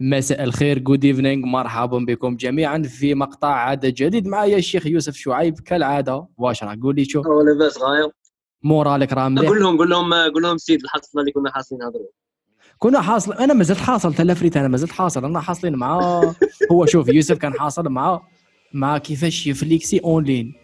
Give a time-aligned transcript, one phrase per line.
[0.00, 5.60] مساء الخير good evening مرحبا بكم جميعا في مقطع عدد جديد معايا الشيخ يوسف شعيب
[5.60, 6.26] كالعادة.
[6.38, 8.10] مباشره قول لي شو؟ ولا باس غاير
[8.62, 11.80] moral ك راه مليح قول لهم قول لهم قول لهم سيد الحصلة اللي كنا حاصلين
[11.80, 12.06] نهضروا
[12.78, 16.00] كنا حاصل أنا ما زلت حاصل تلفريت أنا ما زلت حاصل أنا حاصلين مع
[16.72, 18.20] هو شوف يوسف كان حاصل مع
[18.72, 20.54] مع كيفاش يفليكسي اونلاين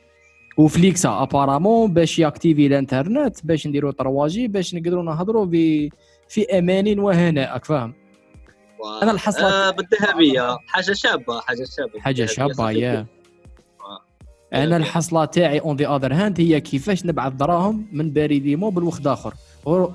[0.59, 5.91] وفليكسا apparemment باش ي activer الإنترنت باش نديرو 3 G باش نقدروا نهضروا في
[6.29, 8.06] في أمان وهناء فاهم؟
[9.03, 10.59] أنا الحصله آه بالذهبية.
[10.67, 12.01] حاجة شابة حاجة شابة.
[12.01, 13.07] حاجة شابة يا.
[13.81, 14.01] آه.
[14.55, 19.35] أنا الحصلة تاعي on the other hand هي كيفاش نبعث دراهم من BaridiMob لواحد اخر
[19.67, 19.87] و-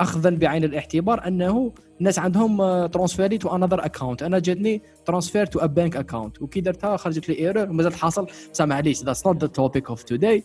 [0.00, 5.66] اخذا بعين الاعتبار أنه الناس عندهم transfer to another account أنا جاتني transfer to a
[5.66, 8.26] bank account وكي درتها خرجت لي error ومازال حاصل.
[8.52, 10.44] بصح معليش that's not the topic of today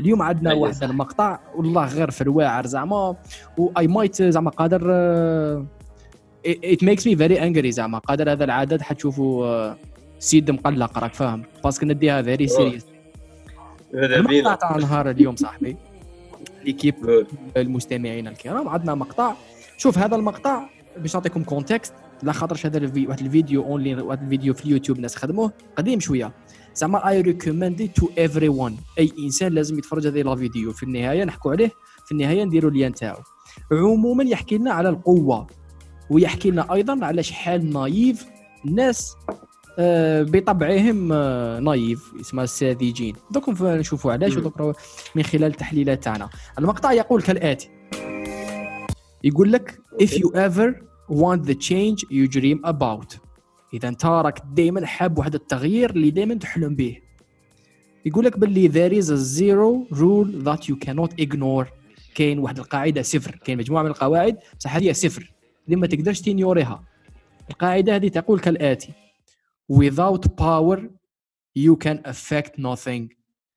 [0.00, 0.84] اليوم عندنا واحد.
[0.84, 1.38] المقطع.
[1.56, 3.16] والله غير في الواعر زعما.
[3.58, 4.80] و I might زعما قادر
[6.46, 9.76] it makes me very angry زعما قادر هذا العدد حتشوفوا آه،
[10.18, 12.86] سيد مقلق راك فاهم؟ parce que نديها very serious
[13.94, 15.76] المقطع تاع نهار اليوم صاحبي.
[16.64, 17.26] l'équipe.
[17.56, 19.34] المستمعين الكرام عندنا مقطع.
[19.76, 20.62] شوف هذا المقطع
[20.96, 23.06] باش نعطيكم context لا خاطرش هذا الفي...
[23.06, 26.32] واحد الفيديو اونلاين واحد الفيديو في اليوتيوب الناس خدموه قديم شوية.
[26.74, 30.72] زعما I recommend to everyone أي إنسان لازم يتفرج هذه la vidéo.
[30.72, 31.70] في النهاية نحكوا عليه
[32.06, 33.18] في النهاية نديروا ال lien تاعو.
[33.72, 35.46] عموما يحكي لنا على القوة.
[36.10, 38.26] ويحكي لنا أيضا على شحال naive
[38.64, 39.16] الناس
[39.78, 43.14] آه، بطبعهم آه، naive اسمها الساذجين.
[43.30, 44.36] دوك نشوفوا علاش.
[44.36, 44.76] ودوك
[45.14, 47.68] من خلال التحليلات تاعنا المقطع يقول كالآتي.
[49.24, 50.72] يقول لك if you ever
[51.10, 53.18] want the change you dream about.
[53.74, 56.98] إذا أنت راك دائما حاب واحد التغيير اللي دائما تحلم به.
[58.06, 61.66] يقول لك باللي there is a zero rule that you cannot ignore.
[62.14, 63.38] كاين واحد القاعدة صفر.
[63.44, 65.32] كاين مجموعة من القواعد بصح هذه صفر.
[65.66, 66.84] اللي ما تقدرش تنيوريها.
[67.50, 68.92] القاعدة هذه تقول كالآتي.
[69.72, 70.80] Without power
[71.58, 73.16] you can affect nothing.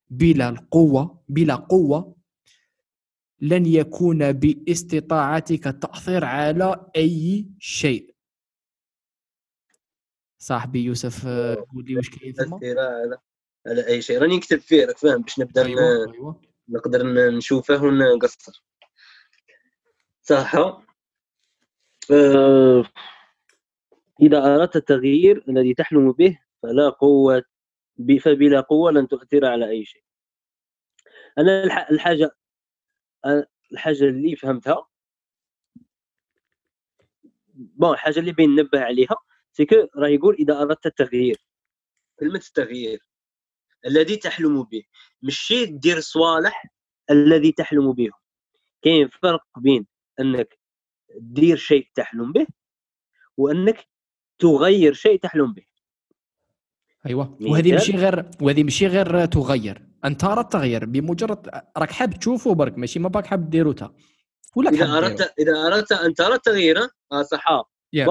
[0.10, 2.16] بلا القوة بلا قوة
[3.42, 8.16] لن يكون باستطاعتك التأثير على أي شيء.
[10.38, 12.60] صاحبي يوسف قول لي واش كاين ثم؟
[13.68, 14.22] على أي شيء.
[14.22, 16.42] راني نكتب فيه راك فاهم باش نبدا أيوه أيوه.
[16.70, 18.64] نقدر نشوفه ونقصر.
[20.22, 20.56] صح.
[24.22, 27.44] إذا أردت التغيير الذي تحلم به فلا قوة
[28.22, 30.04] فبلا قوة لن تؤثر على أي شيء.
[31.38, 32.32] أنا الح- الحاجة
[33.72, 34.88] الحاجة اللي فهمتها
[37.54, 39.16] bon الحاجة اللي باغي ننبه عليها
[39.52, 41.38] c'est que راه يقول إذا أردت التغيير.
[42.20, 43.00] كلمة التغيير
[43.86, 44.84] الذي تحلم به
[45.22, 46.66] ماشي دير صوالح
[47.12, 48.10] الذي تحلم به.
[48.82, 49.88] كاين فرق بين
[50.20, 50.59] أنك
[51.18, 52.48] دير شيء تحلم به
[53.38, 53.88] وأنك
[54.40, 55.64] تغير شيء تحلم به.
[57.06, 57.38] أيوه.
[57.42, 59.90] وهذه ماشي غير وهذه ماشي غير تغير.
[60.06, 63.94] أنت راه التغيير بمجرد راك حاب تشوفه برك ماشي ما باك حاب ديرو تا.
[64.56, 66.78] ولا إذا أردت إذا أردت أن ترى التغيير
[67.12, 67.46] آه صح
[67.96, 68.10] yeah,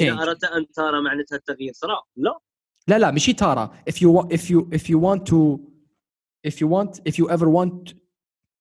[0.00, 2.38] إذا أردت أن ترى معناتها التغيير صرا لا.
[2.88, 3.70] لا لا ماشي ترى.
[3.90, 5.60] If you if you if you want to
[6.46, 7.94] if you want if you ever want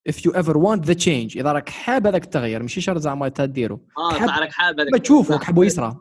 [0.09, 3.87] if you ever want the change إذا راك حاب هذاك التغيير ماشي شرط زعما تديرو.
[3.97, 5.43] آه حاب- راك حاب هذاك ما تشوفه صح.
[5.43, 5.97] حبوا يصرى.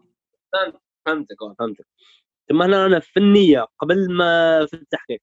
[1.06, 1.86] فهمتك آه، فهمتك.
[2.48, 5.20] ثم هنا أنا في النية قبل ما في التحقيق.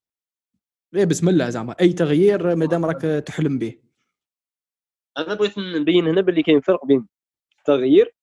[0.96, 1.75] إيه بسم الله زعما.
[1.81, 3.81] أي تغيير مادام راك تحلم به.
[5.18, 7.08] أنا بغيت نبين هنا باللي كاين فرق بين
[7.59, 8.16] التغيير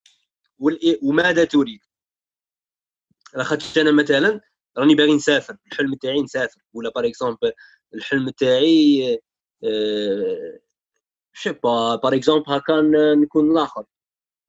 [1.03, 1.81] وماذا تريد.
[3.35, 4.41] لاخاطش أنا مثلا
[4.79, 6.61] راني باغي نسافر الحلم تاعي نسافر.
[6.73, 7.53] ولا par exemple
[7.95, 9.19] الحلم تاعي
[11.33, 12.81] je sais pas par exemple هكا
[13.15, 13.85] نكون الآخر.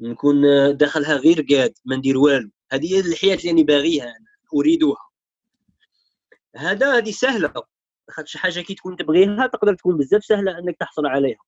[0.01, 2.51] نكون آه، داخلها غير قاد ما ندير والو.
[2.71, 4.97] هذه هي الحياة اللي راني باغيها أنا اريدها
[6.55, 7.53] هذا هذه سهلة.
[8.07, 11.39] لاخاطش حاجة كي تكون تبغيها تقدر تكون بزاف سهلة أنك تحصل عليها.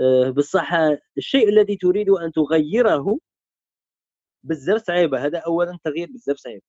[0.00, 0.72] آه، بصح
[1.18, 3.18] الشيء الذي تريد أن تغيره
[4.42, 5.26] بزاف صعيبة.
[5.26, 6.62] هذا اولا التغيير بزاف صعيب.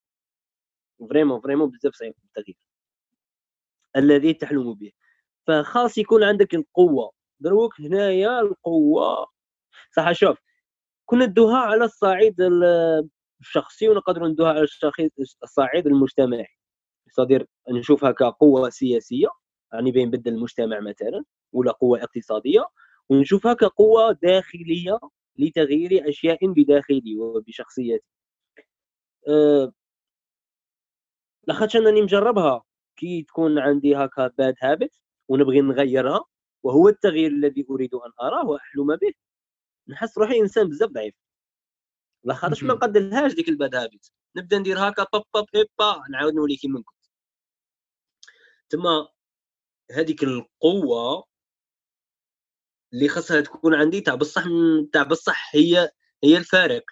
[1.10, 2.58] vraiment vraiment بزاف صعيب التغيير.
[3.96, 4.92] الذي تحلم به.
[5.48, 7.12] فخاص يكون عندك القوة.
[7.40, 9.28] دروك هنايا القوة.
[9.96, 10.38] صح شوف
[11.06, 13.10] كنا ندوها على الصعيد ال-
[13.42, 14.62] الشخصي ونقدروا ندوها على
[15.44, 16.48] الصعيد المجتمعي.
[17.12, 19.28] صدير نشوفها كقوة سياسية
[19.74, 22.66] يعني بين بدل المجتمع مثلا ولا قوة اقتصادية
[23.10, 25.00] ونشوفها كقوة داخلية
[25.40, 28.06] لتغيير أشياء بداخلي وبشخصيتي.
[29.30, 29.74] أه
[31.48, 32.64] لاخاطش أنني مجربها
[32.98, 34.92] كي تكون عندي هكا باد هابت
[35.30, 36.26] ونبغي نغيرها
[36.64, 39.14] وهو التغيير الذي أريد أن أراه وأحلم به.
[39.88, 41.16] نحس روحي إنسان بزاف ضعيف.
[42.24, 46.82] لاخاطش ما نقدرهاش ديك الباد هابيت نبدا ندير هكا طب طب هيبا نعاود نولي كيما
[46.82, 47.06] كنت
[48.70, 49.08] تما
[49.92, 51.26] هذيك القوة
[52.94, 54.44] اللي خاصها تكون عندي تاع بصح
[54.94, 55.90] تاع بصح هي
[56.24, 56.84] هي الفارق.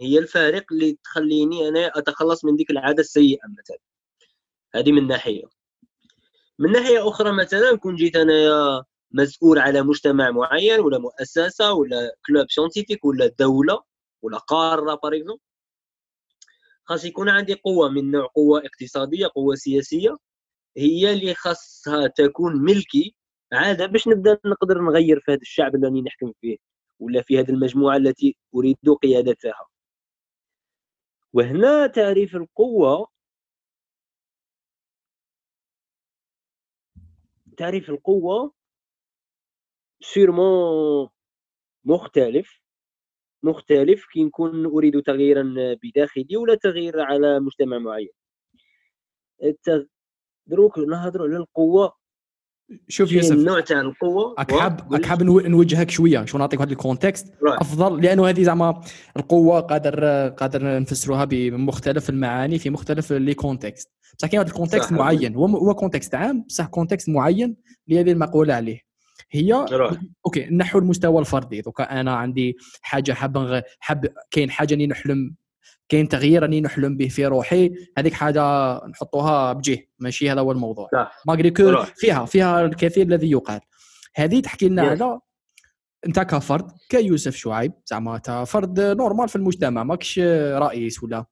[0.00, 3.78] هي الفارق اللي تخليني أنا أتخلص من ديك العادة السيئة مثلا.
[4.74, 5.61] هذه من ناحية.
[6.62, 12.50] من ناحية أخرى مثلا كون جيت أنايا مسؤول على مجتمع معين ولا مؤسسة ولا club
[12.50, 13.82] scientifique ولا دولة
[14.22, 15.38] ولا قارة باريكزون
[16.84, 20.16] خاص يكون عندي قوة من نوع قوة اقتصادية قوة سياسية
[20.76, 23.14] هي اللي خاصها تكون ملكي
[23.52, 26.56] عادة باش نبدأ نقدر نغير في هذا الشعب اللي نحكم فيه
[27.00, 29.66] ولا في هذه المجموعة التي أريد قيادتها
[31.32, 33.08] وهنا تعريف القوة
[37.56, 38.52] تعريف القوة
[40.00, 41.08] sûrement
[41.84, 42.62] مختلف
[43.42, 45.42] مختلف كي نكون أريد تغييرا
[45.82, 48.10] بداخلي ولا تغيير على مجتمع معين.
[50.46, 51.96] دروك نهضروا على القوة
[52.88, 57.34] شوف يوسف النوع تاع القوة راك حاب نوجهك شوية شو نعطيك هذا ال contexte.
[57.42, 58.80] أفضل لأنه هذه زعما
[59.16, 63.90] القوة قادر قادر نفسروها بمختلف المعاني في مختلف les contextes.
[64.18, 67.56] بصح كاين هذا ال contexte معين هو هو contexte عام بصح contexte معين
[67.88, 68.80] لهذه المقولة عليه.
[69.30, 69.92] هي روح.
[70.26, 71.60] OK نحو المستوى الفردي.
[71.60, 75.34] دوكا أنا عندي حاجة حاب حاب كاين حاجة اني نحلم
[75.88, 77.70] كاين تغيير راني نحلم به في روحي.
[77.98, 79.88] هذيك حاجة نحطوها بجيه.
[79.98, 80.88] ماشي هذا هو الموضوع.
[81.26, 83.60] malgré que فيها فيها الكثير الذي يقال.
[84.16, 85.20] هذه تحكي لنا على
[86.06, 90.18] أنت كفرد كيوسف شعيب زعما أنت فرد normal في المجتمع ماكش
[90.52, 91.24] رئيس ولا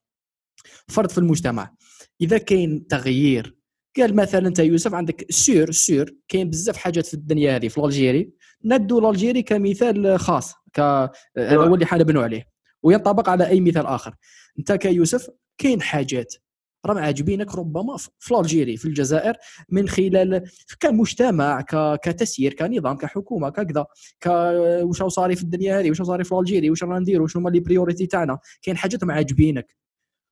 [0.88, 1.74] فرد في المجتمع.
[2.20, 3.56] إذا كاين تغيير
[3.96, 8.32] قال مثلا أنت يوسف عندك سور سور كاين بزاف حاجات في الدنيا هذه في l'Algérie
[8.64, 12.49] ندو l'Algérie كمثال خاص ك هذا هو اللي حنبنوا عليه.
[12.82, 14.14] وينطبق على أي مثال آخر.
[14.58, 16.34] أنت كيوسف كاين حاجات
[16.86, 19.36] راهم عاجبينك ربما في l'Algérie في الجزائر
[19.68, 20.50] من خلال
[20.80, 21.60] كمجتمع
[22.02, 23.86] كتسيير كنظام كحكومة ككذا.
[24.20, 24.26] ك
[24.82, 27.60] واش صاري في الدنيا هذه واش صاري في l'Algérie واش رانا نديروا شنو هما les
[27.60, 28.38] priorités تاعنا.
[28.62, 29.76] كاين حاجات ما عاجبينك.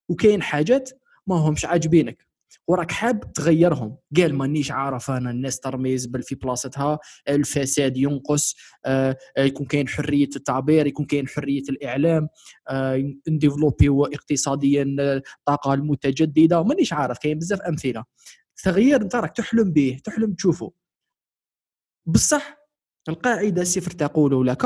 [0.09, 0.91] وكاين حاجات
[1.27, 2.28] ما همش عاجبينك.
[2.67, 3.97] وراك حاب تغيرهم.
[4.17, 6.99] قال مانيش عارف أنا الناس ترمي زبل في بلاصتها.
[7.29, 8.57] الفساد ينقص
[8.87, 12.29] آه يكون كاين حرية التعبير يكون كاين حرية الإعلام
[12.69, 14.83] آه نديفلوبيو اقتصاديا
[15.39, 18.05] الطاقه المتجددة مانيش عارف كاين بزاف أمثلة.
[18.65, 20.73] تغيير أنت راك تحلم به تحلم تشوفه.
[22.07, 22.59] بصح
[23.09, 24.63] القاعدة الصفر تقول لك.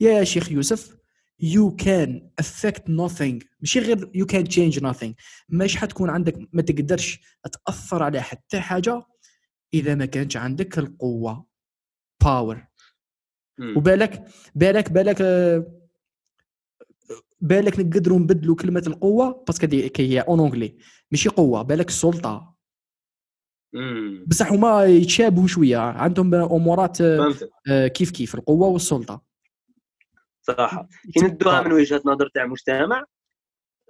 [0.00, 0.96] يا شيخ يوسف
[1.42, 3.46] you can affect nothing.
[3.60, 5.12] ماشي غير you can change nothing.
[5.48, 7.20] مش حتكون عندك ما تقدرش
[7.52, 9.06] تأثر على حتى حاجة
[9.74, 11.46] إذا ما كانش عندك القوة
[12.24, 12.66] باور
[13.76, 15.22] وبالك بالك بالك
[17.40, 20.76] بالك نقدروا نبدلوا كلمة القوة parce que كي هي en anglais
[21.10, 22.54] ماشي قوة بالك السلطه
[24.26, 25.76] بصح هما يتشابهوا شوية.
[25.78, 29.33] عندهم أمورات آه، كيف كيف القوة والسلطة.
[30.46, 30.88] صراحة.
[31.14, 33.04] كي ندوها من وجهة نظر تاع مجتمع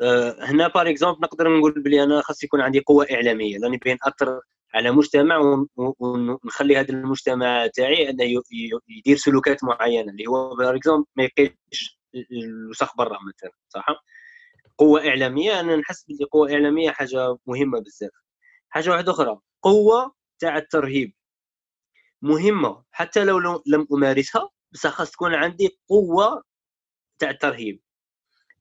[0.02, 3.58] أه هنا par exemple نقدر نقول بلي أنا خاص يكون عندي قوة إعلامية.
[3.58, 4.40] لأني باه ناثر
[4.74, 8.42] على مجتمع ونخلي هذا المجتمع تاعي أنه
[8.88, 10.10] يدير سلوكات معينة.
[10.10, 12.00] اللي هو par exemple ما يقيش
[12.32, 13.86] الوسخ برا مثلا صح؟
[14.78, 18.10] قوة إعلامية أنا نحس بلي قوة إعلامية حاجة مهمة بزاف.
[18.68, 21.12] حاجة واحدة أخرى قوة تاع الترهيب.
[22.22, 22.84] مهمة.
[22.90, 26.42] حتى لو لم أمارسها بصح خاص تكون عندي قوة
[27.18, 27.80] تاع الترهيب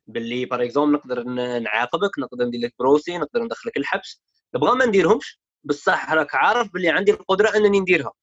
[0.08, 1.24] باللي par exemple نقدر
[1.60, 4.22] نعاقبك نقدر ندير لك procès نقدر ندخلك الحبس.
[4.56, 8.14] نبغى ما نديرهمش بصح راك عارف باللي عندي القدرة أنني نديرها.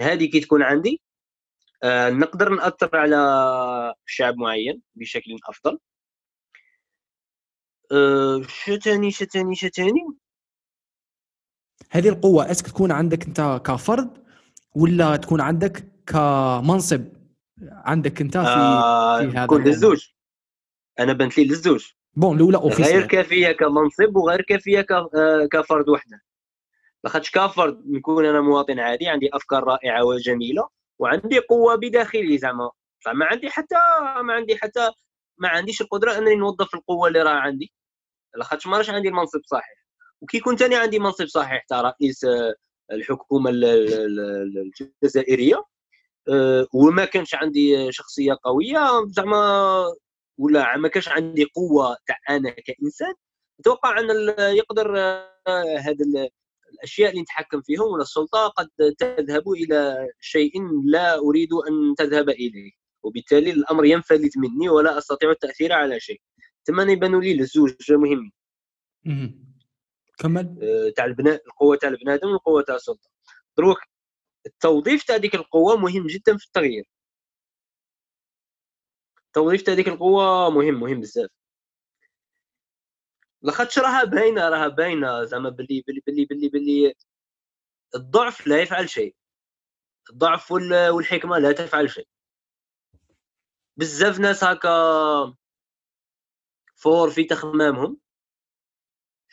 [0.00, 1.00] هذه كي تكون عندي
[1.82, 5.78] آه نقدر نأثر على شعب معين بشكل أفضل.
[7.92, 10.00] آه شو تاني شو تاني شو تاني؟
[11.90, 14.26] هذه القوة est-ce que تكون عندك أنت كفرد
[14.74, 17.15] ولا تكون عندك كمنصب؟
[17.62, 20.08] عندك انت في آه في هذا كل للزوج.
[20.98, 21.86] أنا بانت لي للزوج.
[22.14, 26.22] bon الأولى officielle غير كافية كمنصب وغير كافية آه، كفرد وحده.
[27.04, 32.70] لاخاطش كفرد نكون أنا مواطن عادي عندي أفكار رائعة وجميلة وعندي قوة بداخلي زعما.
[33.06, 33.76] ما عندي حتى
[34.22, 34.90] ما عندي حتى
[35.38, 37.72] ما عنديش القدرة أنني نوظف القوة اللي راه عندي.
[38.36, 39.86] لاخاطش ما راش عندي المنصب صحيح.
[40.20, 42.54] وكي كنت أنا عندي منصب صحيح تاع رئيس آه،
[42.92, 43.50] الحكومة
[45.02, 45.64] الجزائرية.
[46.72, 49.84] وما كانش عندي شخصية قوية زعما
[50.38, 53.14] ولا ما كانش عندي قوة تاع أنا كإنسان.
[53.60, 54.06] أتوقع أن
[54.38, 54.98] يقدر
[55.78, 56.04] هذا
[56.72, 58.68] الأشياء اللي نتحكم فيهم ولا السلطة قد
[58.98, 60.52] تذهب إلى شيء
[60.84, 62.72] لا أريد أن تذهب إليه.
[63.02, 66.20] وبالتالي الأمر ينفلت مني ولا أستطيع التأثير على شيء.
[66.64, 68.32] ثم يبانوا لي الزوج مهمين.
[70.18, 70.58] كمل.
[70.62, 73.10] آه، تاع البناء القوة تاع البنادم والقوة تاع السلطة.
[73.58, 73.78] دروك
[74.46, 76.84] التوظيف تاع ديك القوة مهم جدا في التغيير.
[79.26, 81.30] التوظيف تاع ديك القوة مهم مهم بزاف.
[83.42, 86.94] لاخاطش راها باينة راها باينة زعما بلي بلي بلي بلي بلي
[87.94, 89.16] الضعف لا يفعل شيء.
[90.10, 92.08] الضعف والحكمة لا تفعل شيء.
[93.76, 94.70] بزاف ناس هكا
[96.76, 97.98] فور في تخمامهم.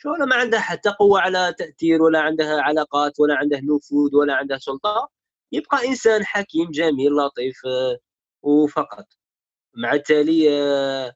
[0.06, 4.58] ولا ما عندها حتى قوة على تأثير ولا عندها علاقات ولا عندها نفوذ ولا عندها
[4.58, 5.10] سلطة.
[5.52, 7.98] يبقى إنسان حكيم جميل لطيف آه،
[8.42, 9.06] وفقط.
[9.76, 11.14] مع التالي آه،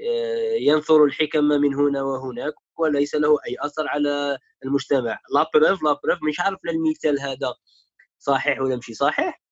[0.00, 5.20] آه، ينثر الحكم من هنا وهناك وليس له أي أثر على المجتمع.
[5.34, 7.54] لا بروف لا بروف مش عارف المثال هذا
[8.18, 9.42] صحيح ولا مشي صحيح.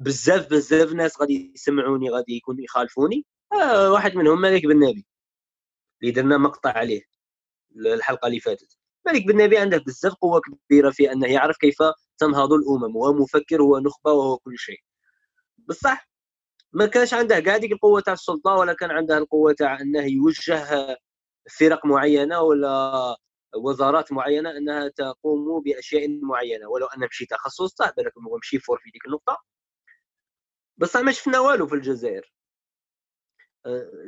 [0.00, 3.26] بزاف بزاف ناس غادي يسمعوني غادي يكونوا يخالفوني.
[3.52, 5.06] آه واحد منهم مالك بن نبي.
[6.02, 7.15] اللي درنا مقطع عليه.
[7.76, 8.78] الحلقة اللي فاتت.
[9.06, 11.76] مالك بن نبي عنده بزاف قوة كبيرة في أنه يعرف كيف
[12.18, 14.80] تنهض الأمم وهو مفكر وهو نخبة وهو كل شيء.
[15.58, 16.08] بصح
[16.72, 20.98] ما كانش عنده كاع ديك القوه تاع السلطة ولا كان عنده القوة تاع أنه يوجه
[21.58, 23.16] فرق معينة ولا
[23.56, 26.68] وزارات معينة أنها تقوم بأشياء معينة.
[26.68, 29.38] ولو أن مشي تخصص صح بالك هو مشي فور في ديك النقطة.
[30.78, 32.32] بصح ما شفنا والو في الجزائر.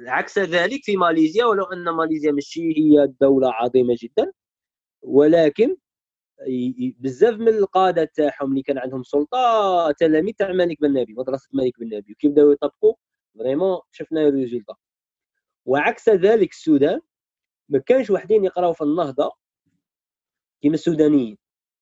[0.06, 4.32] عكس ذلك في ماليزيا ولو أن ماليزيا ماشي هي دولة عظيمة جدا.
[5.02, 5.76] ولكن
[6.98, 11.80] بزاف من القاده تاعهم اللي كان عندهم سلطة تلاميذ تاع مالك بن نبي مدرسة مالك
[11.80, 12.94] بن نبي وكي بداو يطبقوا
[13.38, 14.75] vraiment شفنا ال résultat.
[15.66, 17.00] وعكس ذلك السودان
[17.68, 19.32] ما كانش وحدين يقراو في النهضة
[20.62, 21.38] كيما السودانيين.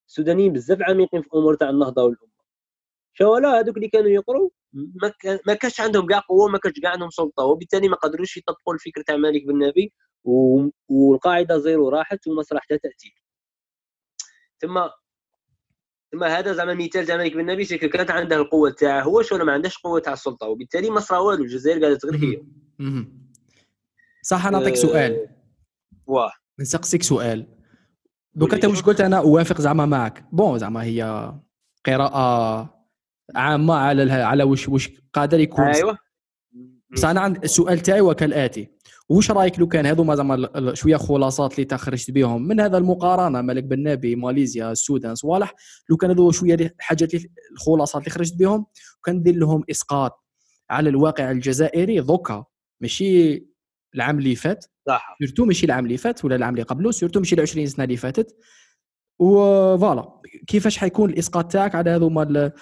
[0.09, 2.31] السودانيين بزاف عميقين في امور تاع النهضة والأمة.
[3.15, 4.51] شوالا هذوك اللي كانوا يقروا
[5.47, 9.03] ما كانش عندهم كاع قوة ما كانش كاع عندهم سلطة وبالتالي ما قدروش يطبقوا الفكر
[9.03, 9.93] تاع مالك بن نبي
[10.89, 13.15] والقاعدة زيرو راحت ومسرح تأتي.
[14.61, 14.81] ثم
[16.13, 19.37] ثم هذا زعما مثال تاع مالك بن نبي سيكو كانت عنده القوة تاعه هو شو
[19.37, 22.43] ما عندهاش قوة تاع السلطة وبالتالي ما صرا والو الجزائر قالت غير هي.
[24.23, 25.13] صح نعطيك سؤال.
[25.13, 25.29] آه،
[26.07, 26.33] واه.
[26.61, 27.47] نسقسيك سؤال.
[28.35, 30.25] دوكا أنت واش قلت أنا أوافق زعما معك.
[30.33, 31.33] بون زعما هي
[31.87, 32.76] قراءة
[33.35, 35.65] عامة على على واش واش قادر يكون.
[35.65, 35.99] أيوه.
[36.91, 38.71] بس أنا عند السؤال تاعي هو كالاتي
[39.09, 43.65] واش رأيك لو كان هذو زعما شوية خلاصات اللي تخرجت بهم من هذا المقارنة ملك
[43.65, 45.55] بن نبي ماليزيا السودان صوالح
[45.91, 47.13] لو كان هذو شوية الحاجات
[47.53, 48.67] الخلاصات اللي خرجت بهم
[48.99, 50.25] وكندير لهم إسقاط
[50.71, 52.45] على الواقع الجزائري دوكا.
[52.81, 53.35] ماشي
[53.95, 54.65] العام اللي فات.
[54.87, 55.17] صح.
[55.21, 57.97] surtout ماشي العام اللي فات ولا العام اللي قبله surtout ماشي ال 20 سنة اللي
[57.97, 58.37] فاتت.
[59.19, 60.21] و voilà.
[60.47, 62.53] كيفاش حيكون الإسقاط تاعك على هذوما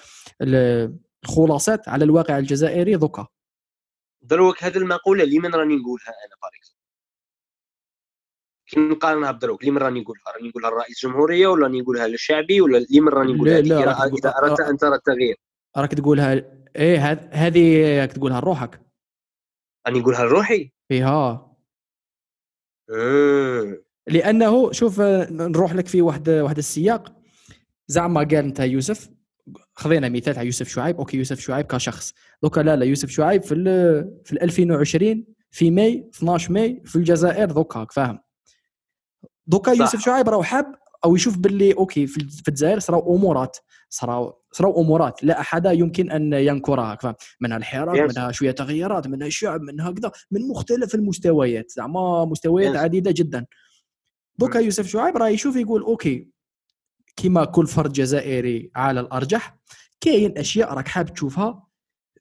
[1.25, 3.27] الخلاصات على الواقع الجزائري دوكا؟
[4.21, 6.77] دروك هذه المقولة اللي من راني نقولها أنا parce
[8.67, 12.61] que نقارنها بدروك اللي من راني نقولها؟ راني نقولها لرئيس الجمهوريه ولا راني نقولها للشعبي
[12.61, 15.35] ولا اللي من راني نقولها؟ لا لا إذا أردت أن ترى التغيير.
[15.77, 16.33] راك تقولها
[16.75, 18.81] إيه هذه راك تقولها لروحك.
[19.87, 21.55] راني نقولها لروحي؟ إيه ها
[24.07, 27.15] لأنه شوف نروح لك في واحد واحد السياق.
[27.87, 29.09] زعما قال انت يوسف
[29.73, 30.97] خذينا مثال تاع يوسف شعيب.
[30.97, 32.13] OK يوسف شعيب كشخص.
[32.43, 33.55] دوكا لا لا يوسف شعيب في
[34.25, 38.19] في 2020 في ماي 12 ماي في الجزائر دوكا فاهم؟
[39.47, 43.57] دوكا يوسف شعيب راهو حاب أو يشوف باللي OK في الجزائر صراو أمورات
[43.89, 45.23] صراو صراو أمورات.
[45.23, 50.11] لا أحد يمكن أن ينكرها فاهم؟ منها الحراك منها شوية تغيرات منها الشعب منها كذا
[50.31, 51.71] من مختلف المستويات.
[51.71, 53.45] زعما مستويات عديدة جدا.
[54.37, 56.27] دوكا يوسف شعيب راه يشوف يقول okay
[57.15, 59.57] كما كل فرد جزائري على الأرجح
[60.01, 61.63] كاين أشياء راك حاب تشوفها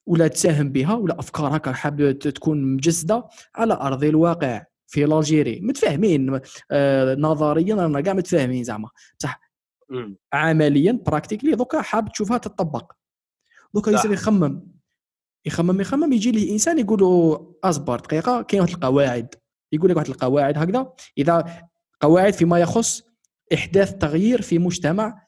[0.07, 6.41] ولا تساهم بها ولا أفكار هكا حاب تكون مجسدة على أرض الواقع في l'Algérie متفاهمين
[6.71, 8.89] آه نظريا رانا كاع متفاهمين زعما.
[9.19, 9.41] بصح
[10.33, 12.93] عمليا practically دوكا حاب تشوفها تطبق
[13.75, 14.67] دوكا يصير يخمم
[15.47, 19.35] يخمم يخمم يجي ليه إنسان يقول له أصبر دقيقة كاين واحد القواعد.
[19.73, 21.67] يقول لك واحد القواعد هكذا إذا
[22.05, 23.03] قواعد فيما يخص
[23.55, 25.27] إحداث تغيير في مجتمع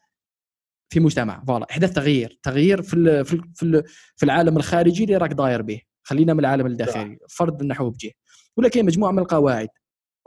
[0.89, 1.43] في مجتمع.
[1.47, 3.83] voilà إحداث تغيير تغيير في في
[4.15, 5.81] في العالم الخارجي اللي راك داير به.
[6.03, 8.11] خلينا من العالم الداخلي فرض نحو بجيه
[8.57, 9.69] ولا كاين مجموعة من القواعد.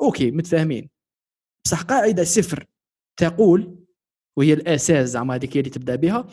[0.03, 0.91] okay متفاهمين.
[1.65, 2.67] بصح قاعدة صفر
[3.17, 3.77] تقول
[4.37, 6.27] وهي الأساس زعما هذيك اللي تبدأ بها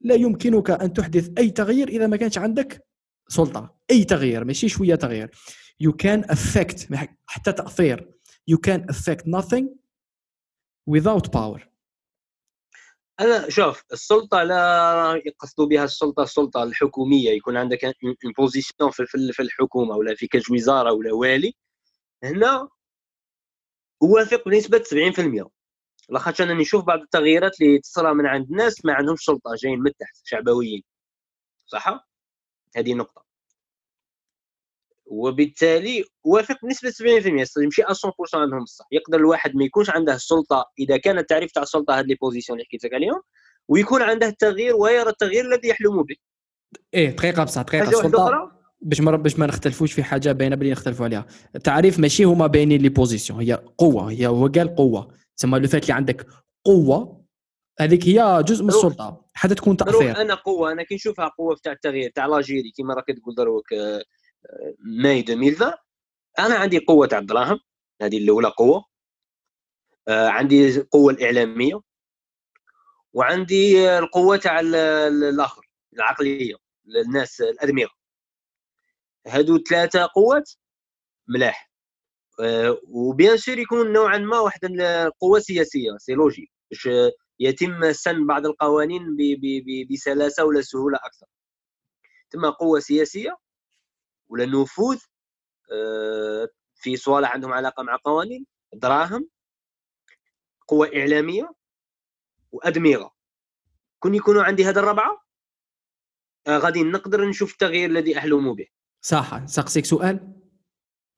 [0.00, 2.86] لا يمكنك أن تحدث أي تغيير إذا ما كانش عندك
[3.28, 3.76] سلطة.
[3.90, 5.30] أي تغيير ماشي شوية تغيير.
[5.84, 6.94] You can affect
[7.26, 8.10] حتى تأثير.
[8.50, 9.66] You can affect nothing
[10.86, 11.60] without power.
[13.20, 17.30] أنا شوف السلطة لا يقصدوا بها السلطة السلطة الحكومية.
[17.30, 17.96] يكون عندك
[18.38, 21.54] بوزيسيون في الحكومة ولا في كاش وزارة ولا والي.
[22.24, 22.68] هنا
[24.02, 25.50] اوافق بنسبة 70%
[26.08, 29.92] لاخاطش أنا نشوف بعض التغييرات اللي تصرى من عند ناس ما عندهمش سلطة جايين من
[29.98, 30.82] تحت شعبويين.
[31.66, 32.08] صح؟
[32.76, 33.29] هذه نقطة.
[35.10, 37.84] وبالتالي وافق بنسبة 70% يمشي 100%
[38.34, 42.14] عندهم الصح يقدر الواحد ما يكونش عنده السلطة إذا كان التعريف تاع السلطة هذه les
[42.14, 43.20] positions اللي حكيت لك عليهم
[43.68, 46.16] ويكون عنده التغيير ويرى التغيير الذي يحلم به.
[46.94, 48.52] إيه دقيقة بصح دقيقة السلطه
[48.82, 51.26] باش ما باش ما نختلفوش في حاجة باينة بلي نختلفوا عليها.
[51.56, 55.14] التعريف ماشي هما باينين les positions هي قوة هي هو قال قوة.
[55.36, 56.26] تسمى لو فات اللي عندك
[56.64, 57.24] قوة
[57.80, 59.24] هذيك هي جزء من السلطة.
[59.34, 60.72] حتى تكون تاثير أنا قوة.
[60.72, 63.66] أنا كي نشوفها قوة تاع التغيير تاع l'Algérie كيما راك تقول دروك
[64.78, 65.72] ماي 2020
[66.38, 67.60] أنا عندي قوة تاع الدراهم
[68.02, 68.84] هذه الأولى قوة.
[70.08, 71.80] آه، عندي القوة الإعلامية.
[73.12, 76.54] وعندي القوة تاع الآخر العقلية
[77.06, 77.90] الناس الادمغه
[79.26, 80.50] هادو ثلاثة قوات
[81.28, 81.70] ملاح.
[82.40, 86.50] آه، و bien sûr يكون نوعا ما واحد القوه السياسيه c'est logique.
[86.70, 86.88] باش
[87.40, 89.16] يتم سن بعض القوانين
[89.90, 91.26] بسلاسة ولا سهولة أكثر.
[92.30, 93.36] ثم قوة سياسية.
[94.30, 94.98] ولا نفوذ
[95.72, 99.28] آه، في صوالح عندهم علاقة مع قوانين دراهم
[100.68, 101.52] قوة إعلامية
[102.52, 103.12] وادمغه
[103.98, 105.24] كون يكونوا عندي هذا الربعة
[106.46, 108.66] آه غادي نقدر نشوف التغيير الذي احلم به.
[109.00, 109.46] صح.
[109.46, 110.32] سقسيك سؤال؟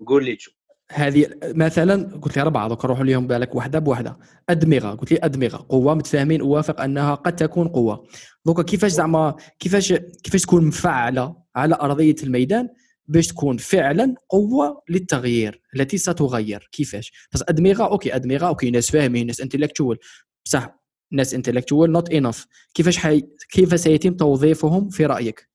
[0.07, 0.51] قول لي شو
[0.91, 4.19] هذه مثلا قلت لي اربعه دوك نروح لهم بالك وحدة بوحدة.
[4.49, 8.09] ادمغه قلت لي ادمغه قوة متفاهمين أوافق أنها قد تكون قوة.
[8.47, 12.69] دوكا كيفاش زعما كيفاش كيفاش تكون مفعلة على أرضية الميدان؟
[13.07, 16.69] باش تكون فعلا قوة للتغيير التي ستغير.
[16.73, 19.99] كيفاش؟ بس أدمغة okay أدمغة okay ناس فاهمين ناس intellectuels
[20.45, 20.83] بصح
[21.13, 23.23] ناس intellectuels not enough كيفاش حي...
[23.51, 25.49] كيف سيتم توظيفهم في رأيك؟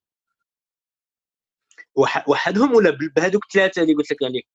[2.28, 4.48] وحدهم ولا بهذوك الثلاثه اللي قلت لك عليك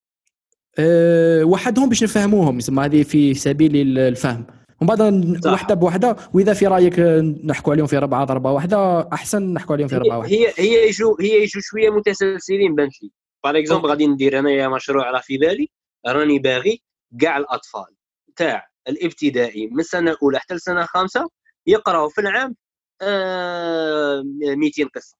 [0.78, 2.80] أه وحدهم باش نفهموهم.
[2.80, 4.46] هذه في سبيل الفهم.
[4.82, 6.98] ومن بعد وحدة بوحدة وإذا في رأيك
[7.44, 10.34] نحكوا عليهم في ربعة ضربة واحدة أحسن نحكوا عليهم في ربعة واحدة.
[10.34, 13.10] هي هي يجوا هي يجوا شوية متسلسلين بانت لي
[13.44, 15.70] باغ اكزومبل غادي ندير أنايا مشروع راه في بالي
[16.06, 16.82] راني باغي
[17.20, 17.96] كاع الأطفال.
[18.36, 21.28] تاع الابتدائي من السنة الأولى حتى السنة الخامسة
[21.66, 22.56] يقراوا في العام
[23.02, 24.22] آه
[24.56, 25.16] 200 قصة.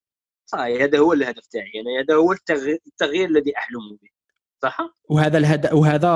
[0.47, 1.73] صحيح هذا هو الهدف تاعي.
[1.81, 4.09] أنا هذا هو التغيير الذي احلم به.
[4.63, 5.73] صح؟ وهذا الهد...
[5.73, 6.09] وهذا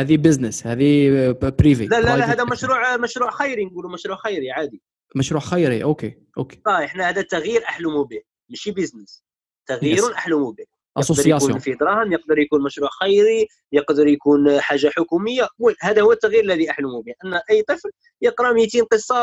[0.00, 4.82] هذه business هذه privé لا لا, لا هذا مشروع مشروع خيري نقولوا مشروع خيري عادي.
[5.16, 6.60] مشروع خيري okay okay.
[6.66, 9.24] صح إحنا هذا تغيير احلم به ماشي business
[9.66, 10.14] تغيير yes.
[10.14, 10.64] احلم به
[10.98, 15.48] association يقدر يكون في دراهم يقدر يكون مشروع خيري يقدر يكون حاجة حكومية.
[15.80, 17.90] هذا هو التغيير الذي احلم به أن أي طفل
[18.22, 19.14] يقرأ 200 قصة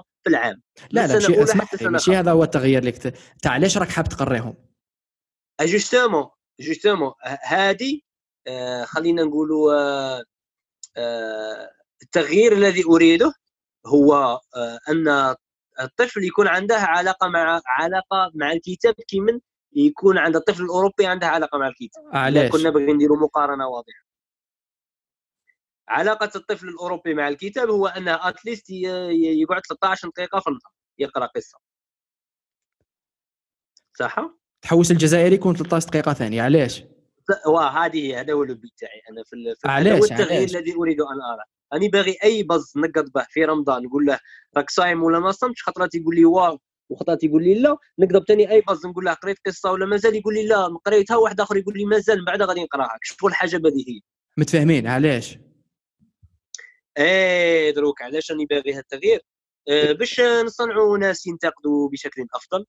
[0.00, 0.62] في العام.
[0.90, 2.92] لا لا ماشي ماشي هذا هو التغيير اللي
[3.42, 4.54] تاع علاش راك حاب تقريهم؟
[5.62, 6.26] justement
[6.60, 7.12] justement
[7.42, 8.00] هذه
[8.84, 10.24] خلينا نقولوا آه،
[10.96, 11.70] آه،
[12.02, 13.34] التغيير الذي أريده
[13.86, 14.40] هو
[14.88, 15.34] أن
[15.80, 19.40] الطفل يكون عنده علاقة مع علاقة مع الكتاب كمن
[19.72, 22.04] يكون عند الطفل الأوروبي عنده علاقة مع الكتاب.
[22.12, 24.04] علاش كنا بغي نديروا مقارنة واضحة.
[25.88, 31.26] علاقة الطفل الأوروبي مع الكتاب هو أنه at least يقعد 13 دقيقة في النهار يقرأ
[31.26, 31.58] قصة.
[33.98, 34.16] صح؟
[34.62, 36.82] تحوس الجزائري يكون 13 دقيقة ثانية علاش
[37.46, 41.44] وهذه هذا هو اللوبي تاعي أنا في, في علاش هو التغيير الذي أريد أن أرى.
[41.72, 44.18] أنا باغي أي بز نقض به في رمضان نقول له
[44.56, 46.58] راك صايم ولا ما صمتش خطرات يقول لي واه.
[46.90, 47.76] وخطرات يقول لي لا.
[47.98, 50.66] نقدر ثاني أي بز نقول له قريت قصة ولا مازال يقول لي لا.
[50.84, 52.98] قريتها واحد آخر يقول لي مازال من بعد غادي نقراها.
[53.02, 54.00] شغل حاجة بديهيه
[54.36, 55.38] متفاهمين علاش
[56.98, 59.20] إيه دروك علاش راني باغي هذا التغيير؟
[59.68, 62.66] آه باش نصنعوا ناس ينتقدوا بشكل أفضل.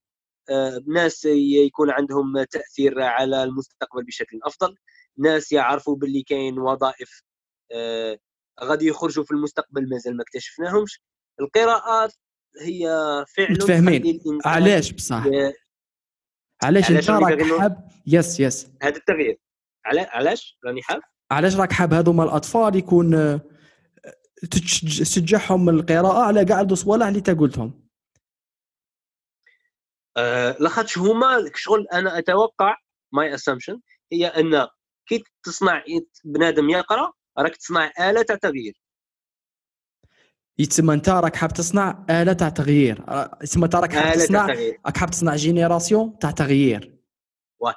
[0.88, 1.26] ناس
[1.66, 4.76] يكون عندهم تأثير على المستقبل بشكل أفضل.
[5.18, 7.22] ناس يعرفوا باللي كاين وظائف
[7.72, 8.18] آه،
[8.64, 11.02] غادي يخرجوا في المستقبل مازال ما اكتشفناهمش.
[11.40, 12.14] القراءات
[12.62, 12.88] هي
[13.38, 14.20] فعل متفاهمين.
[14.46, 15.24] علاش بصح؟
[16.64, 18.68] علاش انت راك حاب؟ يس يس.
[18.82, 19.40] هذا التغيير.
[19.86, 23.42] علاش راني حاب؟ علاش راك حاب هذوما الأطفال يكون آه،
[24.52, 27.85] تشجعهم القراءة على كاع الصوالح اللي انت قلتهم؟
[30.18, 32.76] آه لاخاطش هما شغل أنا أتوقع
[33.14, 33.80] my assumption
[34.12, 34.68] هي أن
[35.10, 35.84] كي تصنع
[36.26, 38.82] بنادم يقرأ راك تصنع آلة تاع تغيير.
[40.60, 43.06] يتسمى أنت راك حاب تصنع آلة تاع تغيير.
[43.42, 44.46] يتسمى أنت راك حاب تصنع
[44.86, 46.96] راك حاب تصنع génération تاع تغيير.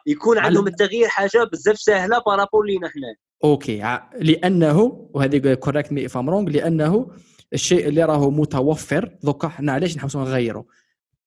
[0.06, 3.14] يكون عندهم التغيير حاجة بزاف سهلة par rapport لينا حنا.
[3.44, 7.10] okay لأنه وهذه correct me I'm wrong لأنه
[7.52, 10.64] الشيء اللي راهو متوفر دوكا حنا علاش نحاولوا نغيروا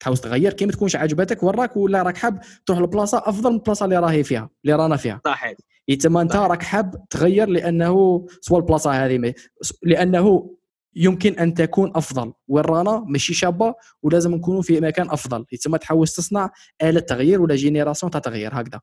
[0.01, 3.85] تحاول تغير كي ما تكونش عجبتك وراك ولا راك حاب تروح لبلاصة أفضل من البلاصه
[3.85, 5.21] اللي راهي فيها اللي رانا فيها.
[5.25, 5.53] صحيح
[5.87, 9.33] يتما أنت راك حاب تغير لأنه soit البلاصة هذه
[9.83, 10.55] لأنه
[10.95, 12.33] يمكن أن تكون أفضل.
[12.47, 15.45] وين رانا؟ ماشي شابة ولازم نكونوا في مكان أفضل.
[15.51, 18.81] يتم تحاول تصنع آلة تغيير ولا génération تاع تغيير هكذا.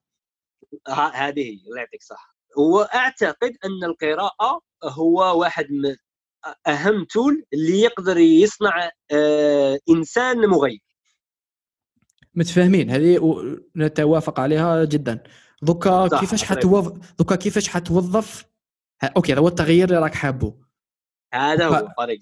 [0.89, 5.97] هذه هي الله يعطيك صح وأعتقد أن القراءة هو واحد من
[6.67, 10.88] أهم tool اللي يقدر يصنع آه إنسان مغير
[12.39, 12.91] متفاهمين.
[12.91, 13.19] هذه
[13.77, 15.23] نتوافق عليها جدا.
[15.63, 18.45] دوكا كيفاش حتوظف دوكا كيفاش حتوظف؟
[19.17, 20.55] okay هذا هو التغيير اللي راك حابه.
[21.35, 22.21] هذا هو الطريق.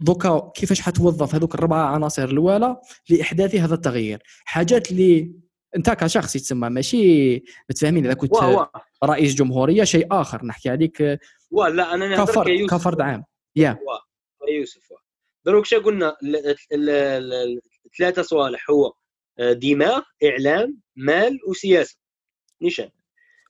[0.00, 2.76] دوكا كيفاش حتوظف؟ هذوك الربعه عناصر الأولى
[3.08, 4.22] لإحداث هذا التغيير.
[4.44, 5.32] حاجات اللي
[5.76, 7.34] أنت كشخص يتسمى ماشي
[7.70, 8.06] متفاهمين.
[8.06, 8.64] إذا كنت وا
[9.04, 10.44] رئيس جمهورية شيء آخر.
[10.44, 11.00] نحكي عليك
[11.52, 13.24] لا أنا كفرد كفرد عام.
[13.56, 13.78] يا.
[14.48, 14.92] يوسف
[15.46, 16.16] دروك شا قلنا؟
[17.98, 18.70] ثلاثة صوالح.
[18.70, 18.92] هو
[19.38, 21.96] دماغ إعلام مال وسياسة.
[22.62, 22.90] نيشان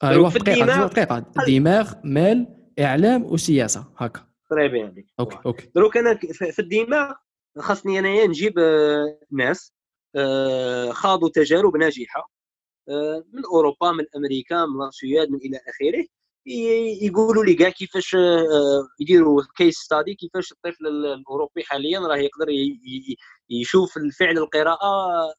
[0.04, 2.46] ايوا دقيقة دقيقة دماغ مال
[2.78, 3.92] إعلام وسياسة.
[3.96, 4.32] هكا.
[4.50, 5.06] قريب يعني.
[5.20, 5.70] okay okay.
[5.74, 7.12] دروك أنا في الدماغ
[7.58, 9.72] خاصني أنايا نجيب آه، ناس
[10.16, 12.30] آه، خاضوا تجارب ناجحة
[12.88, 16.06] آه، من أوروبا من أمريكا من السويد من إلى آخره.
[17.02, 18.16] يقولوا لي كاع كيفاش
[19.00, 22.48] يديروا case study كيفاش الطفل الأوروبي حاليا راه يقدر
[23.50, 24.88] يشوف الفعل القراءة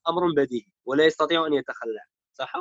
[0.09, 1.99] أمر بديهي ولا يستطيع أن يتخلى
[2.33, 2.53] صح؟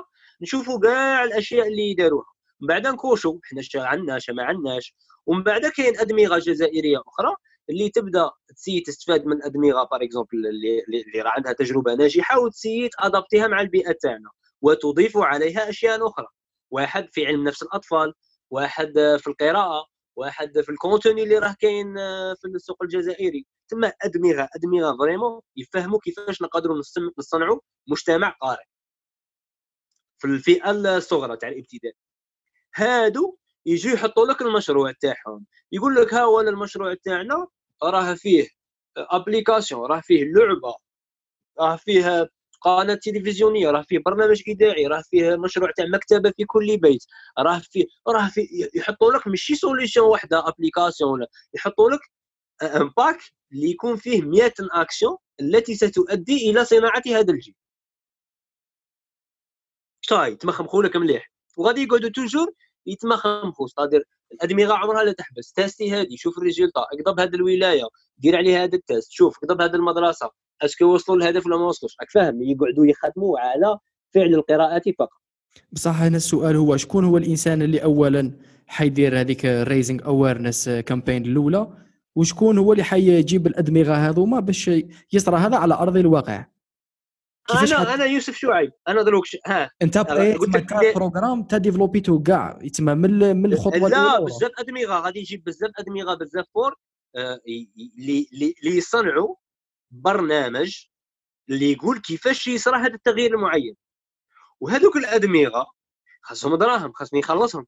[0.42, 2.26] نشوفوا كاع الأشياء اللي داروها
[2.60, 4.94] من بعد نكوشوا حنا شا عندناش ما عندناش
[5.26, 7.34] ومن بعد كاين أدمغة جزائرية أخرى
[7.70, 12.88] اللي تبدأ تسي تستفاد من أدمغة par exemple اللي, اللي راه عندها تجربة ناجحة وتسي
[12.88, 14.30] t'adaptيها مع البيئة تاعنا
[14.62, 16.26] وتضيف عليها أشياء أخرى.
[16.70, 18.14] واحد في علم نفس الأطفال
[18.50, 21.94] واحد في القراءة واحد في ال contenu اللي راه كاين
[22.34, 23.46] في السوق الجزائري.
[23.72, 24.48] ثم أدمغة.
[24.56, 26.82] أدمغة vraiment يفهموا كيفاش نقدروا
[27.18, 28.64] نصنعوا مجتمع قارئ.
[30.18, 31.94] في الفئة الصغرى تاع الابتدائي
[32.76, 35.46] هادو يجوا يحطوا لك المشروع تاعهم.
[35.72, 37.46] يقول لك ها هو المشروع تاعنا
[37.82, 38.48] راه فيه
[38.96, 40.74] application راه فيه لعبة
[41.60, 42.28] راه فيه
[42.62, 47.04] قناة تلفزيونية راه فيه برنامج اذاعي راه فيه مشروع تاع مكتبة في كل بيت
[47.38, 52.00] راه فيه راه فيه يحطوا لك ماشي solution واحدة application ولا يحطوا لك
[52.62, 53.18] un pack
[53.52, 57.54] اللي يكون فيه 100 actions التي ستؤدي إلى صناعة هذا الجيل
[60.00, 61.32] شاي تمخمخوا لك مليح.
[61.56, 62.52] وغادي يقعدوا toujours
[62.86, 65.52] يتمخمخوا ستادير الأدمغة عمرها لا تحبس.
[65.52, 67.84] تا tester هذه شوف ال résultat اقضب هذه الولاية.
[68.18, 69.12] دير عليها هذا ال test.
[69.12, 70.30] شوف اقضب هذه المدرسة.
[70.62, 72.42] est-ce que وصلوا للهدف ولا ما وصلوش؟ راك فاهم.
[72.42, 73.78] يقعدوا يخدموا على
[74.14, 75.22] فعل القراءات فقط.
[75.72, 78.32] بصح هنا السؤال هو شكون هو الإنسان اللي اولا
[78.66, 81.82] حيدير هذيك ال raising awareness campaign الأولى؟
[82.16, 84.70] وشكون هو اللي حيجيب الأدمغة هذوما باش
[85.12, 86.46] يصرى هذا على أرض الواقع؟
[87.50, 88.72] أنا أنا يوسف شعيب.
[88.88, 89.70] أنا دروك ها.
[89.82, 92.58] أنت قلت لك بروغرام تا ديفلوبيتو كاع.
[92.62, 95.00] يتما من من الخطوة لا بزاف أدمغة.
[95.00, 96.74] غادي يجيب بزاف أدمغة بزاف fort.
[97.16, 99.34] اللي اللي يصنعوا
[99.90, 100.84] برنامج
[101.50, 103.76] اللي يقول كيفاش يصرى هذا التغيير المعين.
[104.60, 105.66] وهذوك الأدمغة
[106.22, 107.66] خاصهم دراهم خاصني يخلصهم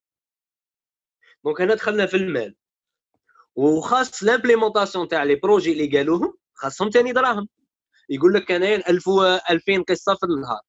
[1.44, 2.54] donc هنا دخلنا في المال.
[3.56, 7.48] وخاص l'implémentation تاع les projets اللي قالوهم خاصهم ثاني دراهم.
[8.08, 9.08] يقول لك كاين 1000
[9.50, 10.60] 2000 قصة في النهار.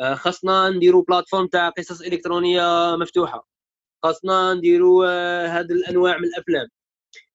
[0.00, 3.48] آه، خاصنا نديروا plateforme تاع قصص إلكترونية مفتوحة.
[4.02, 6.68] خاصنا نديروا آه، هذه الأنواع من الأفلام.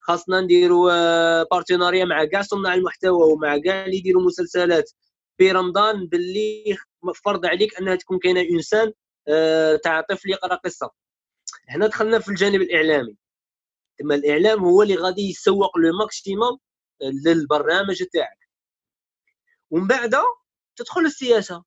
[0.01, 4.91] خاصنا نديروا partenariat آه، مع كاع صناع المحتوى ومع كاع اللي يديروا مسلسلات.
[5.37, 6.77] في رمضان باللي
[7.25, 8.93] فرض عليك أنها تكون كاينة إنسان
[9.83, 10.91] تاع طفل يقرأ قصة.
[11.69, 13.17] هنا دخلنا في الجانب الإعلامي.
[14.01, 16.57] ثم الإعلام هو اللي غادي يسوق le maximum
[17.25, 18.49] للبرنامج تاعك.
[19.71, 20.15] ومن بعد
[20.75, 21.63] تدخل السياسة.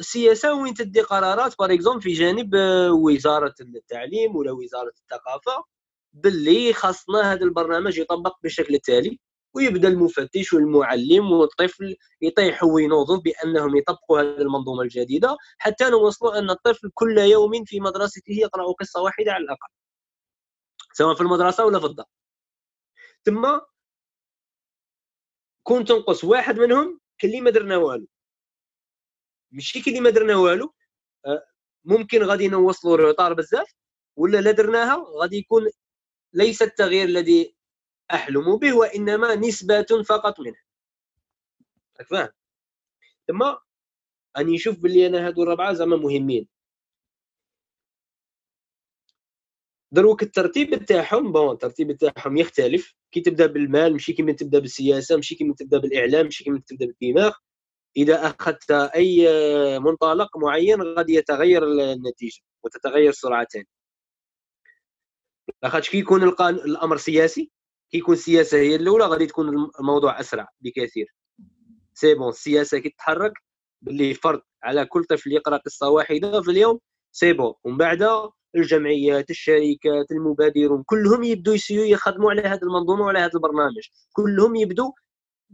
[0.00, 5.64] السياسة وين تدي قرارات؟ par exemple في جانب آه، وزارة التعليم ولا وزارة الثقافة
[6.12, 9.18] باللي خاصنا هذا البرنامج يطبق بالشكل التالي
[9.54, 16.90] ويبدأ المفتش والمعلم والطفل يطيح وينوضوا بأنهم يطبقوا هذه المنظومة الجديدة حتى نوصلوا أن الطفل
[16.94, 19.81] كل يوم في مدرسته يقرأ قصة واحدة على الأقل.
[20.92, 22.06] سواء في المدرسة ولا في الدار.
[23.24, 23.60] ثم
[25.62, 28.06] كون تنقص واحد منهم كلي ما درنا والو.
[29.52, 30.74] ماشي كلي ما درنا والو
[31.26, 31.46] آه،
[31.84, 33.74] ممكن غادي نوصلوا روطار بزاف
[34.16, 35.70] ولا لا درناها غادي يكون
[36.32, 37.56] ليس التغيير الذي
[38.14, 40.58] أحلم به وإنما نسبة فقط منه.
[41.98, 42.28] راك فاهم؟
[43.28, 43.42] ثم
[44.38, 46.48] أني نشوف باللي أنا هادو الربعة زعما مهمين.
[49.92, 52.94] دروك الترتيب تاعهم بون الترتيب تاعهم يختلف.
[53.12, 57.32] كي تبدأ بالمال ماشي كيما تبدأ بالسياسة ماشي كيما تبدأ بالإعلام ماشي كيما تبدأ بالدماغ.
[57.96, 59.28] إذا أخذت أي
[59.78, 63.64] منطلق معين غادي يتغير النتيجة وتتغير سرعتين
[65.62, 67.50] لاخاطش كي يكون الأمر سياسي
[67.90, 69.48] كي يكون السياسة هي الأولى غادي تكون
[69.80, 71.14] الموضوع أسرع بكثير.
[71.94, 73.32] c'est bon السياسة كي تتحرك
[73.82, 76.80] باللي فرض على كل طفل يقرأ قصة واحدة في اليوم
[77.12, 77.54] c'est bon.
[77.64, 78.02] ومن بعد
[78.56, 83.88] الجمعيات الشركات المبادرون كلهم يبدوا يessayيو يخدموا على هذه المنظومة وعلى هذا البرنامج.
[84.12, 84.92] كلهم يبدوا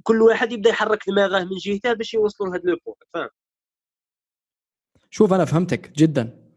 [0.03, 3.29] كل واحد يبدأ يحرك دماغه من جهته باش يوصلوا لهذا لو فاهم
[5.11, 6.49] شوف أنا فهمتك جدا.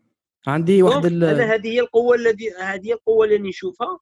[0.47, 1.23] عندي واحد ال...
[1.23, 3.99] أنا هذه هي القوة الذي هذه هي القوة اللي نشوفها.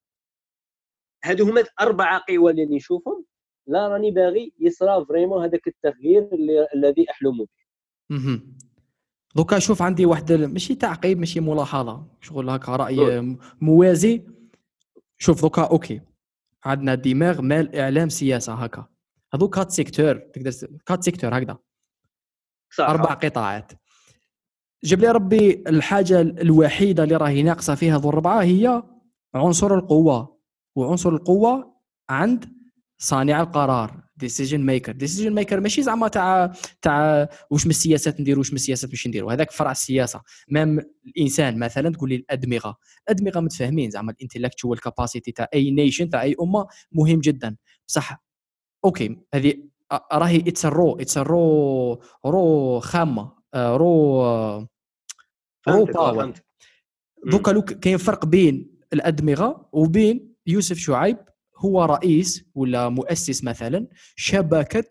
[1.24, 3.26] هادو هما أربعة قوى اللي نشوفهم.
[3.68, 7.48] لا راني باغي يصرى vraiment هذاك التغيير اللي الذي أحلم به.
[9.36, 12.08] دوكا شوف عندي واحد ماشي تعقيب ماشي ملاحظة.
[12.22, 14.26] شغل هكا رأي موازي.
[15.18, 16.02] شوف دوكا okay.
[16.66, 18.86] عندنا دماغ مال إعلام سياسة هكا.
[19.34, 20.52] هذو quatre secteurs تقدر
[20.86, 21.58] quatre secteurs هكذا.
[22.76, 22.90] صح.
[22.90, 23.72] أربع قطاعات.
[24.84, 28.84] جاب لي ربي الحاجة الوحيدة اللي راهي ناقصة فيها ذو الربعة هي
[29.36, 30.40] عنصر القوة.
[30.76, 31.76] وعنصر القوة
[32.10, 32.46] عند
[32.98, 34.09] صانع القرار.
[34.20, 38.90] decision maker decision maker ماشي زعما تاع تاع واش من السياسات ندير واش من السياسات
[38.90, 40.22] باش نديروا هذاك فرع السياسة.
[40.48, 42.78] même الإنسان مثلا تقول لي الأدمغة.
[43.08, 47.56] الادمغه متفاهمين زعما ال intellectual capacity تاع أي nation تاع أي أمة مهم جدا.
[47.88, 48.24] بصح
[48.86, 49.54] okay هذه
[50.14, 54.22] راهي it's raw it's raw raw خامة raw
[55.68, 56.34] raw power
[57.26, 61.18] دوكا لو كاين فرق بين الأدمغة وبين يوسف شعيب
[61.60, 64.88] هو رئيس ولا مؤسس مثلا شبكة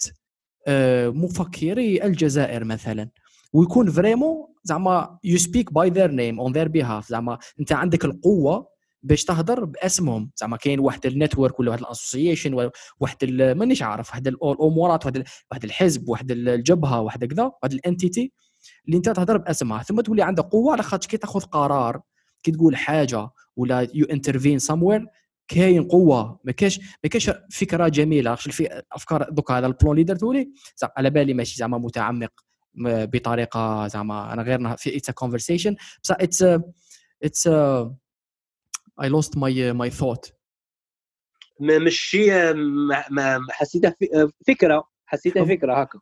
[0.67, 3.11] آه، مفكري الجزائر مثلا.
[3.53, 8.69] ويكون vraiment زعما you speak by their name on their behalf زعما أنت عندك القوة
[9.03, 10.31] باش تهضر بأسمهم.
[10.37, 15.25] زعما كاين واحد ال network ولا واحد ال association واحد مانيش عارف واحد الامورات واحد
[15.51, 18.33] واحد الحزب واحد الجبهة واحد كذا واحد ال entity
[18.87, 19.83] اللي أنت تهضر بأسمها.
[19.83, 22.01] ثم تولي عندك قوة على خاطر كي تاخذ قرار
[22.43, 25.07] كي تقول حاجة ولا you intervene somewhere
[25.49, 28.35] كاين قوة ما كاش ما كاش فكرة جميلة.
[28.35, 30.53] في أفكار دوكا هذا البلون leader تولي
[30.97, 32.33] على بالي ماشي زعما متعمق
[32.85, 36.45] بطريقة زعما أنا غير في it's conversation بصح it's
[37.23, 37.47] it's
[39.03, 40.33] I lost my my thought
[41.61, 42.53] ماشي
[43.11, 43.97] ما حسيتها
[44.47, 46.01] فكرة حسيتها فكرة هكا.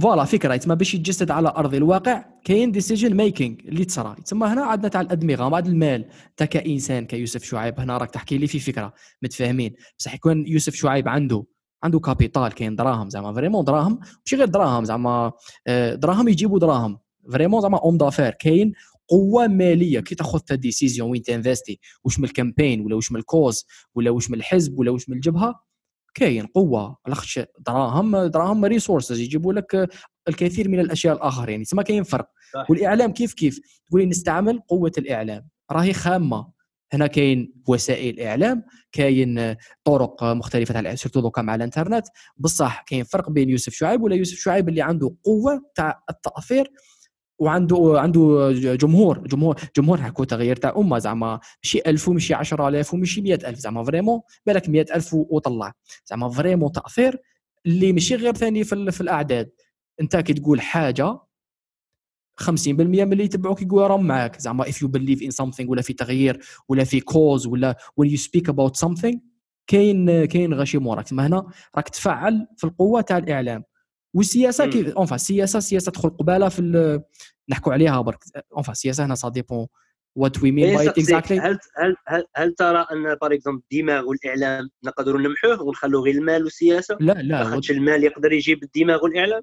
[0.00, 4.64] voilà فكرة يتسمى باش يتجسد على أرض الواقع كاين decision making اللي تصرى يتسمى هنا
[4.64, 6.08] عندنا تاع الأدمغة بعد المال.
[6.30, 9.74] أنت كإنسان كيوسف شعيب هنا راك تحكي لي في فكرة متفاهمين.
[9.98, 11.44] بصح يكون يوسف شعيب عنده
[11.82, 14.00] عنده capital كاين دراهم زعما vraiment دراهم.
[14.26, 15.32] ماشي غير دراهم زعما
[15.66, 16.98] آه، دراهم يجيبوا دراهم.
[17.32, 18.72] vraiment زعما en fait كاين
[19.08, 20.00] قوة مالية.
[20.00, 23.66] كي تاخذ ta décision وين تنفستي واش من ال campagne ولا واش من ال cause
[23.94, 25.71] ولا واش من الحزب ولا واش من الجبهة
[26.14, 29.90] كاين قوة لاخاطش دراهم دراهم resources يجيبوا لك
[30.28, 32.28] الكثير من الأشياء الاخرى يعني تسمى كاين فرق.
[32.54, 32.70] صح.
[32.70, 35.48] والإعلام كيف كيف؟ تقولي نستعمل قوة الإعلام.
[35.70, 36.52] راهي خامة.
[36.92, 42.06] هنا كاين وسائل إعلام كاين طرق مختلفة تاع surtout دوكا مع الإنترنت.
[42.36, 46.72] بصح كاين فرق بين يوسف شعيب ولا يوسف شعيب اللي عنده قوة تاع التأثير.
[47.42, 53.20] وعنده عنده جمهور جمهور جمهور هكو تغيير تاع امه زعما ماشي 1000 وماشي 10000 وماشي
[53.20, 55.72] 100000 زعما vraiment بالك 100000 وطلع.
[56.06, 57.18] زعما vraiment تأثير
[57.66, 59.50] اللي ماشي غير ثاني في, في الأعداد.
[60.00, 61.18] أنت كي تقول حاجة
[62.40, 64.40] 50% من اللي يتبعوك يقولوا راهم معاك.
[64.40, 68.18] زعما if you believe in something ولا في تغيير ولا في cause ولا when you
[68.18, 69.18] speak about something
[69.66, 71.08] كاين كاين غاشي موراك.
[71.08, 73.64] تما هنا راك تفعل في القوة تاع الإعلام.
[74.14, 76.60] والسياسة كيف؟ اونفا السياسة السياسة تدخل قبالة في
[77.48, 78.24] نحكوا عليها برك.
[78.52, 79.66] اونفا السياسة هنا سا ديبون
[80.16, 81.58] وات وي مين باي اكزاكتلي هل
[82.06, 87.12] هل هل, ترى أن بار اكزومبل الدماغ والإعلام نقدروا نمحوه ونخلوا غير المال والسياسة؟ لا
[87.12, 89.42] لا خاطش المال يقدر يجيب الدماغ والإعلام؟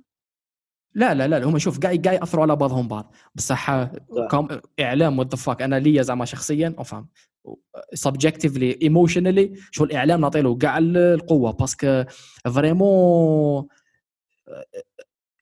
[0.94, 3.14] لا لا لا هما شوف كاع كاع يأثروا على بعضهم بعض.
[3.36, 3.84] بصح
[4.32, 4.48] كم
[4.80, 7.08] إعلام وات فاك أنا ليا زعما شخصيا افهم
[7.94, 12.04] subjectively emotionally شو الإعلام نعطي له كاع القوة parce que
[12.46, 13.68] vraiment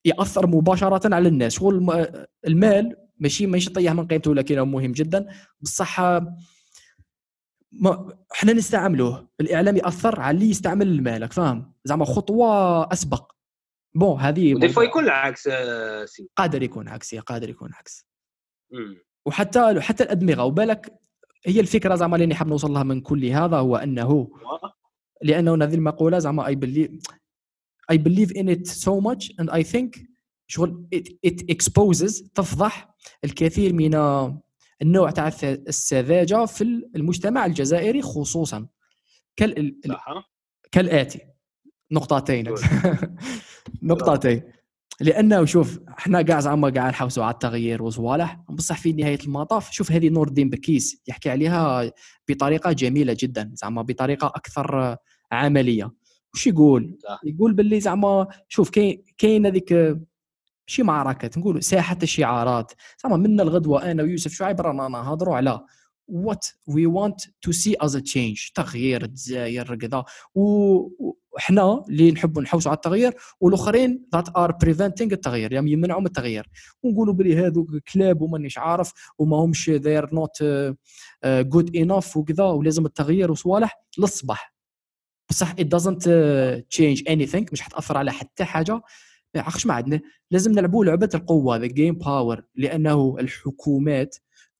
[0.08, 1.54] يأثر مباشرة على الناس.
[1.54, 2.06] شغل
[2.48, 5.28] المال ماشي ماشي طيح من قيمته ولكن مهم جدا.
[5.62, 6.02] بصح
[7.72, 9.28] ما إحنا نستعملوه.
[9.42, 13.32] الإعلام يأثر على اللي يستعمل المال فاهم؟ زعما خطوة أسبق.
[13.96, 16.30] bon هذه des fois يكون العكس آه، si.
[16.36, 18.08] قادر يكون عكسي قادر يكون عكس.
[19.26, 20.44] وحتى حتى الأدمغة.
[20.44, 20.94] وبالك
[21.46, 24.28] هي الفكرة زعما اللي نحب نوصل لها من كل هذا هو أنه
[25.22, 27.00] لأنه هذه المقولة زعما أي بلي
[27.92, 30.00] I believe in it so much and I think
[30.48, 33.96] شغل it, it exposes تفضح الكثير من
[34.82, 36.64] النوع تاع السذاجة في
[36.96, 38.68] المجتمع الجزائري خصوصا.
[39.36, 39.76] كال...
[40.72, 41.20] كالآتي.
[41.92, 42.54] نقطتين.
[43.84, 44.42] نقطتين.
[45.02, 48.40] لأنه شوف إحنا كاع زعما كاع نحوسوا على التغيير وصوالح.
[48.50, 51.92] بصح في نهاية المطاف شوف هذه نور الدين بكيس يحكي عليها
[52.30, 54.98] بطريقة جميلة جدا زعما بطريقة أكثر
[55.32, 55.92] عملية.
[56.38, 59.98] وش يقول؟ يقول باللي زعما شوف كاين كاين هذيك
[60.66, 62.72] شي معركة نقول ساحة الشعارات.
[63.04, 65.66] زعما من الغدوة أنا ويوسف شعيب رانا نهضروا على
[66.08, 70.04] what we want to see is change تغيير الجزائر كذا.
[70.36, 76.50] وحنا اللي نحبوا نحوسوا على التغيير والآخرين that are preventing التغيير يعني يمنعوا من التغيير.
[76.84, 80.44] ونقولوا بلي هذوك كلاب ومانيش عارف وما همش they're not
[81.26, 84.57] good enough وكذا ولازم التغيير وصوالح للصباح.
[85.30, 88.82] بصح it doesn't uh, change anything مش حتأثر على حتى حاجة.
[89.36, 90.02] عرفتش ما عندنا.
[90.32, 94.16] لازم نلعبوا لعبة القوة the game power لأنه الحكومات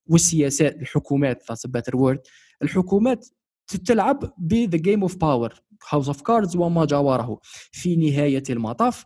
[0.08, 2.20] والسياسات الحكومات that's better word
[2.62, 3.28] الحكومات
[3.86, 5.54] تلعب ب the game of power
[5.90, 7.40] House of Cards وما جاوره
[7.72, 9.06] في نهاية المطاف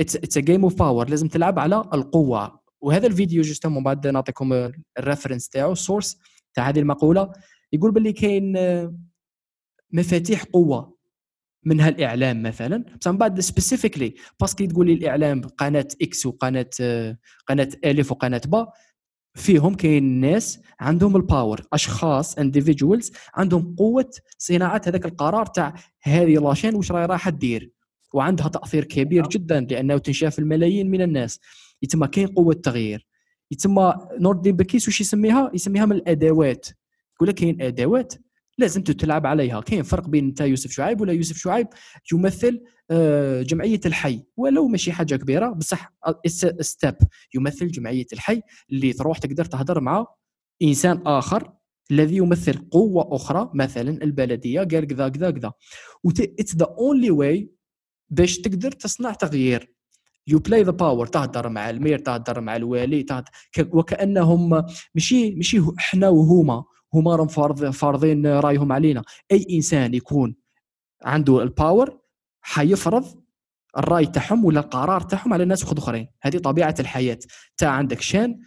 [0.00, 2.60] it's a game of power لازم تلعب على القوة.
[2.80, 6.16] وهذا الفيديو justement بعد نعطيكم ال référence تاعو ال source
[6.54, 7.32] تاع هذه المقولة.
[7.72, 8.56] يقول باللي كاين
[9.92, 10.96] مفاتيح قوة
[11.64, 12.84] منها الاعلام مثلا.
[13.00, 16.70] بس من بعد specifically parce que تقول لي الإعلام قناه X وقناة
[17.46, 18.72] قناة ألف وقناة با
[19.34, 26.34] فيهم كاين ناس عندهم ال power أشخاص individuals عندهم قوة صناعة هذاك القرار تاع هذه
[26.34, 27.76] la chaîne واش راهي راح دير
[28.14, 29.28] وعندها تأثير كبير نعم.
[29.28, 31.40] جدا لأنه تنشاف الملايين من الناس.
[31.82, 33.06] يتم كاين قوة تغيير.
[33.50, 36.66] يتم نوردين بكيس واش يسميها؟ يسميها من الأدوات.
[37.14, 38.14] يقول لك كاين أدوات
[38.58, 39.60] لازم تلعب عليها.
[39.60, 41.66] كاين فرق بين انت يوسف شعيب ولا يوسف شعيب
[42.12, 44.22] يمثل آه، جمعية الحي.
[44.36, 45.92] ولو ماشي حاجة كبيرة بصح
[46.60, 46.94] step
[47.34, 50.06] يمثل جمعية الحي اللي تروح تقدر تهضر مع
[50.62, 51.52] إنسان آخر
[51.90, 55.52] الذي يمثل قوة أخرى مثلا البلدية قال كذا كذا كذا.
[56.20, 57.50] it's the only way
[58.10, 59.72] باش تقدر تصنع تغيير.
[60.26, 64.64] you play the power تهدر مع المير تهدر مع الوالي تهدر وكأنهم
[64.94, 66.64] ماشي ماشي إحنا وهما.
[66.94, 67.28] هما راهم
[67.72, 69.02] فارضين رأيهم علينا.
[69.32, 70.34] أي إنسان يكون
[71.04, 72.00] عنده ال power
[72.40, 73.22] حيفرض
[73.78, 76.08] الرأي تاعهم ولا القرار تاعهم على الناس آخرين.
[76.22, 77.18] هذه طبيعة الحياة.
[77.56, 78.40] تا عندك شان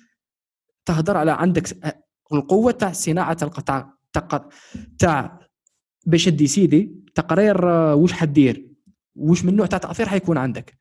[0.86, 1.95] تهدر على عندك
[2.34, 3.89] القوة تاع صناعة القطع
[4.99, 5.39] تاع
[6.06, 8.69] باش ديسيدي تقرير واش حدير
[9.15, 10.78] واش من نوع تاع تأثير حيكون عندك.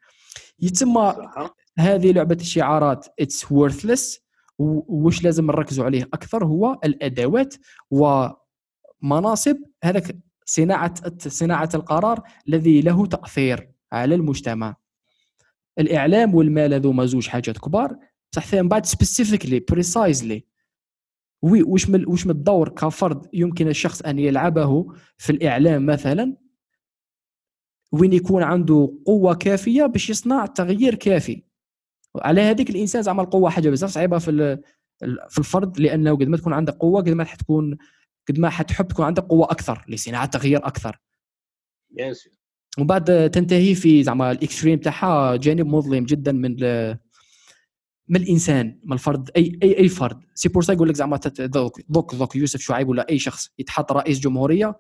[0.61, 0.99] يتم
[1.79, 4.28] هذه لعبة الشعارات اتس وورثلس
[4.59, 7.55] واش لازم نركزوا عليه؟ أكثر هو الأدوات
[7.91, 14.77] ومناصب هذاك صناعة صناعة القرار الذي له تأثير على المجتمع.
[15.79, 17.97] الإعلام والمال هذوما زوج حاجات كبار
[18.33, 20.45] بصح من بعد specifically precisely
[21.43, 24.87] وي واش من واش من الدور كفرد يمكن الشخص أن يلعبه
[25.19, 26.37] في الإعلام مثلا؟
[27.93, 31.43] وين يكون عنده قوة كافية باش يصنع تغيير كافي.
[32.23, 34.59] على هذيك الإنسان زعما القوة حاجة بزاف صعيبة في
[35.29, 37.79] في الفرد لأنه قد ما تكون عندك قوة قد ما حتكون
[38.29, 41.01] قد ما حتحب تكون عندك قوة أكثر لصناعة تغيير أكثر.
[42.79, 46.57] ومن بعد تنتهي في زعما ال extreme تاعها جانب مظلم جدا من
[48.09, 50.21] من الإنسان من الفرد اي اي أي فرد.
[50.35, 54.21] c'est pour يقول لك زعما دوك دوك دوك يوسف شعيب ولا أي شخص يتحط رئيس
[54.21, 54.79] جمهورية.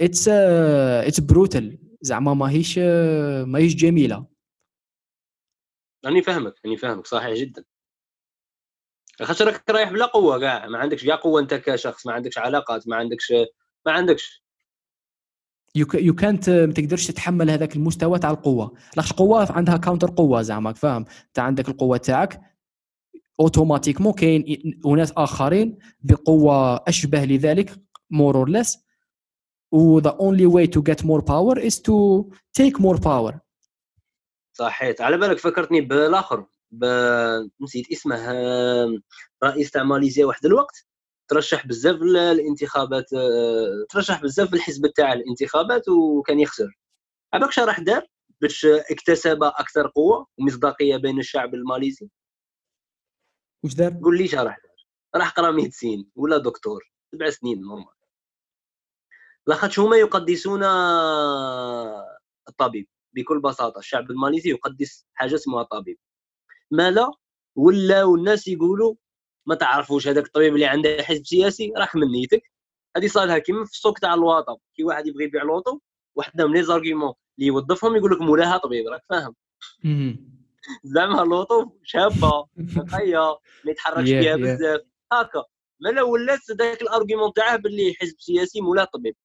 [0.00, 2.78] it's it's brutal زعما ماهيش
[3.46, 4.31] ماهيش جميلة.
[6.04, 7.64] راني فاهمك راني فاهمك صحيح جدا.
[9.22, 12.88] خاطر راك رايح بلا قوة كاع ما عندكش كاع قوة أنت كشخص ما عندكش علاقات
[12.88, 13.32] ما عندكش
[13.86, 14.42] ما عندكش.
[15.94, 18.74] يو كانت ما تقدرش تتحمل هذاك المستوى تاع القوة.
[18.96, 22.40] لاش قوة عندها counter قوة زعما فاهم؟ أنت عندك القوة تاعك
[23.40, 24.44] automatiquement كاين
[24.86, 28.78] أناس آخرين بقوة أشبه لذلك more or less
[29.72, 32.24] و the only way to get more power is to
[32.60, 33.40] take more power.
[34.52, 35.00] صحيت.
[35.00, 36.84] على بالك فكرتني بالآخر ب...
[37.60, 38.16] نسيت اسمه
[39.44, 40.86] رئيس تاع ماليزيا واحد الوقت
[41.28, 43.10] ترشح بزاف الانتخابات
[43.90, 46.78] ترشح بزاف الحزب تاع الانتخابات وكان يخسر.
[47.34, 48.06] عباك راح دار
[48.40, 52.08] باش اكتسب أكثر قوة ومصداقية بين الشعب الماليزي.
[53.64, 54.86] واش دار؟ قول لي راح دار.
[55.16, 56.92] راح قرا médecine ولا دكتور.
[57.12, 57.94] سبع سنين normal
[59.46, 60.62] لاخاطش هما يقدسون
[62.48, 62.88] الطبيب.
[63.14, 65.98] بكل بساطة الشعب الماليزي يقدس حاجة اسمها طبيب.
[66.70, 67.10] ما لا
[67.56, 68.94] ولاو الناس يقولوا
[69.46, 72.42] ما تعرفوش هذاك الطبيب اللي عنده حزب سياسي راك من نيتك.
[72.96, 75.78] هذه صالها كيما في السوق تاع الواطه كي واحد يبغي يبيع لوطو
[76.14, 79.34] واحد من لي زارغيومون اللي يوظفهم يقول لك مولاها طبيب راك فاهم.
[80.84, 82.46] زعما لطوف شابة
[82.76, 84.36] نقيه ما يتحركش فيها.
[84.36, 84.80] بزاف.
[85.12, 85.44] هكا.
[85.80, 89.16] مالا ولات ذاك ال argument تاعه باللي حزب سياسي مولاه طبيب.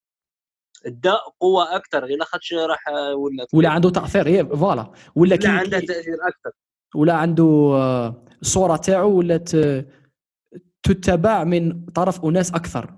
[0.85, 3.47] دا قوة أكثر غير لاخاطش راح ولا طبيب.
[3.53, 6.51] ولا عنده تأثير هي voilà ولا ولا كي عنده تأثير أكثر
[6.95, 9.85] ولا عنده آه، الصورة تاعو ولات آه،
[10.83, 12.93] تتبع من طرف أناس أكثر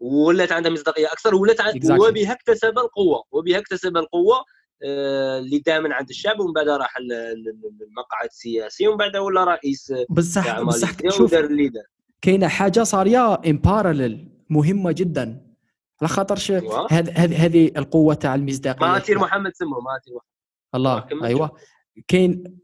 [0.00, 1.60] ولات عندها مصداقية أكثر ولات.
[1.60, 1.90] Exactly.
[1.90, 4.44] وبها اكتسب القوة وبها اكتسب القوة
[4.82, 10.60] آه، اللي دائما عند الشعب ومن بعد راح المقعد السياسي ومن بعد ولا رئيس بصح
[10.60, 11.34] بصح شوف
[12.22, 15.43] كاينة حاجة صارية ان باراليل مهمة جدا
[16.04, 16.86] على خاطرش أيوة.
[16.92, 18.86] هذه القوة تاع المصداقية.
[18.86, 20.24] مهاتير محمد سمو مهاتير محمد.
[20.74, 21.50] الله أيوه.
[22.08, 22.58] كاين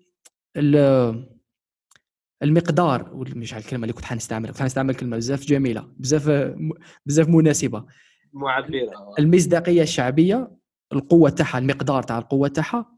[0.57, 1.29] ال-
[2.43, 6.55] المقدار مش على الكلمة اللي كنت حنستعملها كنت حنستعمل كلمة بزاف جميلة بزاف
[7.07, 7.85] بزاف مناسبة.
[8.33, 9.15] معبرة.
[9.19, 10.51] المصداقية الشعبية
[10.93, 12.97] القوة تاعها المقدار تاع القوة تاعها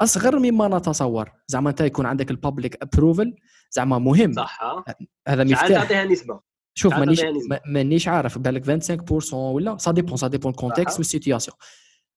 [0.00, 1.30] أصغر مما نتصور.
[1.46, 3.34] زعما أنت يكون عندك البابليك ابروفل
[3.70, 4.32] زعما مهم.
[4.32, 4.84] صح؟
[5.28, 5.68] هذا مفتاح.
[5.68, 6.40] تعطيها نسبة.
[6.74, 7.22] شوف مانيش
[7.66, 8.38] مانيش عارف.
[8.38, 10.98] بالك 25% ولا ça dépend ça dépend ال contexte صح.
[10.98, 11.56] وال situation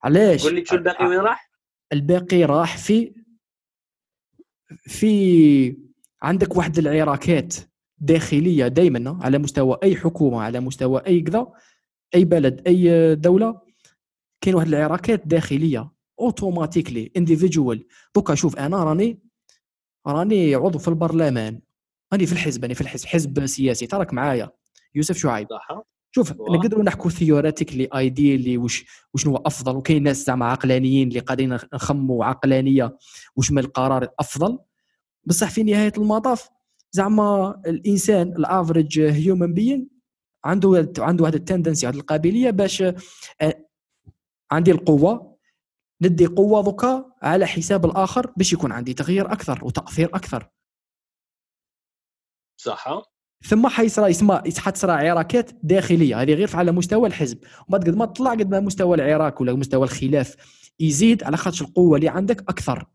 [0.04, 1.52] علاش؟ قول لي شو الباقي وين راح؟
[1.94, 3.14] الباقي راح في
[4.88, 5.78] في
[6.22, 7.56] عندك واحد العراكات
[7.98, 11.48] داخلية دائما على مستوى أي حكومة على مستوى أي كذا
[12.16, 13.62] أي بلد أي دولة
[14.42, 19.20] كاين واحد العراكات داخلية automatically individual دوكا شوف أنا راني
[20.08, 21.60] راني عضو في البرلمان.
[22.14, 23.88] راني في الحزب راني في الحزب حزب سياسي.
[23.88, 24.50] تراك معايا
[24.96, 25.48] يوسف شعيب.
[26.12, 26.32] شوف.
[26.32, 32.26] نقدروا نحكوا theoretically ideally وش وشنو هو أفضل؟ وكاين ناس زعما عقلانيين اللي قاعدين نخموا
[32.26, 32.98] عقلانية
[33.36, 34.60] وش من القرار الافضل
[35.26, 36.50] بصح في نهاية المطاف
[36.92, 39.88] زعما الإنسان ال average human being
[40.46, 43.68] عنده عنده هذه ال tendency هذه القابلية باش آه،
[44.52, 45.38] عندي القوة
[46.02, 50.50] ندي قوة دوكا على حساب الآخر باش يكون عندي تغيير أكثر وتأثير أكثر.
[52.58, 53.02] صح.
[53.48, 56.22] ثم حيصرى يسمى حتصرى عراكات داخلية.
[56.22, 57.38] هذه غير على مستوى الحزب.
[57.68, 60.36] وبعد قد ما تطلع قد ما مستوى العراك ولا مستوى الخلاف
[60.80, 62.86] يزيد على خاطر القوة اللي عندك أكثر.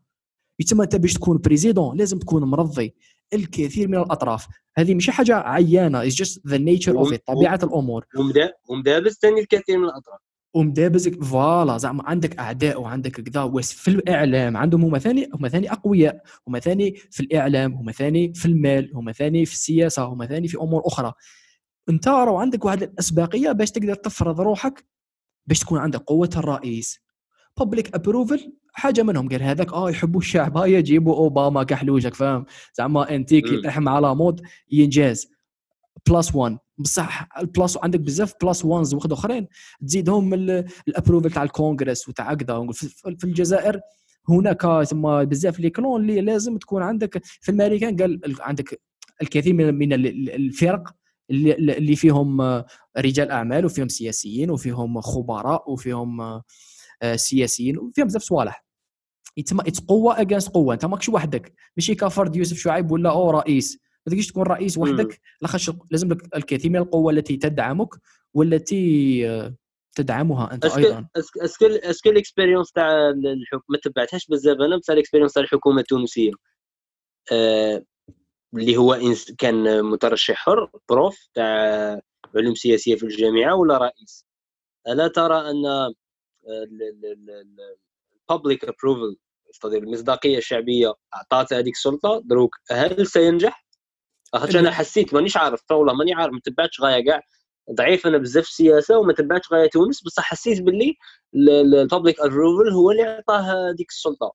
[0.59, 2.95] يتسمى أنت باش تكون بريزيدون لازم تكون مرضي
[3.33, 4.47] الكثير من الأطراف.
[4.77, 6.09] هذه مش حاجة عيانة.
[6.09, 7.19] Just the nature of it.
[7.27, 8.05] طبيعة الأمور.
[8.17, 10.19] ومدا- ومدابس ثاني الكثير من الأطراف.
[10.53, 16.23] ومدابزك فوالا زعما عندك أعداء وعندك كذا في الإعلام عندهم هما ثاني هما ثاني أقوياء
[16.47, 20.57] هما ثاني في الإعلام هما ثاني في المال هما ثاني في السياسة هما ثاني في
[20.57, 21.13] أمور أخرى.
[21.89, 24.85] أنت راه عندك واحد الاسبقيه باش تقدر تفرض روحك
[25.47, 26.99] باش تكون عندك قوة الرئيس.
[27.57, 32.45] بابليك ابروفل حاجة منهم قال هذاك آه يحبوا الشعب ها يجيبوا أوباما كحلوجك فاهم؟
[32.77, 33.61] زعما انت كي مم.
[33.61, 34.41] تحم على مود
[34.71, 35.32] ينجاز.
[36.09, 39.47] بلس 1 بصح البلس عندك بزاف بلس 1 واحد اخرين.
[39.87, 42.67] تزيدهم ال- الابروفل تاع الكونغرس وتاع كذا
[43.17, 43.79] في الجزائر
[44.29, 47.21] هناك ثم بزاف لي كلون اللي لازم تكون عندك.
[47.41, 48.81] في الامريكان قال ال- عندك
[49.21, 50.95] الكثير من من ال- ال- الفرق
[51.31, 52.65] اللي فيهم آه،
[52.97, 58.65] رجال أعمال وفيهم سياسيين وفيهم خبراء وفيهم آه، سياسيين وفيهم بزاف صوالح.
[59.39, 60.73] اتس قوه اجانست قوة.
[60.73, 61.53] انت ماكش وحدك.
[61.77, 63.79] ماشي كفرد يوسف شعيب ولا أو رئيس.
[64.07, 67.89] ما تقدرش تكون رئيس وحدك لاخاطش لازم لك الكثير من القوة التي تدعمك
[68.33, 69.55] والتي آه،
[69.95, 71.07] تدعمها أنت est-ce que أيضا.
[71.17, 74.57] est-ce que est-ce que ال expérience تاع الحكم ما تبعتهاش بزاف.
[74.57, 76.31] أنا بصح ال expérience تاع الحكومة التونسية.
[77.31, 77.83] آه
[78.53, 81.99] اللي هو إنس- كان مترشح حر prof تاع
[82.35, 84.25] علوم سياسية في الجامعة ولا رئيس.
[84.87, 85.93] ألا ترى أن
[88.29, 89.15] ال public approval
[89.65, 93.65] المصداقية الشعبية أعطات هذيك السلطة؟ دروك هل سينجح؟
[94.39, 97.21] خاطر أنا حسيت مانيش عارف والله ماني عارف ما تبعتش غاية كاع
[97.71, 100.93] ضعيف أنا بزاف في السياسة وما تبعتش غاية تونس بصح حسيت باللي
[101.35, 104.33] ال public approval هو اللي عطاه هذيك السلطة.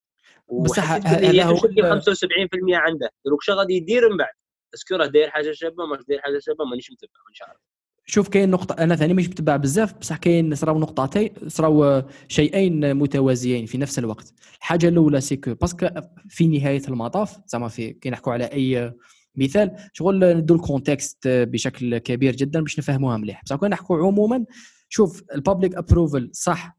[0.62, 3.10] بصح هذا هو تمشي ال- 75% عنده.
[3.24, 4.28] دروك شنو غادي يدير من بعد؟
[4.74, 7.60] est-ce que راه داير حاجة شابة ماش داير حاجة شابة مانيش متبع مانيش عارف.
[8.06, 13.66] شوف كاين نقطة أنا ثاني مش متبع بزاف بصح كاين صراو نقطتين صراو شيئين متوازيين
[13.66, 14.32] في نفس الوقت.
[14.58, 15.86] الحاجة الأولى c'est que parce que
[16.28, 18.92] في نهاية المطاف زعما في كي نحكوا على أي
[19.38, 23.42] مثال شغل ندو ال contexte بشكل كبير جدا باش نفهموها مليح.
[23.44, 24.44] بصح كون نحكوا عموما
[24.88, 26.78] شوف ال public approval صح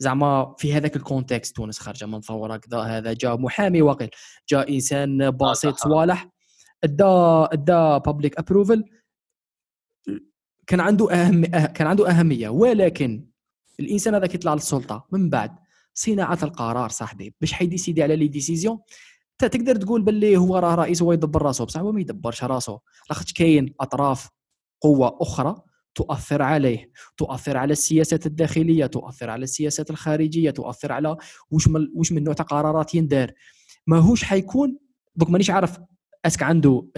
[0.00, 4.10] زعما في هذاك ال contexte تونس خارجة من ثوره كذا هذا جا محامي وقيل
[4.48, 5.84] جا إنسان بسيط صح.
[5.84, 6.28] صوالح
[6.84, 7.04] أدى
[7.52, 8.84] أدى public approval
[10.66, 12.48] كان عنده أهم أه كان عنده أهمية.
[12.48, 13.28] ولكن
[13.80, 15.06] الإنسان هذا كيطلع للسلطة.
[15.12, 15.50] من بعد
[15.94, 18.78] صناعة القرار صاحبي باش حي décider على les décisions؟
[19.42, 22.80] انت تقدر تقول باللي هو راه رئيس هو يدبر راسه بصح هو ما يدبرش راسه.
[23.10, 24.28] لاخاطش كاين أطراف
[24.80, 25.56] قوة أخرى
[25.94, 31.16] تؤثر عليه تؤثر على السياسات الداخلية تؤثر على السياسات الخارجية تؤثر على
[31.50, 33.32] وش من وش من نوع قرارات يندار.
[33.86, 34.78] ماهوش حيكون
[35.16, 35.78] دوك مانيش عارف
[36.24, 36.88] est-ce que عنده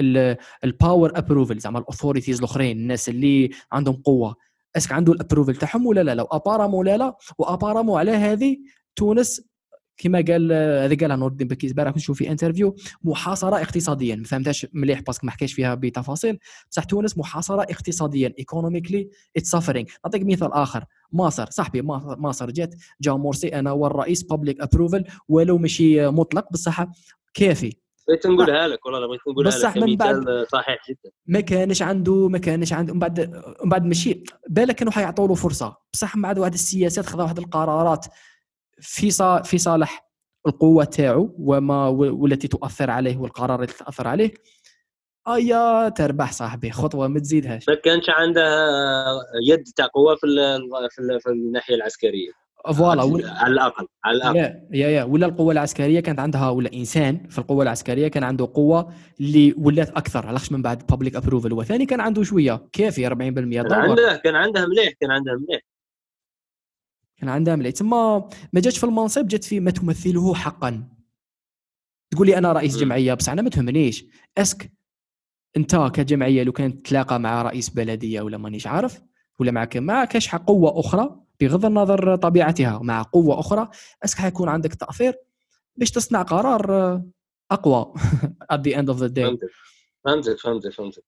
[0.65, 4.37] ال power approval زعما ال authorities الأخرين الناس اللي عندهم قوة.
[4.77, 8.11] est-ce que عنده ال approval تاعهم ولا لا؟ لو apparemment لا لا و apparemment على
[8.11, 8.57] هذه
[8.97, 9.50] تونس
[10.03, 14.17] كما قال هذا قالها نور الدين بكيس البارح كنت نشوف في interview محاصرة اقتصاديا.
[14.17, 16.39] ما فهمتهاش مليح parce que ما حكاش فيها بتفاصيل.
[16.71, 20.85] بصح تونس محاصرة اقتصاديا economically it's suffering نعطيك مثال آخر.
[21.13, 26.87] مصر صاحبي مصر جات جا مرسي أنا هو الرئيس public approval ولو ماشي مطلق بصح
[27.35, 27.73] كافي.
[28.09, 31.11] بغيت نقولها لك والله بغيت نقولها بصح من بعد صحيح جدا.
[31.27, 33.21] ما كانش عنده ما كانش عنده من بعد
[33.65, 35.77] من بعد ماشي بالك كانوا حيعطوا له فرصة.
[35.93, 38.07] بصح من بعد واحد السياسات خذا واحد القرارات.
[38.81, 39.11] في
[39.45, 40.11] في صالح
[40.47, 44.35] القوة تاعو وما والتي تؤثر عليه والقرار التي تاثر عليه.
[45.29, 47.69] آيا تربح صاحبي خطوة ما تزيدهاش.
[47.69, 48.43] ما كانش عنده
[49.49, 50.27] يد تاع قوة في
[50.91, 52.31] في, في الناحية العسكرية.
[52.75, 53.03] voilà
[53.41, 54.37] على الأقل على الأقل.
[54.37, 58.51] يا يا يا ولا القوة العسكرية كانت عندها ولا إنسان في القوة العسكرية كان عنده
[58.55, 63.13] قوة اللي ولات أكثر علاش من بعد public approval وثاني كان عنده شوية كافي 40%
[63.13, 65.61] كان عنده كان عنده مليح كان عنده مليح.
[67.21, 70.89] كان عندها مليح تما ما جاتش في المنصب جات في ما تمثله حقا.
[72.11, 74.05] تقول لي أنا رئيس جمعية بصح أنا ما تهمنيش.
[74.39, 74.73] est-ce que
[75.57, 79.01] أنت كجمعية لو كانت تلاقى مع رئيس بلدية ولا مانيش عارف
[79.39, 83.69] ولا مع مع كاش قوة أخرى بغض النظر طبيعتها مع قوة أخرى
[84.05, 85.15] est-ce que حيكون عندك تأثير
[85.77, 87.03] باش تصنع قرار
[87.51, 87.95] أقوى.
[88.53, 89.37] At the end of the day.
[90.05, 90.39] فهمتك.
[90.39, 91.05] فهمتك فهمتك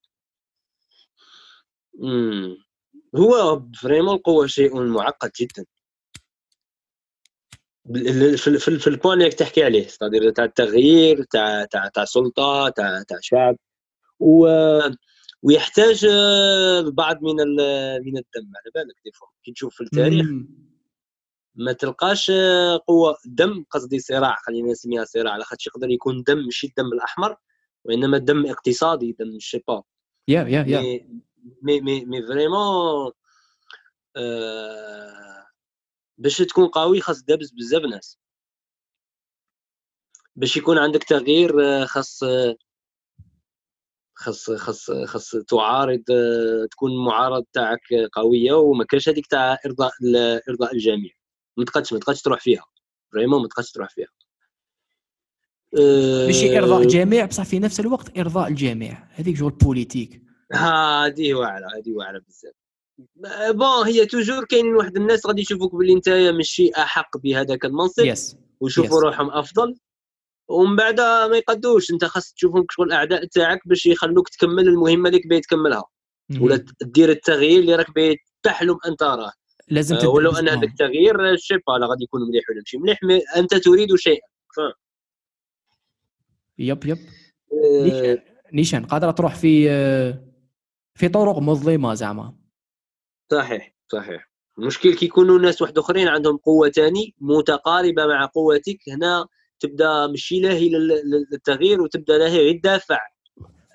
[3.16, 5.64] هو vraiment القوة شيء معقد جدا.
[7.86, 9.86] في في, في ال point اللي تحكي عليه
[10.34, 13.56] تاع التغيير تاع تاع تاع سلطة تاع تاع شعب
[14.20, 14.46] و
[15.42, 16.06] ويحتاج
[16.86, 17.36] بعض من
[18.04, 20.26] من الدم على بالك des fois كي تشوف في التاريخ
[21.54, 22.30] ما تلقاش
[22.86, 23.16] قوة.
[23.24, 27.36] دم قصدي صراع خلينا نسميها صراع على خاطر يقدر يكون دم ماشي الدم الأحمر
[27.84, 29.82] وإنما دم اقتصادي دم je sais pas
[30.28, 30.80] يا يا يا
[31.62, 33.12] mais mais mais vraiment
[36.22, 38.18] باش تكون قوي خاص دابز بزاف ناس.
[40.36, 41.52] باش يكون عندك تغيير
[41.86, 42.24] خاص
[44.14, 46.04] خاص خاص خاص تعارض
[46.70, 47.80] تكون المعارضة تاعك
[48.12, 49.90] قوية وما كانش هذيك تاع إرضاء
[50.48, 51.12] إرضاء الجميع.
[51.56, 52.64] ما تقدش ما تقدش تروح فيها.
[53.12, 54.08] vraiment ما تقدش تروح فيها.
[56.26, 59.08] ماشي إرضاء الجميع بصح في نفس الوقت إرضاء الجميع.
[59.10, 62.61] هذيك جو la politique هذه واعرة هذه واعرة بزاف.
[63.50, 68.36] bon هي toujours كاينين واحد الناس غادي يشوفوك باللي انت ماشي أحق بهذاك المنصب yes
[68.60, 69.04] ويشوفوا yes.
[69.04, 69.76] روحهم أفضل.
[70.48, 71.90] ومن بعد ما يقدوش.
[71.90, 75.84] انت خاص تشوفهم شغل الأعداء تاعك باش يخلوك تكمل المهمة اللي باغي تكملها.
[76.40, 79.32] ولا دير التغيير اللي راك باغي تحلم ان تراه
[79.68, 82.78] لازم آه ولو أن هذاك التغيير je sais pas لا غادي يكون مليح ولا ماشي
[83.04, 84.26] مليح أنت تريد شيئا.
[86.58, 86.98] yep yep.
[87.64, 88.22] آه.
[88.52, 88.84] نيشان.
[88.84, 89.68] قادرة تروح في
[90.94, 92.41] في طرق مظلمة زعما.
[93.32, 94.30] صحيح صحيح.
[94.58, 99.26] المشكل كي يكونوا ناس واحد آخرين عندهم قوة ثاني متقاربة مع قوتك هنا
[99.60, 100.70] تبدأ مشي لاهي
[101.32, 102.98] للتغيير وتبدأ لاهي غير تدافع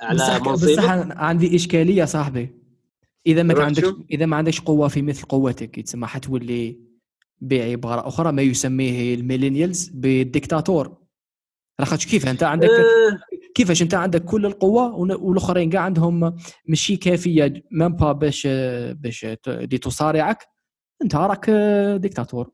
[0.01, 0.69] على منصبك.
[0.69, 2.49] بصح عندي إشكالية صاحبي.
[3.27, 6.79] إذا ما عندك إذا ما عندكش قوة في مثل قوتك يتسمى حتولي
[7.41, 10.97] بعبارة أخرى ما يسميه ال millennials بالديكتاتور.
[11.79, 13.19] لاخاطش كيف؟ أنت عندك أه.
[13.57, 16.37] كيفاش انت عندك كل القوة والآخرين كاع عندهم
[16.67, 17.63] ماشي كافية.
[17.71, 18.47] même pas باش
[18.95, 20.47] باش دي تصارعك
[21.03, 21.49] انت راك
[22.01, 22.51] ديكتاتور.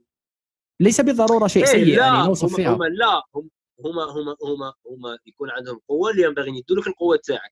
[0.80, 2.74] ليس بالضرورة شيء سيء إيه يعني نوصف فيها.
[2.76, 3.49] هم لا هم
[3.86, 7.51] هما هما هما هما يكون عندهم قوة اللي ينبغي يدوا لك القوة تاعك.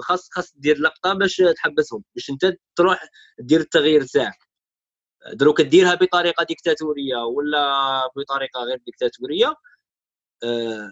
[0.00, 3.00] خاص خاص دير لقطة باش تحبسهم باش انت تروح
[3.38, 4.38] دير التغيير تاعك.
[5.32, 7.66] دروك ديرها بطريقة ديكتاتورية ولا
[8.16, 9.54] بطريقة غير ديكتاتورية
[10.44, 10.90] آه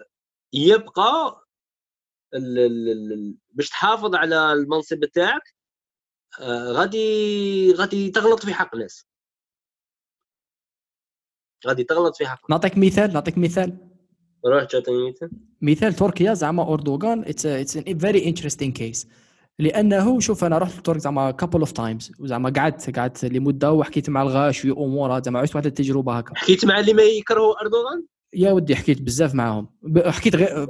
[0.53, 1.44] يبقى
[3.51, 5.55] باش تحافظ على المنصب تاعك
[6.39, 9.05] آه غادي غادي تغلط في حق الناس.
[11.67, 13.77] غادي تغلط في حق نعطيك مثال نعطيك مثال.
[14.45, 15.29] روح تعطيني مثال.
[15.61, 19.07] مثال تركيا زعما أردوغان it's it's a very interesting case
[19.59, 24.21] لأنه شوف أنا رحت لترك زعما couple of times وزعما قعدت قعدت لمدة وحكيت مع
[24.21, 26.35] الغاشي امور زعما عشت واحد التجربة هكا.
[26.35, 28.05] حكيت مع اللي ما يكرهوا أردوغان؟
[28.35, 29.67] يا ودي حكيت بزاف معاهم.
[30.05, 30.67] حكيت غير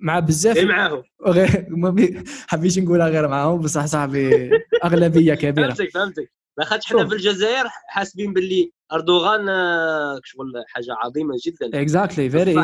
[0.00, 1.02] مع بزاف غير معاهم.
[1.26, 2.24] غير ما بي...
[2.46, 4.50] حبيش نقولها غير معاهم بصح صاحبي
[4.84, 5.66] أغلبية كبيرة.
[5.66, 6.32] فهمتك فهمتك.
[6.58, 11.80] لاخاطش حنا في الجزائر حاسبين باللي أردوغان آه، شغل حاجة عظيمة جدا.
[11.80, 12.54] exactly very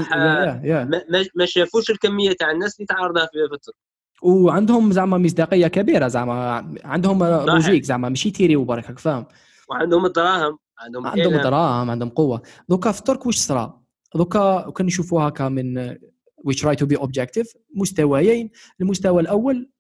[1.35, 3.75] ما شافوش الكمية تاع الناس اللي تعارضها في الترك.
[4.23, 6.75] وعندهم زعما مصداقية كبيرة زعما.
[6.85, 9.27] عندهم logique زعما ماشي théorie وبرك فاهم
[9.69, 12.43] وعندهم الدراهم عندهم عندهم دراهم عندهم قوة.
[12.69, 15.95] donc في الترك واش صرا؟ donc كان نشوفوها هكا من
[16.49, 18.51] we try to be objective مستويين.
[18.81, 19.71] المستوى الأول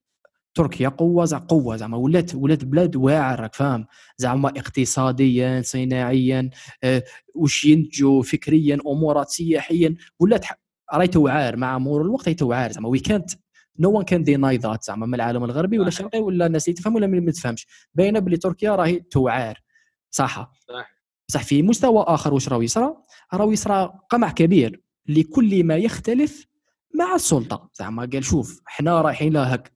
[0.55, 6.51] تركيا قوة زعما قوة زعما ولات ولات بلاد واعر راك فاهم؟ زعما اقتصاديا صناعيا
[6.85, 7.05] أه
[7.35, 9.95] وش ينتجوا فكريا أمورات سياحيا.
[10.21, 10.45] ولات
[10.93, 13.31] راهي توعار مع مرور الوقت هي توعار زعما وي كانت
[13.79, 16.95] نو ون كان ديناي ذات زعما من العالم الغربي ولا الشرقي ولا الناس اللي تفهم
[16.95, 17.67] ولا ما تفهمش.
[17.95, 19.63] باينة بلي تركيا راهي توعار.
[20.11, 20.96] صح صح
[21.29, 22.95] بصح في مستوى آخر واش راهو يصرى؟
[23.35, 26.47] راهو يصرى قمع كبير لكل ما يختلف
[26.95, 27.71] مع السلطة.
[27.75, 29.73] زعما قال شوف حنا رايحين لهك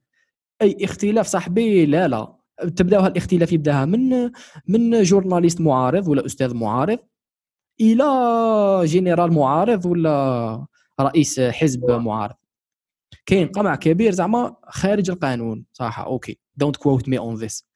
[0.61, 2.35] أي اختلاف صاحبي؟ لا لا.
[2.75, 4.31] تبداو الاختلاف يبداها من
[4.67, 6.99] من journaliste معارض ولا أستاذ معارض
[7.81, 8.05] إلى
[8.85, 10.65] جنرال معارض ولا
[10.99, 12.35] رئيس حزب معارض.
[13.25, 15.65] كاين قمع كبير زعما خارج القانون.
[15.73, 16.39] صح okay.
[16.55, 17.67] don't quote me on this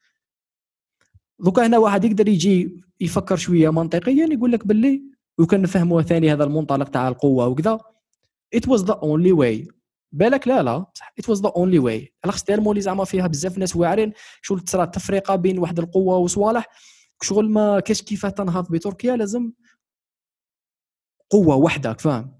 [1.40, 5.02] donc هنا واحد يقدر يجي يفكر شوية منطقيا يقول لك باللي
[5.38, 7.78] وكان نفهموا ثاني هذا المنطلق تاع القوة وكذا.
[8.56, 9.68] It was the only way.
[10.12, 10.86] بالك لا لا.
[11.20, 12.08] it was the only way.
[12.24, 16.66] علاش تيرمو اللي زعما فيها بزاف ناس واعرين شغل تصرا التفرقه بين واحد القوة وصوالح.
[17.22, 19.52] شغل ما كاش كيف تنهض بتركيا لازم
[21.30, 22.36] قوة واحدة فاهم؟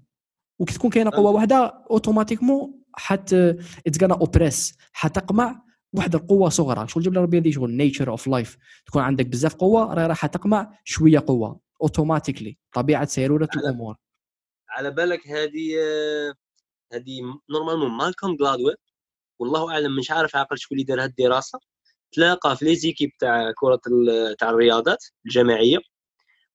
[0.59, 6.87] وكي تكون كاينة قوة واحدة اوتوماتيكمون حت اتس غانا اوبريس حتقمع واحد القوة صغرى.
[6.87, 10.79] شغل جبنا ربي هذه شغل نيتشر اوف لايف تكون عندك بزاف قوة راهي راح تقمع
[10.83, 13.95] شوية قوة automatically طبيعة سيرورة الأمور.
[14.69, 15.75] على بالك هذه
[16.93, 18.75] هذه normalement مالكوم جلادويل
[19.39, 21.59] والله أعلم مش عارف عاقل شكون اللي دار هذه الدراسة.
[22.11, 23.81] تلاقى في les équipes تاع كرة
[24.39, 25.77] تاع الرياضات الجماعية.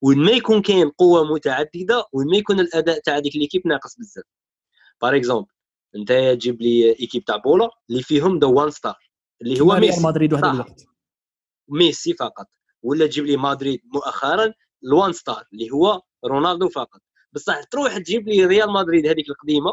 [0.03, 4.25] وين ما يكون كاين قوة متعددة وين ما يكون الأداء تاع ديك l'équipe ناقص بزاف.
[5.03, 5.49] par exemple
[5.97, 9.12] أنت تجيب لي équipe تاع بولا اللي فيهم the one star
[9.43, 10.87] اللي هو ريال مدريد واحد الوقت.
[11.69, 12.47] ميسي فقط.
[12.83, 14.53] ولا تجيب لي مدريد مؤخرا
[14.85, 17.01] ال one star اللي هو رونالدو فقط.
[17.33, 19.73] بصح تروح تجيب لي ريال مدريد هذيك القديمة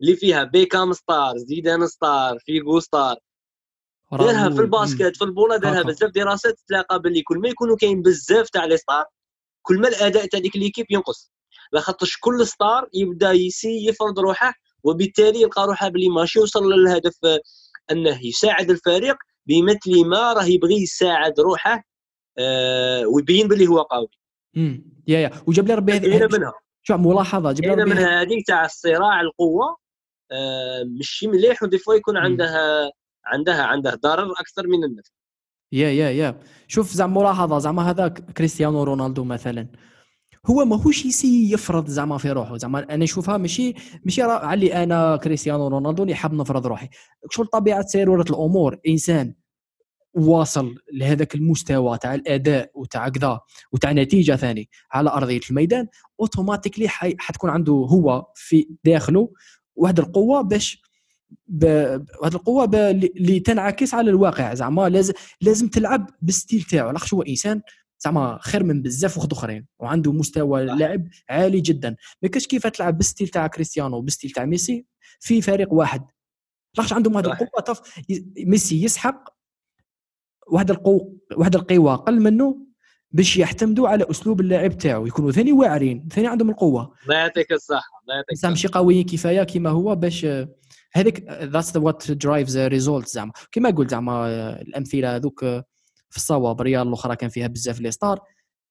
[0.00, 3.16] اللي فيها بيكام star زيدان star فيغو star.
[4.12, 8.02] دارها في ال basket في البوله دارها بزاف دراسات تلاقى باللي كل ما يكونوا كاين
[8.02, 9.04] بزاف تاع les stars
[9.62, 11.32] كل ما الأداء تاع ديك l'équipe ينقص.
[11.72, 14.54] لاخاطش كل star يبدأ يسي يفرض روحه
[14.84, 17.18] وبالتالي يلقى روحه باللي ماشي يوصل للهدف
[17.90, 19.16] أنه يساعد الفريق
[19.46, 21.84] بمثل ما راه يبغي يساعد روحه
[22.38, 24.08] آه ويبين باللي هو قوي
[24.56, 25.30] امم يا يا.
[25.46, 26.52] وجاب لي ربي هذه منها.
[26.82, 28.22] شو ملاحظة؟ جاب لي منها.
[28.22, 29.76] هذيك تاع الصراع القوة
[30.32, 32.90] آه مش مليح ودي فوا يكون عندها
[33.26, 35.10] عندها عندها ضرر أكثر من النفع
[35.72, 36.40] يا يا يا.
[36.68, 39.66] شوف زعما ملاحظة زعما هذاك كريستيانو رونالدو مثلا.
[40.46, 43.74] هو ماهوش يسي يفرض زعما في روحه زعما أنا نشوفها ماشي
[44.04, 46.88] ماشي علي أنا كريستيانو رونالدو اللي حاب نفرض روحي.
[47.30, 48.78] شغل طبيعه سيروره الأمور.
[48.88, 49.34] إنسان
[50.14, 53.40] واصل لهذاك المستوى تاع الأداء وتاع كذا
[53.72, 55.86] وتاع نتيجة ثاني على أرضية الميدان
[56.20, 59.32] automatically حتكون عنده هو في داخله
[59.76, 60.82] واحد القوة باش
[61.48, 64.54] بهذه القوة اللي تنعكس على الواقع.
[64.54, 66.88] زعما لازم لازم تلعب بال style تاعو.
[66.88, 67.62] علاش هو إنسان
[68.04, 71.96] زعما خير من بزاف وحد اخرين وعنده مستوى لعب عالي جدا.
[72.22, 74.86] ما كاش كيف تلعب بال style تاع كريستيانو وبال style تاع ميسي
[75.20, 76.06] في فريق واحد.
[76.78, 77.80] لاش عندهم هذه القوة طف
[78.38, 79.24] ميسي يسحق
[80.46, 82.66] واحد القوة واحد القوى أقل منه
[83.12, 86.94] باش يعتمدوا على أسلوب اللعب تاعو يكونوا ثاني واعرين ثاني عندهم القوة.
[87.04, 90.26] الله يعطيك الصحة الله يعطيك الصحه ماشي قويين كفاية كما هو باش
[90.92, 93.32] هذيك that's what drives result زعما.
[93.52, 94.28] كما قلت زعما
[94.60, 95.44] الأمثلة هذوك
[96.10, 98.20] في الصواب ريال الأخرى كان فيها بزاف les stars.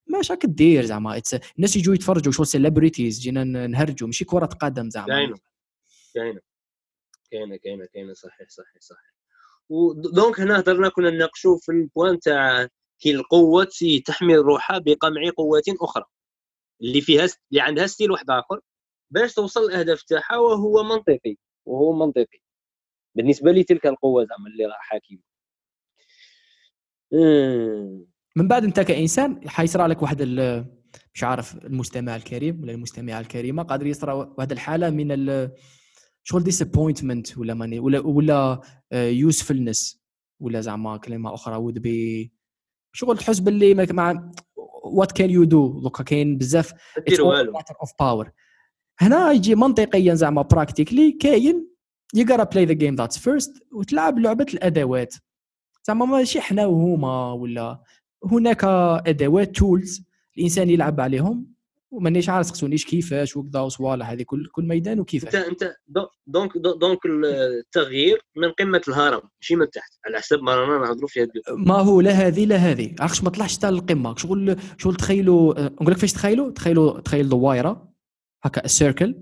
[0.08, 1.22] ماش راك دير زعما
[1.58, 5.08] الناس يجوا يتفرجوا show celebrities جينا نهرجوا ماشي كرة قدم زعما.
[5.08, 5.38] كاينة.
[6.14, 6.42] كاينة.
[7.32, 9.14] كاينة كاينة كاينة صحيح صحيح صحيح.
[9.70, 12.68] و donc هنا هضرنا كنا نناقشوا في ال point تاع
[13.00, 13.68] كي القوة
[14.06, 16.06] تحمي روحها بقمع قوة أخرى.
[16.82, 18.60] اللي فيها اللي عندها style واحد آخر
[19.12, 21.36] باش توصل الأهداف تاعها وهو منطقي
[21.66, 22.40] وهو منطقي.
[23.16, 25.29] بالنسبة لي تلك القوة زعما اللي راه حاكمة
[28.36, 30.22] من بعد انت كإنسان حيصرى لك واحد
[31.14, 35.50] مش عارف المستمع الكريم ولا المستمعة الكريمة قادر يصرى واحد الحالة من
[36.24, 38.62] شغل ديسابوينتمنت ولا ماني ولا ولا
[38.94, 42.32] يوسفلنس آه، ولا زعما كلمة أخرى ود بي
[42.94, 44.32] شغل تحس باللي مع
[44.84, 46.74] وات كان يو دو دوكا كاين بزاف.
[47.82, 48.32] of power
[49.00, 51.68] هنا يجي منطقيا زعما practically كاين
[52.14, 55.16] you play the game that's first وتلعب لعبة الأدوات.
[55.90, 57.84] زعما ماشي حنا وهما ولا
[58.26, 58.64] هناك
[59.08, 60.04] أدوات tools
[60.38, 61.54] الإنسان يلعب عليهم
[61.92, 65.76] ومانيش عارف سقسونيش كيفاش وكذا وصوالح هذه كل كل ميدان وكيفاش انت انت
[66.28, 71.22] donc donc التغيير من قمة الهرم ماشي من تحت على حسب ما رانا نهضروا في
[71.22, 72.96] هذه ما هو لا هذه لا هذه.
[73.00, 77.90] عرفتش ما طلعش حتى للقمه شغل شغل تخيلوا نقول لك فاش تخيلوا تخيلوا تخيل دوائرة
[78.44, 79.16] هكا circle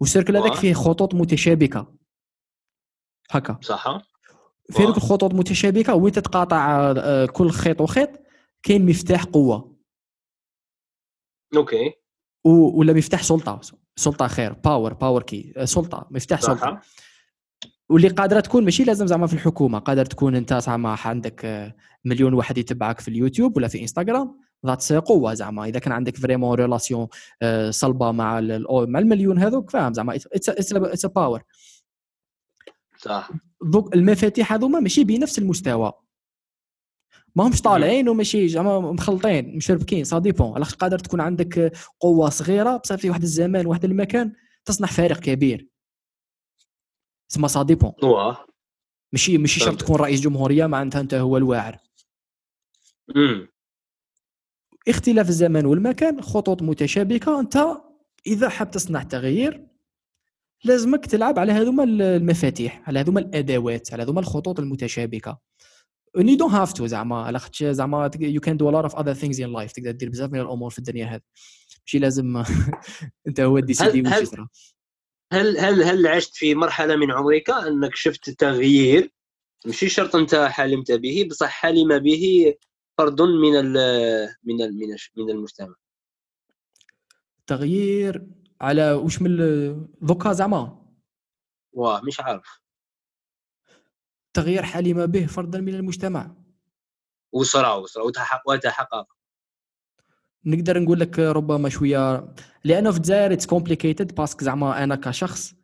[0.00, 0.54] وال circle هذاك.
[0.54, 1.94] فيه خطوط متشابكة.
[3.30, 3.58] هكا.
[3.62, 4.13] صح
[4.72, 4.96] في هذوك.
[4.96, 8.10] الخطوط المتشابكة وين تتقاطع آه، كل خيط وخيط
[8.62, 9.74] كاين مفتاح قوة.
[11.56, 11.92] okay.
[12.46, 13.60] و- ولا مفتاح سلطة
[13.96, 16.80] سلطة خير power power كي آه، سلطة مفتاح سلطة.
[17.88, 22.34] واللي قادرة تكون ماشي لازم زعما في الحكومة قادر تكون أنت زعما عندك آه، مليون
[22.34, 25.64] واحد يتبعك في اليوتيوب ولا في إنستغرام that's قوة زعما.
[25.64, 27.08] إذا كان عندك vraiment relation
[27.70, 31.42] صلبة مع مع المليون هذوك فاهم زعما it's power
[33.62, 35.92] دوك المفاتيح هذوما ماشي بنفس المستوى.
[37.36, 42.76] ما همش طالعين وماشي زعما مخلطين مشربكين ça dépend على قادر تكون عندك قوة صغيرة
[42.76, 44.32] بصح في واحد الزمان واحد المكان
[44.64, 45.68] تصنع فارق كبير.
[47.28, 47.92] تسمى ça dépend
[49.12, 49.80] ماشي ماشي شرط.
[49.80, 51.78] تكون رئيس جمهورية معناتها أنت هو الواعر.
[54.88, 57.66] اختلاف الزمان والمكان خطوط متشابكة أنت
[58.26, 59.66] إذا حاب تصنع تغيير
[60.64, 65.38] لازمك تلعب على هذوما المفاتيح على هذوما الأدوات على هذوما الخطوط المتشابكة.
[66.18, 69.14] You don't have to زعما على خاطر زعما you can do a lot of other
[69.14, 71.20] things in life تقدر دير بزاف من الأمور في الدنيا هذه.
[71.86, 72.42] ماشي لازم
[73.28, 74.46] أنت هو ديسيدي هل- واش هل- يصرى
[75.32, 79.10] هل هل هل عشت في مرحلة من عمرك أنك شفت تغيير؟
[79.66, 82.54] ماشي شرط أنت حلمت به بصح حلم به
[82.98, 83.72] فرد من ال
[84.44, 85.74] من ال من الش- من المجتمع.
[87.46, 88.22] تغيير
[88.60, 89.36] على واش من
[90.00, 90.84] دوكا زعما.
[91.72, 92.60] واه مش عارف.
[94.34, 96.30] تغيير حلم به فردا من المجتمع.
[97.32, 98.02] وصرا وصرا
[98.46, 99.06] وتحقق.
[100.46, 102.34] نقدر نقول لك ربما شوية
[102.64, 105.54] لأنه في الجزائر it's complicated parce que زعما أنا كشخص.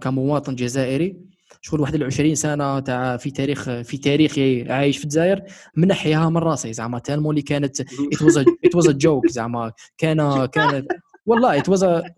[0.00, 1.30] كمواطن جزائري
[1.60, 5.42] شغل واحد 20 سنة تاع في تاريخ في تاريخي عايش في الجزائر
[5.76, 9.72] منحيها من راسي زعما tellement اللي كانت it was it was joke زعما.
[9.98, 10.92] كان كانت
[11.26, 11.62] والله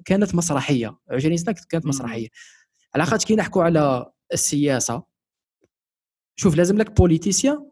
[0.04, 0.98] كانت مسرحية.
[1.10, 2.28] 20 سنة كانت مسرحية.
[2.94, 5.02] على خاطر كي نحكوا على السياسة
[6.36, 7.70] شوف لازم لك politicien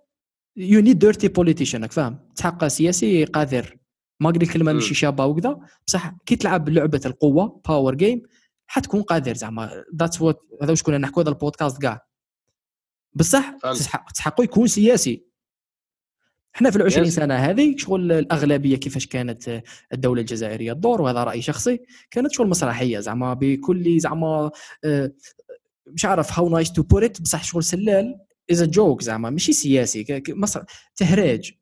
[0.56, 3.78] you need dirty politician راك فاهم؟ تحقق سياسي قادر.
[4.20, 4.72] ما قلت الكلمة.
[4.72, 8.22] ماشي شابة وكذا بصح كي تلعب لعبة القوة power game
[8.66, 9.84] حتكون قادر زعما.
[9.96, 12.06] that's what هذا واش كنا نحكوا هذا البودكاست كاع
[13.14, 13.56] بصح
[14.14, 15.29] تحقو يكون سياسي.
[16.56, 17.14] إحنا في العشرين Yes.
[17.14, 21.80] سنة هذه شغل الأغلبية كيفاش كانت الدولة الجزائرية الدور وهذا راي شخصي
[22.10, 24.50] كانت شغل مسرحية زعما بكل زعما
[24.84, 25.12] آه،
[25.86, 28.14] مش عارف هاو نايس تو بوت بصح شغل سلال
[28.50, 30.64] از جوك زعما ماشي سياسي مسر...
[30.96, 31.52] تهراج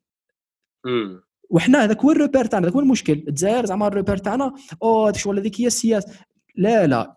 [0.85, 5.39] امم وحنا هذاك هو الروبير تاعنا هذاك هو المشكل؟ الجزائر زعما الروبير تاعنا أو شغل
[5.39, 6.13] هذيك هي السياسة
[6.55, 7.15] لا لا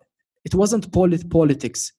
[0.57, 1.93] wasn't polit- politics.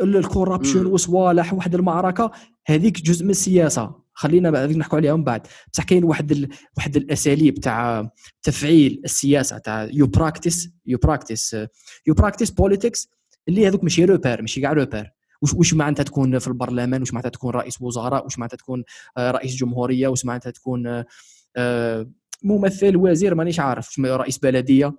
[0.00, 0.92] ال corruption مم.
[0.92, 2.30] وصوالح واحد المعركة
[2.66, 4.03] هذيك جزء من السياسة.
[4.14, 5.46] خلينا بعد نحكوا عليها من بعد.
[5.72, 6.48] بصح كاين واحد ال...
[6.76, 8.10] واحد الأساليب تاع
[8.42, 11.56] تفعيل السياسة تاع you practice you practice
[12.06, 13.08] you practice politics
[13.48, 15.12] اللي هذوك ماشي repère ماشي كاع repère
[15.42, 18.84] وش وش معناتها تكون في البرلمان؟ وش معناتها تكون رئيس وزراء؟ وش معناتها تكون
[19.18, 21.04] رئيس جمهورية؟ وش معناتها تكون
[21.56, 22.10] آه،
[22.42, 24.00] ممثل وزير؟ مانيش عارف.
[24.00, 24.96] رئيس بلدية؟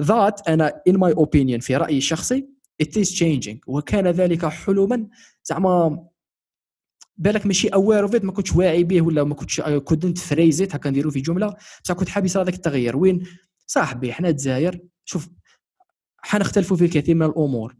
[0.00, 2.48] ذات أنا in my opinion في رأيي الشخصي
[2.82, 3.58] it is changing.
[3.66, 5.06] وكان ذلك حلما
[5.44, 6.04] زعما
[7.16, 10.90] بالك ماشي aware of ما كنتش واعي به ولا ما كنتش كنت phrase it هكا
[10.90, 11.54] نديرو في جملة.
[11.84, 12.96] بصح كنت حاب يصير هذاك التغيير.
[12.96, 13.26] وين؟
[13.66, 15.28] صاحبي إحنا الجزائر شوف
[16.18, 17.76] حنختلفوا في الكثير من الأمور.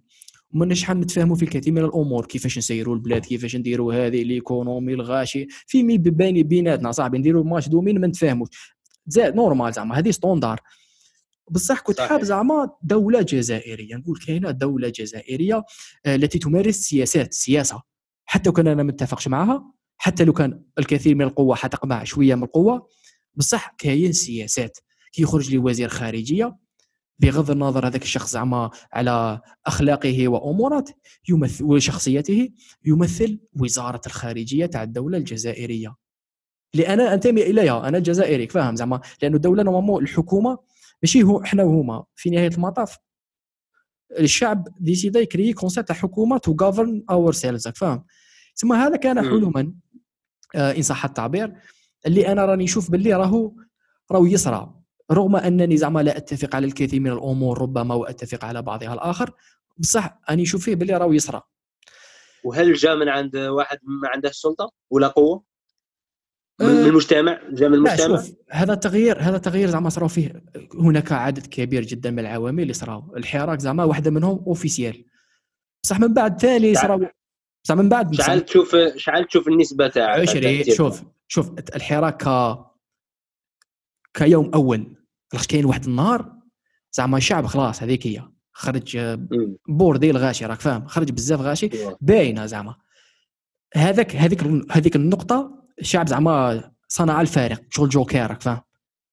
[0.54, 2.26] وماناش حنتفاهموا في الكثير من الأمور.
[2.26, 5.46] كيفاش نسيروا البلاد كيفاش نديروا هذه l'économie الغاشي.
[5.66, 8.48] في mais بين بيناتنا صاحبي نديروا match demain ما نتفاهموش.
[9.06, 10.60] زائد normal زعما هذه standard
[11.50, 12.00] بصح كنت.
[12.00, 13.96] حاب زعما دولة جزائرية.
[13.96, 15.64] نقول كاينة دولة جزائرية
[16.06, 17.93] آه، التي تمارس سياسات سياسة.
[18.26, 18.96] حتى لو كان أنا ما
[19.26, 22.88] معها حتى لو كان الكثير من القوة حتقمع شوية من القوة
[23.34, 24.78] بصح كاين سياسات
[25.12, 26.56] كي يخرج لي وزير خارجية
[27.18, 30.90] بغض النظر هذاك الشخص زعما على أخلاقه وامورات
[31.28, 32.48] يمثل وشخصيته
[32.84, 35.94] يمثل وزارة الخارجية تاع الدولة الجزائرية.
[36.74, 40.58] لأن انتمي اليها أنا جزائري فاهم زعما؟ لأنه الدولة normalement الحكومة
[41.02, 42.96] ماشي هو إحنا وهما في نهاية المطاف
[44.18, 48.04] الشعب ديسيدا يكري concept تاع حكومة to govern ourselves فاهم؟
[48.56, 49.22] تسمى هذا كان.
[49.22, 49.74] حلما
[50.54, 51.54] آه إن صح التعبير.
[52.06, 53.54] اللي أنا راني نشوف باللي راهو
[54.12, 54.74] راهو يسرى
[55.12, 59.30] رغم أنني زعما لا أتفق على الكثير من الأمور ربما وأتفق على بعضها الآخر
[59.78, 61.42] بصح اني نشوف فيه باللي راهو يسرى
[62.44, 65.44] وهل جاء من عند واحد ما عنده السلطة ولا قوة؟
[66.60, 70.42] من من المجتمع من المجتمع شوف هذا التغيير هذا التغيير زعما صراو فيه
[70.74, 75.04] هناك عدد كبير جدا من العوامل اللي صراو الحراك زعما واحدة منهم اوفيسيال
[75.84, 77.06] بصح من بعد ثاني صراو
[77.64, 80.74] بصح من بعد شعل تشوف شعل تشوف النسبة تاع عشري تأثير.
[80.74, 82.58] شوف شوف الحراك ك
[84.14, 84.96] كيوم أول
[85.32, 86.32] علاش كاين واحد النهار
[86.92, 88.98] زعما الشعب خلاص هذيك هي خرج.
[89.68, 91.96] bordel غاشي راك فاهم خرج بزاف غاشي ايوا.
[92.00, 92.76] باينة زعما
[93.74, 98.60] هذاك هذيك هذيك النقطة الشعب زعما صنع الفارق شغل جوكر راك فاهم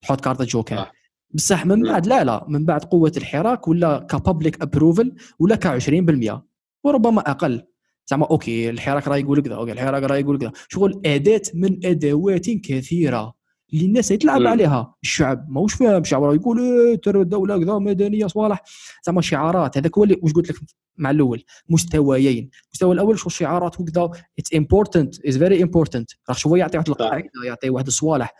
[0.02, 0.92] تحط carte joker آه.
[1.34, 1.84] بصح من.
[1.84, 6.40] بعد لا لا من بعد قوة الحراك ولا ك public approval ولا ك 20%
[6.84, 7.64] وربما أقل
[8.08, 12.50] زعما okay الحراك راه يقول كذا okay الحراك راه يقول كذا شغل أداة من أدوات
[12.50, 13.34] كثيرة
[13.74, 14.48] اللي الناس تلعب مم.
[14.48, 14.96] عليها.
[15.04, 18.64] الشعب ماهوش فاهم الشعب راه يقول إيه ترى الدولة كذا مدنيه صوالح.
[19.06, 20.60] زعما شعارات هذاك هو اللي واش قلت لك
[20.98, 22.50] مع الأول مستويين.
[22.66, 24.10] المستوى الأول شو شعارات وكذا؟
[24.40, 28.34] it's important is very important راه شوية يعطي واحد القاعدة يعطي واحد الصوالح.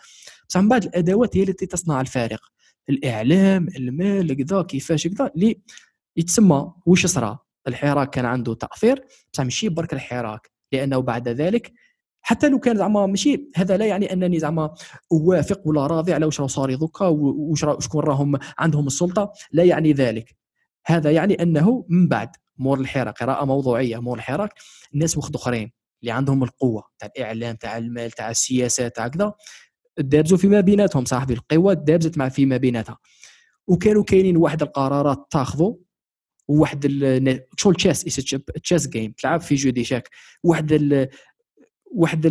[0.50, 2.40] بصح من بعد الأدوات هي التي تصنع الفارق.
[2.90, 5.62] الإعلام المال كذا كيفاش كذا اللي
[6.18, 7.40] يتسمى وش صرا.
[7.68, 9.04] الحراك كان عنده تأثير.
[9.34, 11.74] بصح ماشي برك الحراك لأنه بعد ذلك
[12.22, 14.74] حتى لو كان زعما ماشي هذا لا يعني أنني زعما
[15.12, 17.06] أوافق ولا راضي على واش راه صار دوكا
[17.64, 20.36] راه- شكون راهم عندهم السلطة لا يعني ذلك.
[20.86, 24.54] هذا يعني أنه من بعد مور الحراك قراءة موضوعية مور الحراك
[24.94, 29.34] الناس وخد أخرين اللي عندهم القوة تاع الإعلام تاع المال تاع السياسة تاع كذا
[30.00, 31.34] دابزوا فيما بيناتهم صاحبي.
[31.34, 32.98] القوى دابزت مع فيما بيناتها.
[33.68, 35.76] وكانوا كاينين واحد القرارات تاخذوا
[36.48, 36.86] وواحد
[37.58, 38.04] شغل chess
[38.64, 40.10] chess game تلعب في jeu d'échecs
[40.44, 41.08] واحد
[41.96, 42.28] واحد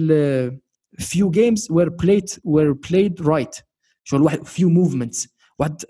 [1.00, 3.62] few games were played were played right.
[4.04, 5.28] شغل واحد few movements.
[5.58, 5.82] واحد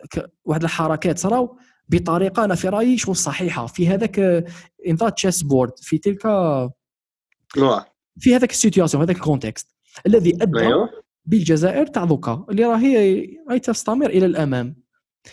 [0.44, 1.58] واحد الحركات صراو
[1.88, 3.66] بطريقة أنا في رأيي شغل صحيحة.
[3.66, 4.18] في هذاك
[4.86, 6.22] in the chess board في تلك.
[8.18, 10.86] في هذاك ال situation هذاك ال context الذي أدى ايوا
[11.24, 14.76] بالجزائر تاع دوكا اللي راهي راهي تستمر إلى الأمام.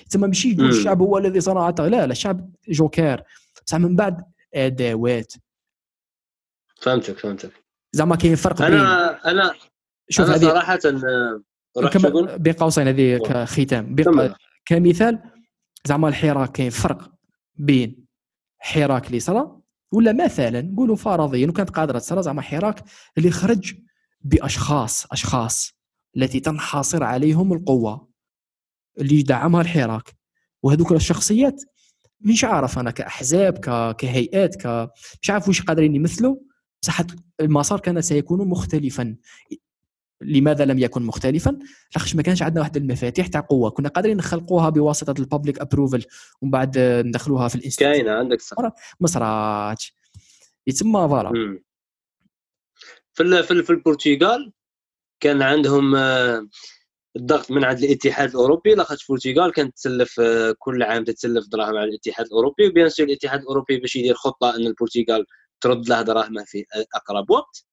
[0.10, 0.70] تما ماشي يقول.
[0.70, 3.24] الشعب هو الذي صنع لا لا الشعب جوكر.
[3.66, 4.24] بصح من بعد
[4.54, 5.34] أدوات.
[6.82, 7.67] فهمتك فهمتك.
[7.98, 9.54] زعما كاين فرق بين أنا أنا
[10.10, 10.80] شوف أنا صراحة
[12.38, 13.18] بين قوسين هذه.
[13.18, 13.96] كختام.
[14.66, 15.20] كمثال
[15.86, 17.12] زعما الحراك كاين فرق
[17.56, 18.06] بين
[18.60, 22.84] حراك اللي صرا ولا مثلا نقولوا فرضيا وكانت قادرة تصرا زعما حراك
[23.18, 23.74] اللي خرج
[24.22, 25.72] بأشخاص أشخاص
[26.18, 28.10] التي تنحصر عليهم القوة
[29.00, 30.14] اللي دعمها الحراك
[30.64, 31.62] وهذوك الشخصيات
[32.22, 33.58] مش عارف أنا كأحزاب.
[33.98, 34.90] كهيئات ك
[35.22, 36.36] مش عارف واش قادرين يمثلوا
[36.84, 37.02] بصح
[37.42, 39.16] المسار كان سيكون مختلفا.
[40.22, 41.60] لماذا لم يكن مختلفا؟
[41.96, 43.70] لاخاطش ما كانش عندنا واحد المفاتيح تاع قوة.
[43.70, 46.06] كنا قادرين نخلقوها بواسطة ال public approval
[46.42, 48.58] ومن بعد ندخلوها في ال institute كاينة عندك صح.
[49.00, 49.94] ما صراتش
[50.68, 51.32] يتسمى voilà.
[53.14, 54.54] في في ال- في البرتغال
[55.20, 56.48] كان عندهم آه،
[57.16, 58.76] الضغط من عند الاتحاد الأوروبي.
[58.76, 62.68] لاخاطش البرتغال كانت تسلف آه، كل عام تتسلف دراهم على الاتحاد الأوروبي.
[62.68, 65.26] و bien sûr الاتحاد الأوروبي باش يدير خطة إن البرتغال
[65.62, 67.66] ترد له دراهمه في أقرب وقت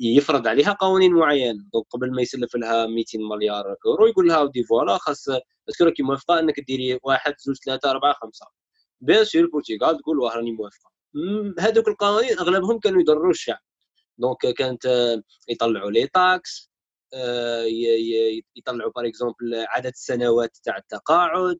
[0.00, 4.64] يفرض عليها قوانين معينة donc قبل ما يسلف لها 200 مليار اورو يقول لها ودي
[4.64, 5.28] voilà خاص
[5.68, 8.46] est-ce que راكي موافقة إنك ديري واحد زوج ثلاثة أربعة خمسة.
[9.00, 10.90] bien sûr البرتغال تقول واه راني موافقة.
[11.60, 13.58] هذوك القوانين أغلبهم كانوا يضروا الشعب.
[14.18, 16.70] donc كانت آه، يطلعوا les taxes
[17.14, 17.64] آه،
[18.56, 21.58] يطلعوا par exemple عدد السنوات تاع التقاعد.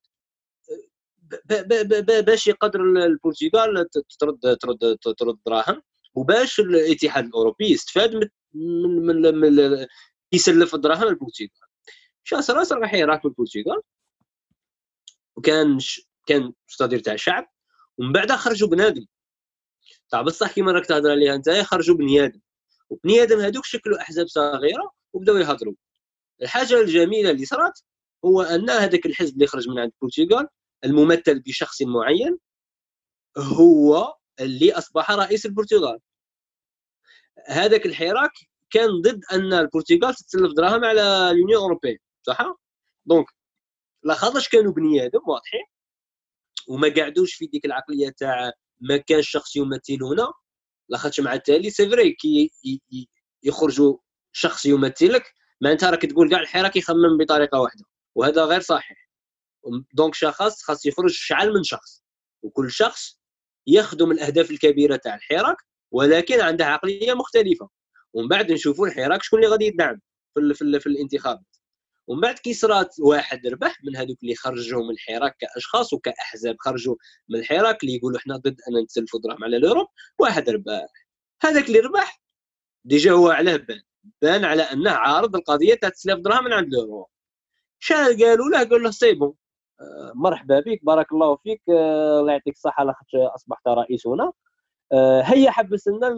[2.26, 3.88] باش يقدر البرتغال
[4.20, 5.82] ترد ترد ترد دراهم
[6.14, 9.86] وباش الاتحاد الأوروبي يستفاد من من من,
[10.32, 11.50] يسلف الدراهم البرتغال.
[12.24, 13.80] شا صرا صرا حراك في البرتغال
[15.36, 15.78] وكان.
[16.26, 17.48] كان مستدير تاع الشعب
[17.98, 19.06] ومن بعد خرجوا بنادم.
[20.10, 22.40] تاع بصح كيما راك تهضر عليها أنت خرجوا بني آدم
[22.90, 25.74] وبني آدم هذوك شكلوا أحزاب صغيرة وبداو يهضروا.
[26.42, 27.84] الحاجة الجميلة اللي صارت
[28.24, 30.48] هو أن هذاك الحزب اللي خرج من عند البرتغال
[30.84, 32.38] الممثل بشخص معين
[33.38, 35.98] هو اللي أصبح رئيس البرتغال.
[37.48, 38.32] هذاك الحراك
[38.70, 42.38] كان ضد أن البرتغال تتسلف دراهم على l'Union européenne صح؟
[43.06, 43.26] donc
[44.04, 45.64] لا خاطرش كانوا بني آدم واضحين؟
[46.68, 50.32] وما قعدوش في ديك العقلية تاع ما كان شخص يمثلنا
[50.88, 52.50] لاخاطش مع التالي c'est vrai que
[53.42, 53.96] يخرجوا
[54.32, 55.22] شخص يمثلك
[55.60, 59.03] معناتها راك تقول كاع الحراك يخمم بطريقة واحدة وهذا غير صحيح.
[59.94, 62.02] دونك شخص خاص يخرج شعل من شخص
[62.42, 63.18] وكل شخص
[63.66, 65.56] يخدم الأهداف الكبيرة تاع الحراك
[65.90, 67.68] ولكن عنده عقلية مختلفة.
[68.12, 70.00] ومن بعد نشوفوا الحراك شكون اللي غادي يدعم
[70.34, 71.56] في ال- في, في الانتخابات.
[72.06, 76.96] ومن بعد كي صرات واحد ربح من هذوك اللي خرجوا من الحراك كأشخاص وكأحزاب خرجوا
[77.28, 79.86] من الحراك اللي يقولوا إحنا ضد أن نتسلفوا دراهم على الأوروب
[80.18, 80.86] واحد ربح.
[81.42, 82.22] هذاك اللي ربح
[82.84, 83.82] déjà هو علاه بان
[84.22, 87.06] بان على أنه عارض القضية تاع تسليف دراهم من عند l'Europe.
[87.78, 89.34] شال قالوا له؟ قال له c'est bon.
[90.14, 91.62] مرحبا بك بارك الله فيك.
[91.70, 94.32] آه، الله يعطيك الصحة لاخاطش أصبحت رئيس هنا
[94.92, 96.08] آه، هيا حبس لنا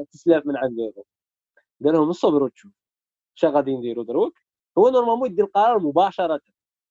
[0.00, 1.06] التسلاف من عند l'Europe
[1.84, 2.72] قال لهم الصبر وتشوف.
[3.34, 4.38] شا غادي نديروا دروك؟
[4.78, 6.40] هو normalement يدي القرار مباشرة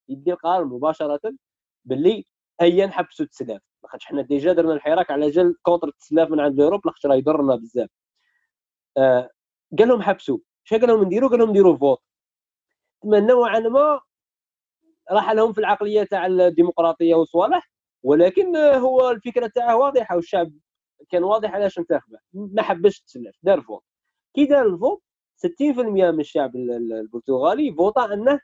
[0.10, 1.22] يدي القرار مباشرة
[1.86, 2.26] باللي
[2.62, 6.82] هيا نحبسوا التسلاف لاخاطش حنا déjà درنا الحراك على جال contre التسلاف من عند l'Europe
[6.86, 7.90] لاخاطش راه يضرنا بزاف.
[8.98, 9.30] آه
[9.80, 12.00] قال لهم حبسوا شنو قال لهم نديروا قال لهم نديروا vote.
[13.04, 14.02] تما نوعا ما
[15.12, 17.72] راح لهم في العقلية تاع الديمقراطية وصوالح
[18.04, 20.52] ولكن هو الفكرة تاعه واضحة والشعب
[21.10, 22.20] كان واضح علاش انتخبه.
[22.34, 23.84] ما حبش التسلاف دار vote.
[24.36, 25.02] كي دار ال vote
[25.38, 28.40] 60% من الشعب البرتغالي فوتا أنه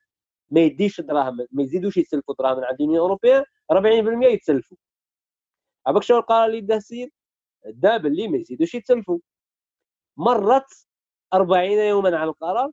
[0.49, 4.77] ما يديش دراهم ما يزيدوش يتسلفوا دراهم من عند ال union européenne 40% يتسلفوا.
[5.87, 7.11] عباك شنو القرار اللي دا السيد؟
[7.65, 9.19] دا باللي ما يزيدوش يتسلفوا.
[10.17, 10.87] مرت
[11.33, 12.71] 40 يوما على القرار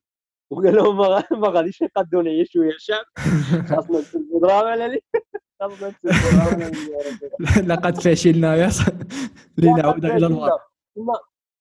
[0.51, 0.97] وقال لهم
[1.41, 3.05] ما غاديش يقدوا نعيش شوية الشعب
[3.69, 5.01] خاصنا نتسلفوا دراهم على
[5.61, 8.71] خاصنا نتسلفوا دراهم لقد فشلنا يا
[9.59, 10.65] لنعود إلى الواقع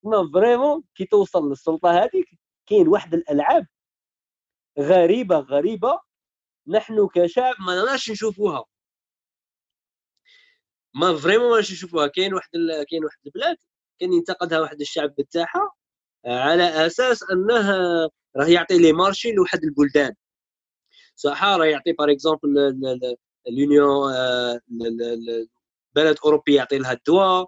[0.04, 2.28] ما vraiment كي توصل للسلطه هذيك
[2.70, 3.68] كاين واحد الالعاب
[4.80, 6.00] غريبه غريبه
[6.68, 8.66] نحن كشعب ما نقدرش نشوفوها
[10.96, 12.86] ما vraiment ما نشوفوها كاين واحد ال...
[12.90, 13.58] كاين واحد البلاد
[14.00, 15.72] كان ينتقدها واحد الشعب بتاعها
[16.26, 17.72] على أساس انه
[18.38, 20.14] راه يعطي لي marché لواحد البلدان.
[21.16, 22.80] صح راه يعطي par exemple
[23.48, 24.14] ال union
[25.96, 27.48] بلد أوروبي يعطي لها الدواء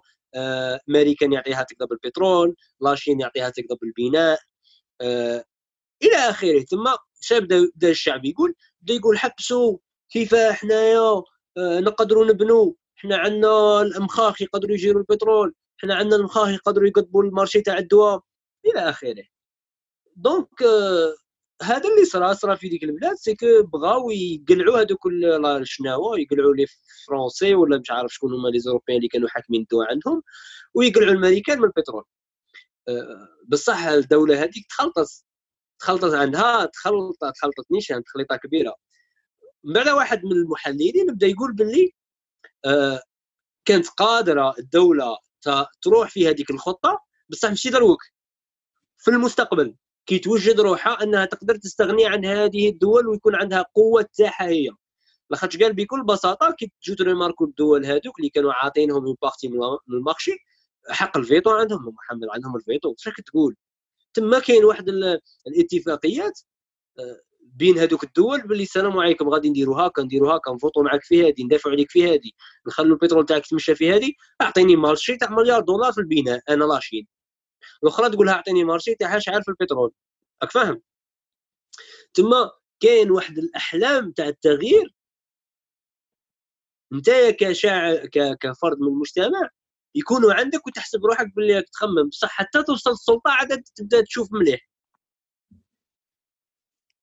[0.88, 4.38] américains يعطيها تقدر بالبترول la Chine يعطيها تقدر بالبناء
[5.00, 5.44] آه،
[6.02, 6.60] إلى آخره.
[6.60, 6.84] ثم
[7.20, 9.78] شاب بدا الشعب يقول بدا يقول حبسوا
[10.10, 11.22] كيف حنايا؟
[11.58, 15.54] آه، نقدروا نبنوا حنا عندنا الأمخاخ يقدروا يجيروا البترول.
[15.76, 18.20] حنا عندنا المخاخ يقدروا يقطبوا ال marché تاع الدواء.
[18.66, 19.24] إلى آخره.
[20.16, 21.14] donc آه،
[21.62, 25.06] هذا اللي صرا صرا في ديك البلاد c'est que بغاو يقلعوا هذوك
[25.60, 26.66] الشناوه يقلعوا لي
[27.08, 30.22] français ولا مش عارف شكون هما les européens اللي كانوا حاكمين الدواء عندهم
[30.74, 32.04] ويقلعوا الامريكان من البترول.
[32.88, 35.24] آه، بصح الدولة هذيك تخلطت
[35.80, 38.74] تخلطت عندها تخلطت تخلطت نيشان تخليطه كبيرة.
[39.64, 41.92] من بعد واحد من المحللين بدا يقول باللي
[42.66, 43.02] آه
[43.64, 45.18] كانت قادرة الدولة
[45.82, 47.00] تروح في هذيك الخطة
[47.30, 47.98] بصح ماشي دروك
[49.00, 49.74] في المستقبل.
[50.06, 54.70] كي توجد روحها أنها تقدر تستغني عن هذه الدول ويكون عندها قوة تاعها هي
[55.30, 59.58] لاخاطرش قال بكل بساطة كي تجو تremarquer الدول هذوك اللي كانوا عاطينهم من partie من
[59.90, 60.36] ال marché
[60.90, 62.88] حق الفيتو عندهم هم ما عندهم الفيتو.
[62.88, 63.56] واش راك تقول؟
[64.14, 64.88] تما كاين واحد
[65.46, 66.40] الاتفاقيات
[66.98, 71.28] آه، بين هذوك الدول باللي السلام عليكم غادي نديروا هكا نديروا هكا نفوتوا معك في
[71.28, 72.30] هذه ندافعوا عليك في هذه
[72.66, 76.76] نخلوا البترول تاعك تمشى في هذه أعطيني marché تاع مليار دولار في البناء أنا la
[76.76, 77.06] Chine
[77.82, 79.92] الأخرى تقول لها أعطيني marché تاعها شحال في البترول.
[80.42, 80.82] راك فاهم؟
[82.14, 82.50] تما
[82.80, 84.94] كاين واحد الأحلام تاع التغيير.
[86.92, 88.06] أنت كشاعر
[88.40, 89.48] كفرد من المجتمع
[89.94, 92.08] يكونوا عندك وتحسب روحك باللي راك تخمم.
[92.08, 94.70] بصح حتى توصل للسلطة عاد تبدأ تشوف مليح.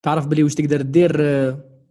[0.04, 1.12] تعرف باللي واش تقدر دير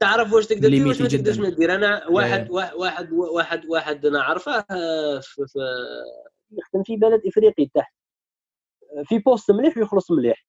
[0.01, 5.21] تعرف واش تقدر دير واش ما تقدرش دير أنا واحد واحد واحد واحد نعرفه آه،
[6.51, 7.96] يخدم في بلد إفريقي تحت.
[9.05, 10.47] في poste مليح ويخلص مليح.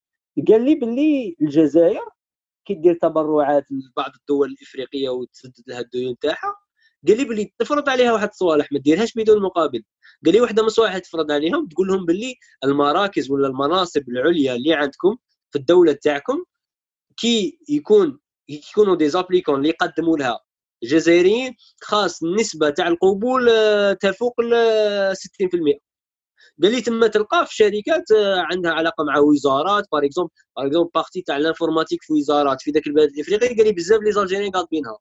[0.47, 2.01] قال لي باللي الجزائر
[2.65, 6.55] كي دير تبرعات لبعض الدول الإفريقية وتسدد لها الديون تاعها.
[7.07, 9.83] قال لي باللي تفرض عليها واحد الصوالح ما ديرهاش بدون مقابل.
[10.25, 14.73] قال لي واحدة من الصوالح تفرض عليهم تقول لهم باللي المراكز ولا المناصب العليا اللي
[14.73, 15.17] عندكم
[15.51, 16.43] في الدولة تاعكم
[17.17, 18.19] كي يكون
[18.49, 20.39] يكونوا des africains اللي يقدموا لها
[20.83, 24.53] جزائريين خاص النسبة تاع القبول آه، تفوق ال
[25.17, 25.79] 60%
[26.63, 30.89] قال لي تما تلقى في شركات آه، عندها علاقة مع وزارات par exemple par exemple
[30.95, 34.21] partie تاع ال informatique في وزارات في ذاك البلد الإفريقي قال لي بزاف لي les
[34.21, 34.97] algériens قاطبينها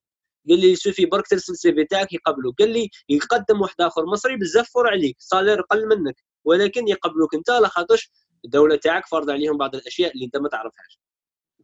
[0.48, 2.59] قال لي suffit برك ترسل ال CV تاعك يقبلوك.
[2.59, 7.50] قال لي يقدم واحد آخر مصري بزاف fort عليك salaire قل منك ولكن يقبلوك أنت
[7.50, 8.11] لاخاطرش
[8.44, 11.00] الدولة تاعك فرض عليهم بعض الأشياء اللي أنت ما تعرفهاش.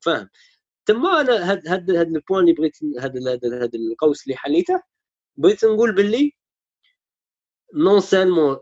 [0.03, 0.29] فاهم؟
[0.87, 4.83] تما أنا هاد هاد هاد ال point اللي بغيت هاد هاد القوس اللي حليته
[5.37, 6.33] بغيت نقول باللي
[7.75, 8.59] non seulement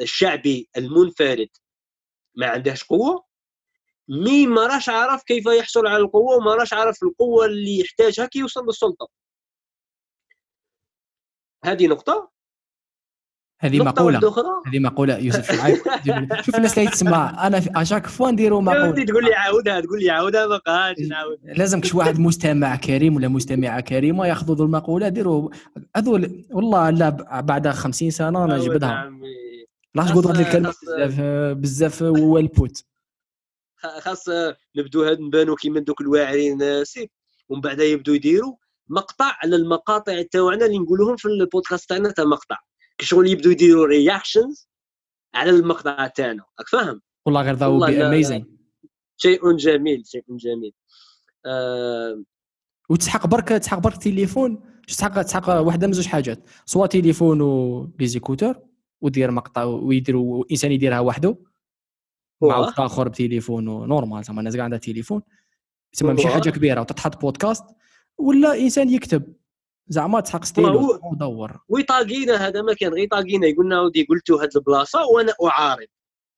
[0.00, 1.48] الشعبي المنفرد
[2.34, 3.24] ما عندهش قوة
[4.08, 8.38] mais ما راش عارف كيف يحصل على القوة وما راش عارف القوة اللي يحتاجها كي
[8.38, 9.08] يوصل للسلطة.
[11.64, 12.30] هذه نقطة.
[13.62, 14.18] هذه مقولة.
[14.66, 15.52] هذه مقولة يوسف
[16.44, 20.10] شوف الناس اللي تسمع أنا à chaque fois نديروا مقولة؟ تقول لي عاودها تقول لي
[20.10, 25.08] عاودها ما بقاش نعاود لازم شي واحد مستمع كريم ولا مستمعه كريمه ياخذوا ذو المقولة
[25.08, 25.50] ديروا.
[25.96, 27.10] هذول والله لا
[27.40, 29.12] بعد 50 سنة نجبدها
[29.94, 31.20] لا تقول هذه الكلمة؟ بزاف
[31.58, 32.84] بزاف والبوت
[34.00, 34.24] خاص
[34.76, 37.10] نبدو هاد نبانو كيما دوك الواعرين سي.
[37.48, 38.54] ومن بعد يبدو يديروا
[38.88, 42.56] مقطع على المقاطع تاعنا اللي نقولوهم في البودكاست تاعنا تاع مقطع.
[43.00, 44.68] شغل يبدو يديروا reactions
[45.34, 46.44] على المقطع تاعنا.
[46.58, 48.58] راك فاهم؟ والله غير ذا be amazing
[49.16, 50.72] شيء جميل شيء جميل.
[51.46, 52.24] آه
[52.90, 54.62] وتسحق برك تسحق برك تليفون.
[54.88, 56.48] تسحق تسحق واحدة من زوج حاجات.
[56.66, 58.60] سوا تليفون و les écouteurs
[59.00, 61.36] ودير مقطع ويدير إنسان يديرها وحده.
[62.42, 62.58] مع.
[62.58, 65.22] وقت آخر بتليفون normal زعما الناس كاع عندها تليفون.
[65.92, 66.28] تسمى ماشي.
[66.28, 66.80] حاجة كبيرة.
[66.80, 67.64] وتتحط بودكاست
[68.18, 69.34] ولا إنسان يكتب.
[69.88, 72.92] زعما تسحق ستيلو ودور ويطاقينا هذا ما كان.
[72.92, 75.86] غير طاقينا يقولنا ودي قلتوا هاد البلاصة وأنا أعارض.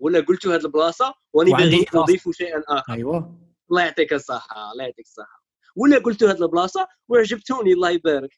[0.01, 1.87] ولا قلتوا هاد البلاصة واني باغي.
[1.95, 2.93] نضيف شيئا آخر.
[2.93, 3.39] أيوه.
[3.71, 5.45] الله يعطيك الصحة الله يعطيك الصحة.
[5.77, 8.31] ولا قلتوا هاد البلاصة وعجبتوني الله يبارك.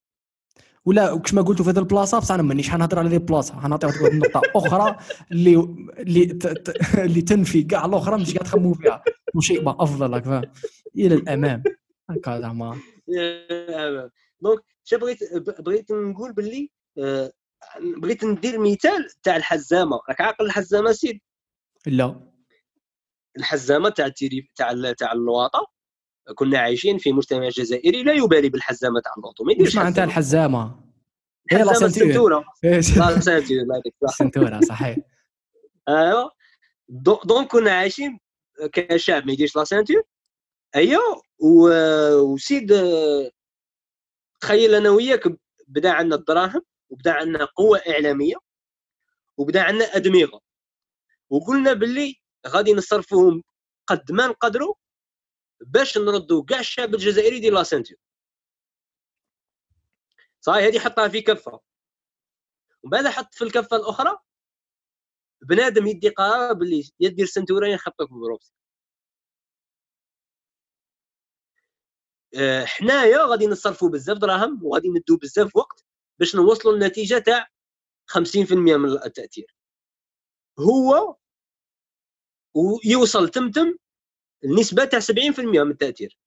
[0.84, 3.61] ولا كما قلتوا في هذه البلاصة بصح أنا مانيش حنهضر على هذه البلاصة.
[3.61, 4.96] حنعطي واحد النقطة أخرى
[5.32, 5.54] اللي
[5.98, 9.02] اللي ت- ت- اللي تنفي كاع الأخرى مش قاعد تخموا فيها.
[9.34, 10.14] وشيء ما افضل
[10.96, 11.62] إلى الأمام.
[12.11, 12.80] هكا زعما.
[14.40, 15.18] donc شا بغيت
[15.61, 17.32] بغيت نقول باللي آه،
[18.03, 20.01] بغيت ندير مثال تاع الحزامة.
[20.09, 21.20] راك عاقل الحزامة سيد؟
[21.87, 22.20] لا.
[23.37, 25.66] الحزامة تاع التيلي تاع تاع اللوطو
[26.34, 30.05] كنا عايشين في مجتمع جزائري لا يبالي بالحزامة تاع اللوطو ما يديرش معناتها.
[30.05, 30.80] الحزامة.
[31.53, 32.44] هي la ceinture.
[32.64, 34.12] إيش la ceinture الله يعطيك الصحة.
[34.26, 34.97] ال ceinture صحيح.
[35.89, 36.28] ايوا
[36.89, 38.18] دو- دونك كنا عايشين
[38.72, 40.02] كشعب ما يديرش la ceinture
[40.76, 41.14] ايوا
[42.22, 42.72] وسيد
[44.47, 45.22] تخيل أنا وياك
[45.68, 48.36] بدا عندنا الدراهم وبدا عندنا قوة إعلامية
[49.36, 50.40] وبدا عندنا ادمغه
[51.30, 52.14] وقلنا باللي
[52.47, 53.42] غادي نصرفوهم
[53.86, 54.74] قد ما نقدروا
[55.61, 57.96] باش نردوا كاع الشعب الجزائري يدير la ceinture
[60.40, 61.61] صحيح هذه حطها في كفة.
[62.82, 64.18] وبعد حط في الكفة الأخرى
[65.42, 68.55] بنادم يدي قرار باللي يا دير ceinture يا نخبطك بروبسي
[72.64, 75.84] حنايا غادي نصرفوا بزاف دراهم وغادي ندوا بزاف وقت
[76.20, 77.49] باش نوصلوا للنتيجه تاع
[78.07, 79.57] 50% من التأثير.
[80.59, 81.16] هو
[82.55, 83.76] ويوصل ثمثم
[84.45, 86.18] النسبة تاع 70% من التأثير.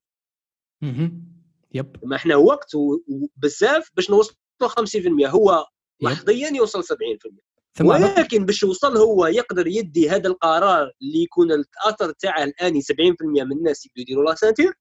[0.81, 1.39] مهم.
[1.73, 1.95] yep.
[2.03, 5.65] ما إحنا وقت وبزاف باش نوصلوا 50% هو.
[6.01, 12.11] لحظيا يوصل 70% ثم ولكن باش يوصل هو يقدر يدي هذا القرار اللي يكون الأثر
[12.11, 12.85] تاعه الآني 70%
[13.21, 14.73] من الناس يبدوا يديروا لا سانتير.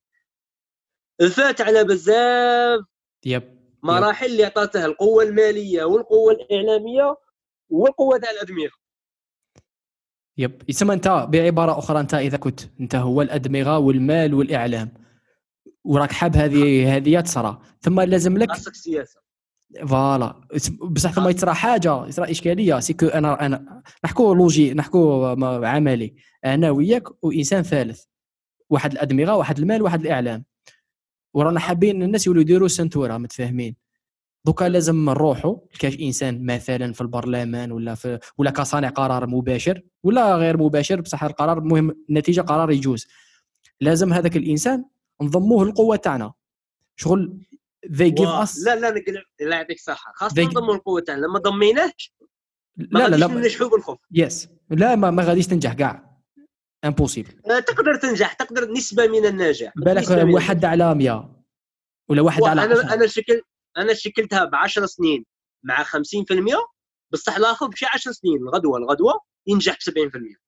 [1.27, 2.81] فات على بزاف.
[3.27, 3.43] يب
[3.83, 7.17] مراحل اللي عطاته القوة المالية والقوة الإعلامية
[7.69, 8.71] والقوة تاع الأدمغة.
[10.39, 10.63] يب.
[10.69, 14.93] يسمى أنت بعبارة أخرى أنت إذا كنت أنت هو الأدمغة والمال والإعلام.
[15.85, 19.21] وراك حاب هذه هذه تصرى ثم لازم لك خاصك سياسة.
[19.87, 20.41] voilà.
[20.83, 22.81] بصح ثم يصرى حاجة يصرى إشكالية.
[22.81, 26.15] c'est que أنا أنا نحكوا logique نحكوا م- عملي.
[26.45, 28.03] أنا وياك وإنسان ثالث.
[28.71, 30.45] واحد الأدمغة واحد المال واحد الإعلام.
[31.39, 33.77] ورانا حابين الناس يولوا يديروا ceinture متفاهمين؟
[34.45, 40.37] دوكا لازم نروحوا كاش إنسان مثلا في البرلمان ولا في ولا كصانع قرار مباشر ولا
[40.37, 43.07] غير مباشر بصح القرار مهم النتيجه قرار يجوز.
[43.81, 44.85] لازم هذاك الإنسان
[45.23, 46.33] نضموه القوه تاعنا.
[46.97, 47.41] شغل
[47.87, 48.95] they give us لا لا
[49.41, 50.13] لا يعطيك الصحة.
[50.15, 52.13] خاصة They- نضموا القوة تاعنا لما ضميناهش
[52.77, 53.99] ما لا لا لا ننجحوا بالخوف.
[54.13, 56.08] yes لا ما, ما غاديش تنجح كاع.
[56.85, 61.45] impossible آه، تقدر تنجح تقدر نسبة من النجاح بالك واحد على 100
[62.09, 63.43] ولا واحد على أنا 10 أنا شكل
[63.77, 65.25] أنا شكلتها ب 10 سنين
[65.65, 65.89] مع 50%
[67.13, 70.48] بصح الآخر بشي 10 سنين الغدوه الغدوة ينجح ب 70%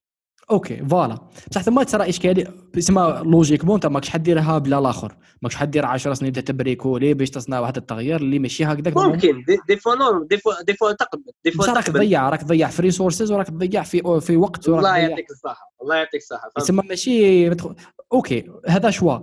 [0.50, 1.18] OK voilà.
[1.50, 2.48] بصح ثم ترى اشكالي
[2.78, 7.60] اسمها logiquement أنت ماكش حديرها بلا الآخر ماكش حدير 10 سنين ت bricoler باش تصنع
[7.60, 8.96] واحد التغيير اللي ماشي هكذاك.
[8.96, 9.44] ممكن.
[9.68, 11.32] des, fois norm des fois des fois تقبل.
[11.44, 14.96] des fois بصح راك تضيع راك تضيع في resources وراك تضيع في في وقت الله
[14.96, 15.72] يعطيك الصحة.
[15.82, 17.74] الله يعطيك الصحة؟ تسمى ماشي مدخل...
[18.12, 18.44] OK.
[18.68, 19.18] هذا choix.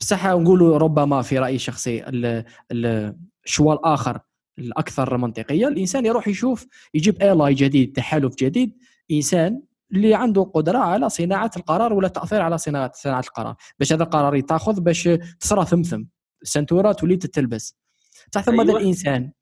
[0.00, 4.18] بصح نقولوا ربما في رايي الشخصي ال- ال- ال choix الآخر
[4.58, 5.68] الأكثر منطقية.
[5.68, 8.76] الإنسان يروح يشوف يجيب allié جديد تحالف جديد.
[9.12, 9.60] إنسان
[9.92, 13.56] اللي عنده قدرة على صناعة القرار ولا التاثير على صناعه صناعة القرار.
[13.78, 15.08] باش هذا القرار يتاخذ باش
[15.40, 16.04] تصرى ثمثم.
[16.42, 17.76] ال ceinture تولي تتلبس.
[18.32, 18.80] بصح ثم هذا أيوة.
[18.80, 19.32] الإنسان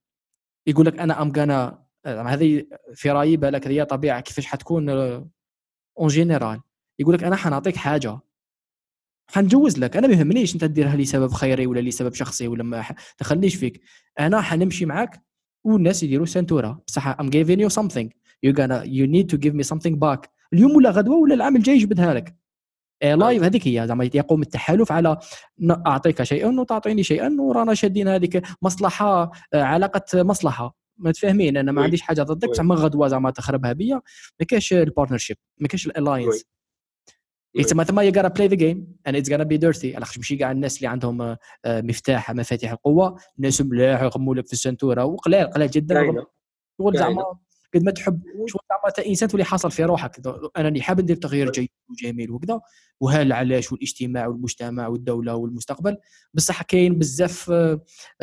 [0.67, 4.89] يقول لك أنا I'm gonna هذه في رأيي بالك هي طبيعة كيفاش حتكون
[5.99, 6.61] en général
[6.99, 8.19] يقول لك أنا حنعطيك حاجة.
[9.29, 9.97] حنجوز لك.
[9.97, 12.85] أنا ما يهمنيش أنت ديرها لسبب خيري ولا لسبب شخصي ولا ما
[13.21, 13.81] دخلنيش فيك.
[14.21, 15.23] أنا حنمشي معك
[15.65, 18.09] والناس يديروا ceinture بصح I'm giving you something.
[18.47, 20.36] You gonna you need to give me something back.
[20.53, 22.37] اليوم ولا غدوة ولا العام الجاي يجبدها لك.
[23.03, 25.19] إيه life هذيك هي زعما يقوم التحالف على
[25.87, 30.77] أعطيك شيئا وتعطيني شيئا ورانا شادين هذيك مصلحة آه، علاقة مصلحة.
[30.99, 31.83] متفاهمين أنا ما.
[31.83, 33.95] عنديش حاجة ضدك من غدوة زعما تخربها بيا.
[34.41, 36.45] ما كاش ال partnership ما كاش ال alliance
[37.55, 37.63] oui.
[37.65, 39.95] تسمى ثم you gotta play the game and it's gonna be dirty.
[39.97, 41.37] علاش ماشي كاع الناس اللي عندهم آه،
[41.67, 46.27] مفتاح مفاتيح القوة الناس ملاح يغموا لك في ال ceinture وقلال قلال جدا كاينة.
[46.95, 47.39] زعما
[47.75, 50.27] قد ما تحب شو زعما انت إنسان تولي حاصل في روحك.
[50.57, 52.61] أنا اللي حاب ندير تغيير جيد وجميل وكذا
[53.01, 55.97] وهل علاش والاجتماع والمجتمع والدولة والمستقبل.
[56.35, 57.53] بصح كاين بزاف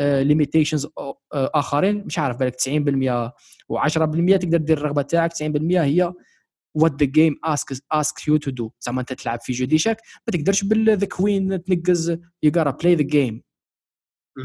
[0.00, 0.86] limitations
[1.32, 2.04] آخرين.
[2.06, 3.32] مش عارف بالك 90%
[3.72, 5.32] و10% تقدر دير الرغبة تاعك.
[5.32, 6.12] 90% هي
[6.78, 8.68] what the game asks asks you to do.
[8.80, 9.96] زعما أنت تلعب في jeu d'échecs
[10.26, 12.12] ما تقدرش ب the queen تنقز
[12.46, 13.40] gotta play the game.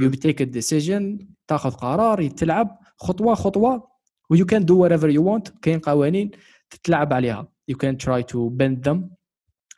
[0.01, 3.89] You take a decision تاخذ قرار تلعب خطوة خطوة.
[4.29, 5.59] و you can do whatever you want.
[5.61, 6.31] كاين قوانين
[6.69, 7.53] تتلعب عليها.
[7.71, 8.97] You can try to bend them.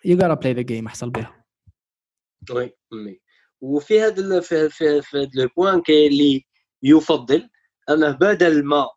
[0.05, 1.45] You gotta play the game احصل بها.
[2.51, 2.75] oui
[3.61, 6.45] وفي هذا في في في هذا ال point كاين اللي
[6.83, 7.49] يفضل
[7.89, 8.87] أنه بدل ما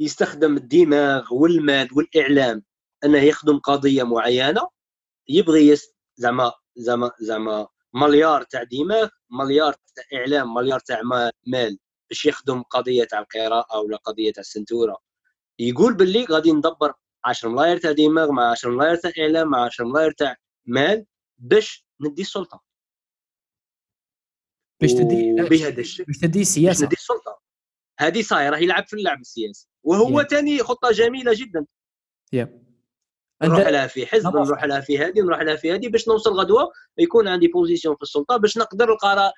[0.00, 2.62] يستخدم الدماغ والمال والإعلام
[3.04, 4.68] أنه يخدم قضية معينة
[5.28, 5.76] يبغي.
[6.16, 11.00] زعما زعما زعما مليار تاع دماغ مليار تاع إعلام مليار تاع
[11.46, 11.78] مال.
[12.14, 14.98] باش يخدم قضية تاع القراءه ولا قضية تاع السنتورة.
[15.58, 16.92] يقول باللي غادي ندبر
[17.24, 20.36] 10 ملاير تاع دماغ مع 10 ملاير تاع إعلام مع 10 ملاير تاع
[20.66, 21.06] مال
[21.38, 22.62] باش ندي السلطة.
[24.80, 26.80] باش تدي باش تدي السياسة.
[26.80, 27.40] باش ندي السلطة.
[27.98, 29.68] هذه صايرة يلعب في اللعب السياسي.
[29.82, 30.62] وهو ثاني yeah.
[30.62, 31.66] خطة جميلة جدا.
[32.36, 32.63] yeah.
[33.42, 36.72] نروح لها في حزب نروح لها في هذه نروح لها في هذه باش نوصل غدوة
[36.98, 39.32] يكون عندي position في السلطة باش نقدر القرار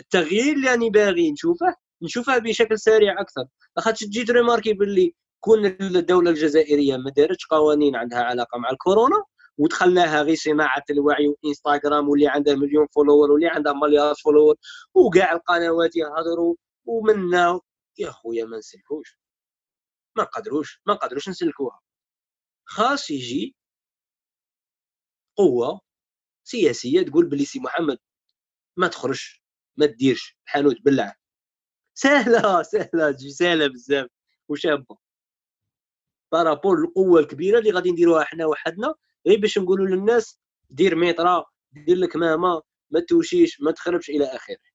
[0.00, 3.44] التغيير اللي راني باغي نشوفه نشوفه بشكل سريع أكثر.
[3.76, 9.24] لاخاطش تجي ت remarquer باللي كون الدولة الجزائرية ما دارتش قوانين عندها علاقة مع الكورونا
[9.58, 14.56] ودخلناها غير صناعة الوعي وإنستغرام واللي عنده مليون follower واللي عنده مليار فولور
[14.94, 16.54] وكاع القنوات يهضروا
[16.84, 17.60] ومنا
[17.98, 19.19] يا خويا ما نسلكوش
[20.22, 21.80] نقدروش ما نقدروش نسلكوها.
[22.64, 23.56] خاص يجي
[25.36, 25.80] قوة
[26.44, 27.98] سياسية تقول بلي سي محمد
[28.76, 29.40] ما تخرج
[29.76, 31.16] ما تديرش الحانوت بلع
[31.94, 34.08] سهلة سهلة تجي سهلة بزاف
[34.48, 34.96] وشابة.
[36.32, 38.94] par rapport القوة الكبيرة اللي غادي نديروها حنا وحدنا
[39.26, 40.40] غير باش نقولوا للناس
[40.70, 44.69] دير ميطرا دير لك ماما ما توشيش ما تخربش إلى آخره.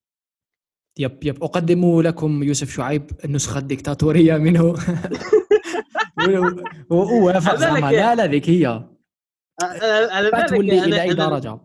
[0.97, 1.43] yep yep.
[1.43, 4.75] أقدم لكم يوسف شعيب النسخة الديكتاتوريه منه.
[6.89, 8.65] ووافق زعما لا لا ذيك هي
[9.61, 11.59] على بالك تولي إلى اي درجه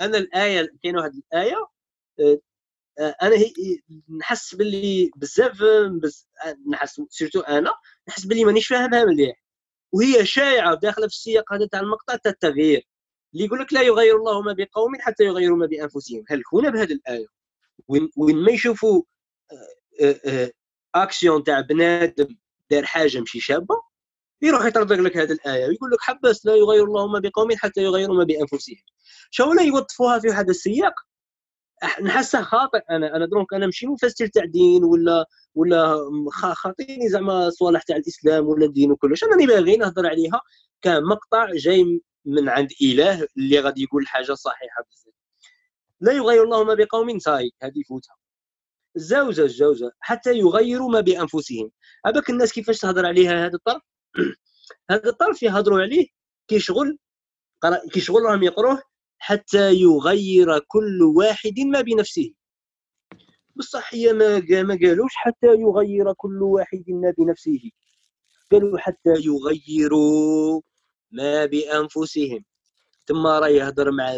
[0.00, 1.66] أنا الآية كاين واحد الآية
[2.20, 2.40] آه،
[2.98, 3.52] آه، أنا هي
[4.20, 5.62] نحس باللي بزاف
[6.02, 6.28] بز...
[6.72, 7.74] نحس surtout أنا
[8.08, 9.42] نحس باللي مانيش فاهمها مليح.
[9.92, 12.88] وهي شائعة داخلة في السياق هذا تاع المقطع تاع التغيير.
[13.34, 16.24] اللي يقول لك لا يغير الله ما بقوم حتى يغيروا ما بأنفسهم.
[16.28, 17.26] هل هنا بهذه الآية؟
[17.88, 19.02] وين ما يشوفوا
[20.00, 20.50] آه،
[20.94, 22.36] اكسيون تاع بنادم
[22.70, 23.82] دار حاجة مشي شابة
[24.42, 28.16] يروح يطردق لك هذه الآية ويقول لك حبس لا يغير الله ما بقوم حتى يغيروا
[28.16, 28.76] ما بأنفسهم.
[29.30, 30.94] شو لا يوظفوها في هذا السياق؟
[32.02, 35.96] نحسها خاطئ أنا أنا donc أنا ماشي مفسر تاع دين ولا ولا
[36.54, 39.24] خاطيني زعما صوالح تاع الإسلام ولا الدين وكلش.
[39.24, 40.40] أنا باغي نهضر عليها
[40.82, 45.14] كمقطع جاي من عند إله اللي غادي يقول حاجة صحيحة بزاف.
[46.00, 48.16] لا يغير الله ما بقوم صاي هذه فوتها.
[48.96, 51.70] الزوجة الزوجة حتى يغيروا ما بأنفسهم.
[52.06, 53.82] هذاك الناس كيفاش تهضر عليها هذا الطرف؟
[54.90, 56.06] هذا الطرف يهضروا عليه
[56.48, 56.98] كيشغل
[57.92, 58.82] كيشغل راهم يقروه
[59.18, 62.34] حتى يغير كل واحد ما بنفسه.
[63.56, 67.70] بصح هي ما ما قالوش حتى يغير كل واحد ما بنفسه.
[68.52, 70.60] قالوا حتى يغيروا
[71.10, 72.44] ما بأنفسهم.
[73.06, 74.16] ثم راه يهضر مع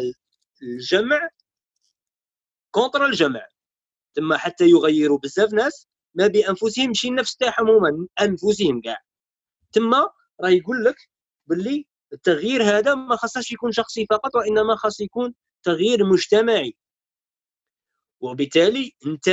[0.63, 1.29] الجمع
[2.71, 3.47] كونتر الجمع
[4.15, 8.97] ثم حتى يغيروا بزاف ناس ما بأنفسهم ماشي النفس تاعهم هما أنفسهم كاع.
[9.71, 9.93] ثم
[10.41, 10.95] راه يقول لك
[11.47, 15.33] باللي التغيير هذا ما خصهش يكون شخصي فقط وإنما خاص يكون
[15.63, 16.75] تغيير مجتمعي.
[18.21, 19.29] وبالتالي انت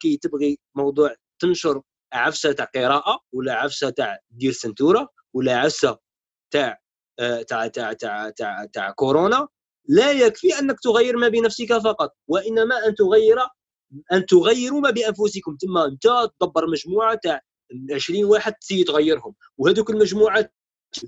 [0.00, 5.98] كي تبغي موضوع تنشر عفسة تاع قراءة ولا عفسة تاع دير سنتورة ولا عفسة
[6.50, 6.80] تاع
[7.48, 9.48] تاع تاع تاع تاع, تاع كورونا
[9.90, 13.38] لا يكفي أنك تغير ما بنفسك فقط وإنما أن تغير
[14.12, 15.56] أن تغيروا ما بأنفسكم.
[15.60, 16.02] ثم أنت
[16.40, 17.40] تدبر مجموعة تاع
[17.92, 20.54] 20 واحد تسي تغيرهم وهذوك المجموعات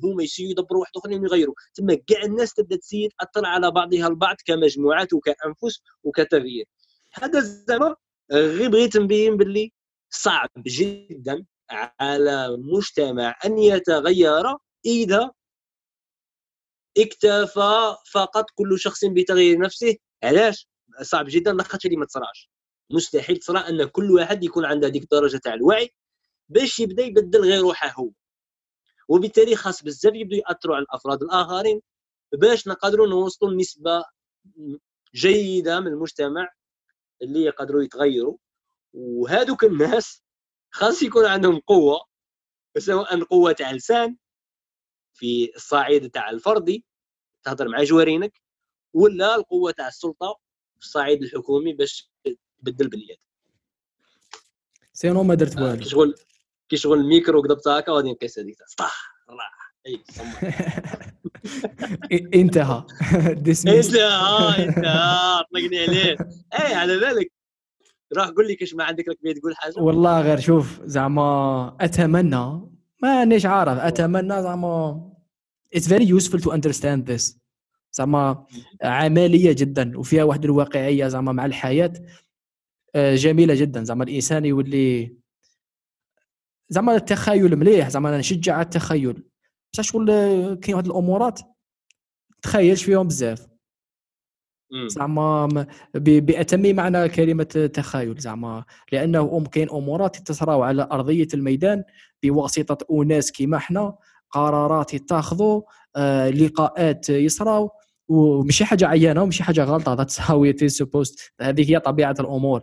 [0.05, 1.55] هما يسيو يدبروا واحد آخرين يغيروا.
[1.75, 6.67] ثم كاع الناس تبدا تسي تأثر على بعضها البعض كمجموعات وكأنفس وكتغيير.
[7.15, 7.97] هذا زعما
[8.33, 9.73] غير بغيت نبين باللي
[10.11, 14.57] صعب جدا على مجتمع أن يتغير
[14.87, 15.31] إذا
[16.98, 19.97] اكتفى فقط كل شخص بتغيير نفسه.
[20.23, 20.69] علاش؟
[21.02, 22.51] صعب جدا لاخاطش اللي ما تصراش
[22.90, 25.90] مستحيل تصرى أن كل واحد يكون عنده هذيك الدرجة تاع الوعي
[26.48, 28.10] باش يبدأ يبدل غير روحه هو.
[29.09, 31.82] وبالتالي خاص بزاف يبداو يأثروا على الأفراد الآخرين
[32.32, 34.05] باش نقدروا نوصلوا لنسبة
[35.14, 36.48] جيدة من المجتمع
[37.23, 38.36] اللي يقدروا يتغيروا.
[38.94, 40.23] وهذوك الناس
[40.70, 42.01] خاص يكون عندهم قوة
[42.78, 44.16] سواء قوة تاع لسان
[45.14, 46.84] في الصعيد تاع الفردي
[47.44, 48.40] تهضر مع جوارينك
[48.94, 50.39] ولا القوة تاع السلطة
[50.78, 52.10] في الصعيد الحكومي باش
[52.64, 53.16] تبدل باليد
[54.93, 55.78] sinon ما درت آه، والو.
[55.82, 56.14] كي شغل
[56.68, 59.74] كي شغل الميكرو قدبت هكا غادي نقيس هذيك صح راح.
[59.86, 60.05] أي.
[62.40, 62.84] انتهى.
[63.48, 63.66] Dismissed.
[63.68, 66.16] انت آه انت آه، اطلقني عليه.
[66.60, 67.32] اي على بالك
[68.16, 72.60] روح قول لي كاش ما عندك لك بيه تقول حاجة؟ والله غير شوف زعما أتمنى
[73.03, 73.79] ما نيش عارف.
[73.79, 75.12] أتمنى زعما
[75.77, 77.39] it's very useful to understand this.
[77.93, 78.47] زعما
[78.83, 81.93] عملية جدا وفيها واحد الواقعية زعما مع الحياة
[82.95, 83.85] آه، جميلة جدا.
[83.85, 85.16] زعما الإنسان يولي
[86.69, 89.23] زعما التخيل مليح زعما أنا نشجع على التخيل.
[89.73, 91.41] بصح شغل آه، كاين واحد الأمورات
[92.43, 93.52] تخيلش فيهم بزاف.
[94.89, 98.65] زعما م- ب- بأتم معنى كلمة تخيل زعما.
[98.93, 101.85] لأنه أم كاين أمورات تصراو على أرضية الميدان
[102.23, 103.97] بواسطة أناس كيما إحنا
[104.31, 105.62] قرارات يتاخذوا
[105.97, 107.70] آه، لقاءات يصراو
[108.09, 111.31] ومشي حاجة عيانة ومشي that's how it is supposed.
[111.40, 112.62] هذه هي طبيعة الأمور.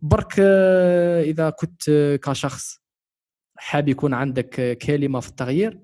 [0.00, 2.80] برك آه، إذا كنت آه، كشخص
[3.56, 5.80] حاب يكون عندك كلمة في التغيير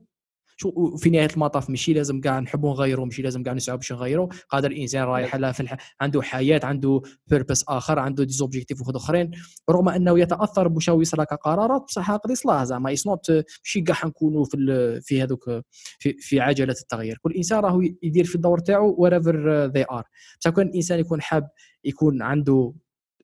[0.57, 4.29] شو في نهاية المطاف ماشي لازم كاع نحبوا نغيروا ماشي لازم كاع نسعوا باش نغيروا
[4.49, 5.77] قادر الإنسان رايح في الح...
[6.01, 9.31] عنده حياة عنده purpose آخر عنده des objectifs أخرين.
[9.71, 12.89] رغم أنه يتأثر هو يصرى كقرارات بصح قد يصلح زعما.
[12.91, 13.31] it's not
[13.65, 15.03] ماشي كاع حنكونوا في ال...
[15.03, 15.45] في هذوك
[15.99, 17.19] في, في عجلة التغيير.
[17.23, 19.35] كل إنسان راهو يدير في الدور تاعو wherever
[19.77, 20.05] they are.
[20.41, 21.49] بصح كون الإنسان يكون حاب
[21.85, 22.75] يكون عنده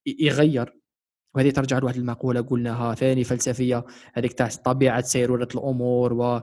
[0.06, 0.81] يغير
[1.34, 3.84] وهذه ترجع لواحد المقولة قلناها ثاني فلسفية
[4.14, 6.42] هذيك تاع طبيعة سيرورة الأمور و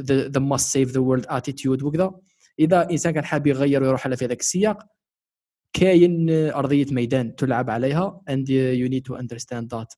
[0.00, 2.14] the must save the world attitude وكذا.
[2.58, 4.86] إذا إنسان كان حاب يغير ويروح على في هذاك السياق
[5.72, 9.96] كاين أرضية ميدان تلعب عليها and you need to understand that.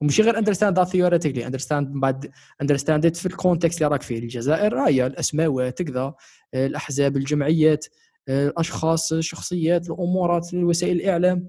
[0.00, 2.30] ومشي غير understand that theoretically understand بعد
[2.62, 6.14] understand it في ال context اللي راك فيه الجزائر هي الأسماوات كذا
[6.54, 7.86] الأحزاب الجمعيات
[8.28, 11.48] الأشخاص الشخصيات الأمورات وسائل الإعلام.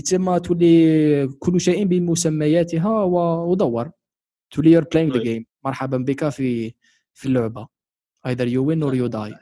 [0.00, 3.90] تسمى تولي كل شيء بمسمياتها ودور.
[4.50, 5.42] تولي you're playing the طيب.
[5.42, 5.44] game.
[5.64, 6.74] مرحبا بك في
[7.14, 7.68] في اللعبة.
[8.28, 9.38] Either you win or you die.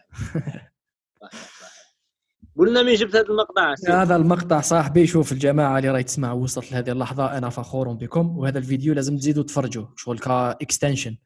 [2.58, 3.74] قلنا من جبت هذا المقطع.
[3.88, 5.06] هذا المقطع صاحبي.
[5.06, 7.38] شوف الجماعة اللي راهي تسمع وصلت لهذه اللحظة.
[7.38, 8.38] أنا فخور بكم.
[8.38, 9.86] وهذا الفيديو لازم تزيدوا تفرجوا.
[9.96, 11.16] شغل كاكستنشن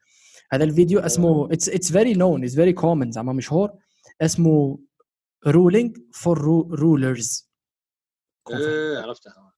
[0.52, 3.70] هذا الفيديو اسمه it's it's very known it's very common زعما مشهور.
[4.20, 4.78] اسمه
[5.46, 6.38] Ruling for
[6.78, 7.50] Rulers
[8.52, 9.52] آه، عرفتها.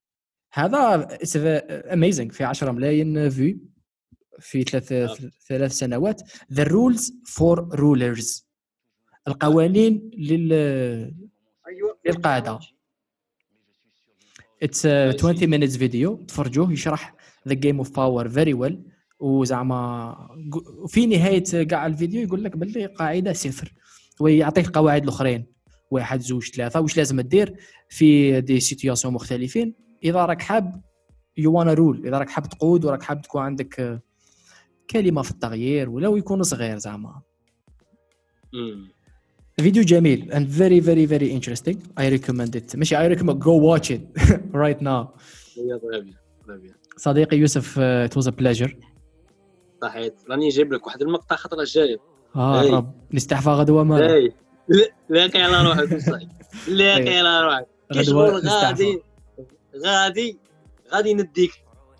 [0.52, 1.08] هذا
[1.92, 3.58] amazing في 10 ملايين views
[4.40, 5.16] في ثلاث آه.
[5.48, 6.22] ثلاث سنوات.
[6.52, 8.48] The Rules for Rulers
[9.28, 10.48] القوانين لل
[12.06, 12.58] للقاعدة.
[14.62, 16.72] it's 20 minutes فيديو تفرجوه.
[16.72, 17.14] يشرح
[17.48, 18.82] the game of power very well
[19.20, 20.16] وزعما
[20.88, 23.74] في نهاية كاع الفيديو يقول لك باللي قاعدة صفر.
[24.20, 25.46] ويعطيك القواعد الأخرين.
[25.90, 26.80] واحد زوج ثلاثة.
[26.80, 27.54] واش لازم دير؟
[27.88, 29.74] في des situations مختلفين.
[30.04, 30.82] إذا راك حاب
[31.36, 34.00] you wanna rule إذا راك حاب تقود وراك حاب تكون عندك آه،
[34.90, 37.22] كلمة في التغيير ولو يكون صغير زعما.
[39.60, 41.76] فيديو جميل and very very very interesting.
[42.00, 42.76] I recommend it.
[42.76, 43.40] ماشي I recommend.
[43.40, 44.22] Go watch it
[44.64, 45.18] right now.
[46.96, 48.70] صديقي يوسف uh, it was a pleasure.
[49.82, 50.14] صحيت.
[50.30, 51.96] راني جايب لك واحد المقطع خطره الجايه
[52.36, 52.70] آه.
[52.70, 52.94] رب.
[53.12, 54.30] نستحفى غدوه ما
[54.72, 57.04] اي لا لا كاين على روحك أي.
[57.04, 59.02] كاين على روحك كي شغل غادي
[59.86, 60.38] غادي
[60.94, 61.52] غادي نديك.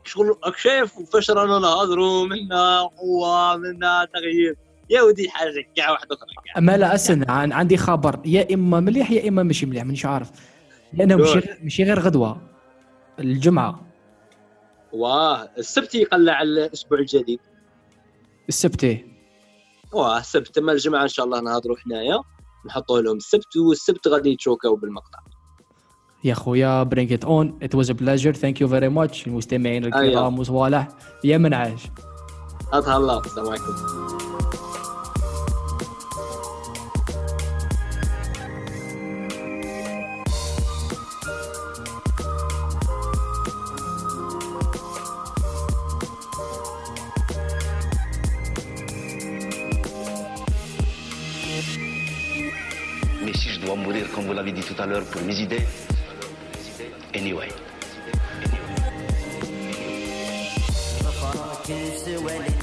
[0.05, 4.57] شغل راك شايف وفاش رانا نهضروا منا قوه منا تغيير.
[4.91, 6.29] يا ودي حاجة كاع واحدة أخرى
[6.59, 8.21] أما لا أسن عن عندي خبر.
[8.25, 10.31] يا إما مليح يا إما ماشي مليح مانيش عارف.
[10.93, 12.43] لأنه ماشي ماشي غير غدوة.
[13.19, 13.87] الجمعة.
[14.93, 17.41] واه السبت يقلع الأسبوع الجديد.
[18.49, 19.07] السبت إيه.
[19.93, 20.55] واه السبت.
[20.55, 22.23] تما الجمعة إن شاء الله نهضروا حنايا.
[22.67, 25.19] نحطوا لهم السبت والسبت غادي يتشوكاو بالمقطع.
[26.25, 27.67] يا خويا bring it on.
[27.67, 28.33] It was a pleasure.
[28.33, 29.27] Thank you very much.
[29.27, 30.09] المستمعين أيوة.
[30.09, 30.89] الكرام وصوالح
[31.25, 31.87] يا من عاش
[32.73, 33.19] اطهى الله.
[33.19, 34.28] السلام عليكم.
[54.81, 55.67] à pour mes idées.
[57.15, 57.49] Anyway.
[62.07, 62.58] anyway.